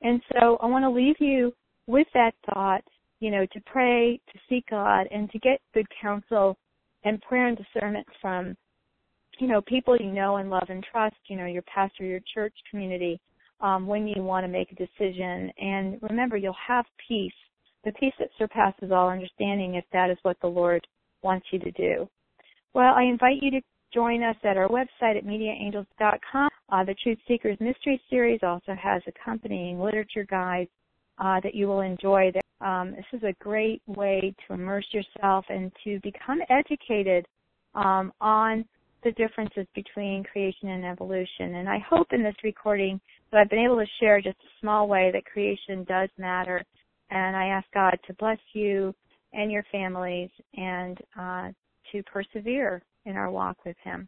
And 0.01 0.21
so 0.31 0.57
I 0.61 0.65
want 0.65 0.83
to 0.83 0.89
leave 0.89 1.17
you 1.19 1.53
with 1.87 2.07
that 2.13 2.33
thought, 2.53 2.83
you 3.19 3.31
know, 3.31 3.45
to 3.45 3.61
pray, 3.65 4.19
to 4.31 4.39
seek 4.49 4.69
God, 4.69 5.07
and 5.11 5.29
to 5.31 5.39
get 5.39 5.61
good 5.73 5.87
counsel 6.01 6.57
and 7.03 7.21
prayer 7.21 7.47
and 7.47 7.57
discernment 7.57 8.05
from, 8.21 8.55
you 9.39 9.47
know, 9.47 9.61
people 9.61 9.95
you 9.97 10.11
know 10.11 10.37
and 10.37 10.49
love 10.49 10.67
and 10.69 10.85
trust, 10.91 11.15
you 11.27 11.37
know, 11.37 11.45
your 11.45 11.61
pastor, 11.63 12.03
your 12.03 12.21
church 12.33 12.53
community, 12.69 13.19
um, 13.61 13.87
when 13.87 14.07
you 14.07 14.21
want 14.21 14.43
to 14.43 14.47
make 14.47 14.71
a 14.71 14.75
decision. 14.75 15.51
And 15.59 15.99
remember, 16.01 16.37
you'll 16.37 16.55
have 16.67 16.85
peace, 17.07 17.33
the 17.83 17.91
peace 17.93 18.13
that 18.19 18.29
surpasses 18.37 18.91
all 18.91 19.09
understanding 19.09 19.75
if 19.75 19.85
that 19.93 20.09
is 20.09 20.17
what 20.23 20.37
the 20.41 20.47
Lord 20.47 20.85
wants 21.21 21.47
you 21.51 21.59
to 21.59 21.71
do. 21.71 22.09
Well, 22.73 22.93
I 22.93 23.03
invite 23.03 23.41
you 23.41 23.51
to 23.51 23.61
join 23.93 24.23
us 24.23 24.35
at 24.43 24.57
our 24.57 24.67
website 24.67 25.17
at 25.17 25.25
mediaangels.com. 25.25 26.49
Uh, 26.69 26.83
the 26.83 26.95
Truth 27.01 27.19
Seekers 27.27 27.57
Mystery 27.61 28.01
Series 28.09 28.41
also 28.43 28.75
has 28.81 29.01
accompanying 29.07 29.79
literature 29.79 30.25
guides 30.29 30.69
uh, 31.17 31.39
that 31.41 31.55
you 31.55 31.67
will 31.67 31.81
enjoy. 31.81 32.31
Um, 32.61 32.91
this 32.95 33.05
is 33.13 33.23
a 33.23 33.43
great 33.43 33.81
way 33.85 34.33
to 34.47 34.53
immerse 34.53 34.87
yourself 34.91 35.45
and 35.49 35.71
to 35.83 35.99
become 36.01 36.39
educated 36.49 37.25
um, 37.73 38.11
on 38.21 38.65
the 39.03 39.11
differences 39.11 39.67
between 39.75 40.23
creation 40.23 40.69
and 40.69 40.83
evolution. 40.83 41.55
And 41.55 41.69
I 41.69 41.77
hope 41.87 42.07
in 42.11 42.23
this 42.23 42.35
recording 42.43 42.99
that 43.31 43.39
I've 43.39 43.49
been 43.49 43.59
able 43.59 43.77
to 43.77 43.85
share 43.99 44.19
just 44.19 44.37
a 44.39 44.59
small 44.59 44.87
way 44.87 45.11
that 45.13 45.25
creation 45.25 45.83
does 45.87 46.09
matter. 46.17 46.63
And 47.11 47.35
I 47.35 47.47
ask 47.47 47.67
God 47.73 47.97
to 48.07 48.13
bless 48.15 48.39
you 48.53 48.93
and 49.33 49.51
your 49.51 49.63
families 49.71 50.29
and 50.55 50.97
uh, 51.19 51.49
to 51.91 52.03
persevere 52.03 52.81
in 53.05 53.15
our 53.15 53.29
walk 53.29 53.57
with 53.65 53.75
Him. 53.83 54.07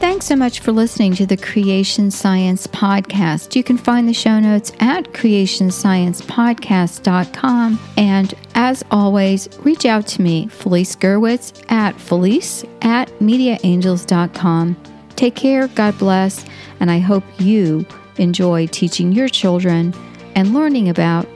Thanks 0.00 0.26
so 0.26 0.36
much 0.36 0.60
for 0.60 0.70
listening 0.70 1.14
to 1.14 1.26
the 1.26 1.36
Creation 1.36 2.12
Science 2.12 2.68
Podcast. 2.68 3.56
You 3.56 3.64
can 3.64 3.76
find 3.76 4.08
the 4.08 4.14
show 4.14 4.38
notes 4.38 4.70
at 4.78 5.12
creationsciencepodcast.com. 5.12 7.80
And 7.96 8.34
as 8.54 8.84
always, 8.92 9.48
reach 9.64 9.86
out 9.86 10.06
to 10.08 10.20
me, 10.22 10.46
Felice 10.46 10.94
Gerwitz 10.94 11.64
at 11.68 11.96
Felice 11.96 12.64
at 12.82 13.08
mediaangels.com. 13.18 14.76
Take 15.16 15.34
care, 15.34 15.66
God 15.66 15.98
bless, 15.98 16.44
and 16.78 16.92
I 16.92 17.00
hope 17.00 17.24
you 17.40 17.84
enjoy 18.18 18.68
teaching 18.68 19.10
your 19.10 19.28
children 19.28 19.92
and 20.36 20.54
learning 20.54 20.88
about 20.88 21.26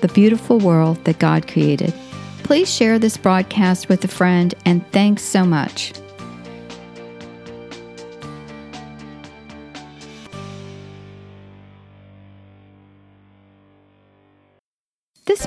the 0.00 0.10
beautiful 0.12 0.58
world 0.58 1.04
that 1.04 1.20
God 1.20 1.46
created. 1.46 1.94
Please 2.42 2.74
share 2.74 2.98
this 2.98 3.16
broadcast 3.16 3.88
with 3.88 4.04
a 4.04 4.08
friend, 4.08 4.52
and 4.64 4.84
thanks 4.90 5.22
so 5.22 5.44
much. 5.44 5.92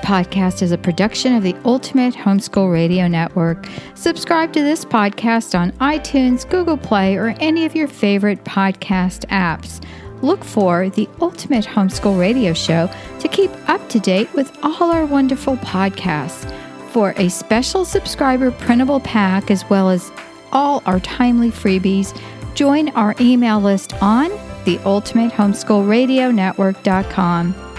Podcast 0.03 0.61
is 0.61 0.71
a 0.71 0.77
production 0.77 1.33
of 1.33 1.41
the 1.41 1.55
Ultimate 1.65 2.13
Homeschool 2.13 2.71
Radio 2.71 3.07
Network. 3.07 3.65
Subscribe 3.95 4.53
to 4.53 4.61
this 4.61 4.85
podcast 4.85 5.57
on 5.57 5.71
iTunes, 5.73 6.47
Google 6.47 6.77
Play, 6.77 7.15
or 7.15 7.35
any 7.39 7.65
of 7.65 7.75
your 7.75 7.87
favorite 7.87 8.43
podcast 8.43 9.25
apps. 9.27 9.83
Look 10.21 10.43
for 10.43 10.89
the 10.89 11.09
Ultimate 11.21 11.65
Homeschool 11.65 12.19
Radio 12.19 12.53
Show 12.53 12.89
to 13.19 13.27
keep 13.27 13.51
up 13.67 13.89
to 13.89 13.99
date 13.99 14.31
with 14.33 14.55
all 14.61 14.91
our 14.91 15.05
wonderful 15.05 15.55
podcasts. 15.57 16.51
For 16.89 17.13
a 17.17 17.29
special 17.29 17.85
subscriber 17.85 18.51
printable 18.51 18.99
pack, 18.99 19.49
as 19.49 19.67
well 19.69 19.89
as 19.89 20.11
all 20.51 20.83
our 20.85 20.99
timely 20.99 21.49
freebies, 21.49 22.15
join 22.53 22.89
our 22.89 23.15
email 23.19 23.59
list 23.59 23.93
on 24.01 24.29
the 24.65 24.79
ultimate 24.85 25.31
homeschool 25.31 25.87
radio 25.89 26.29
network.com. 26.29 27.72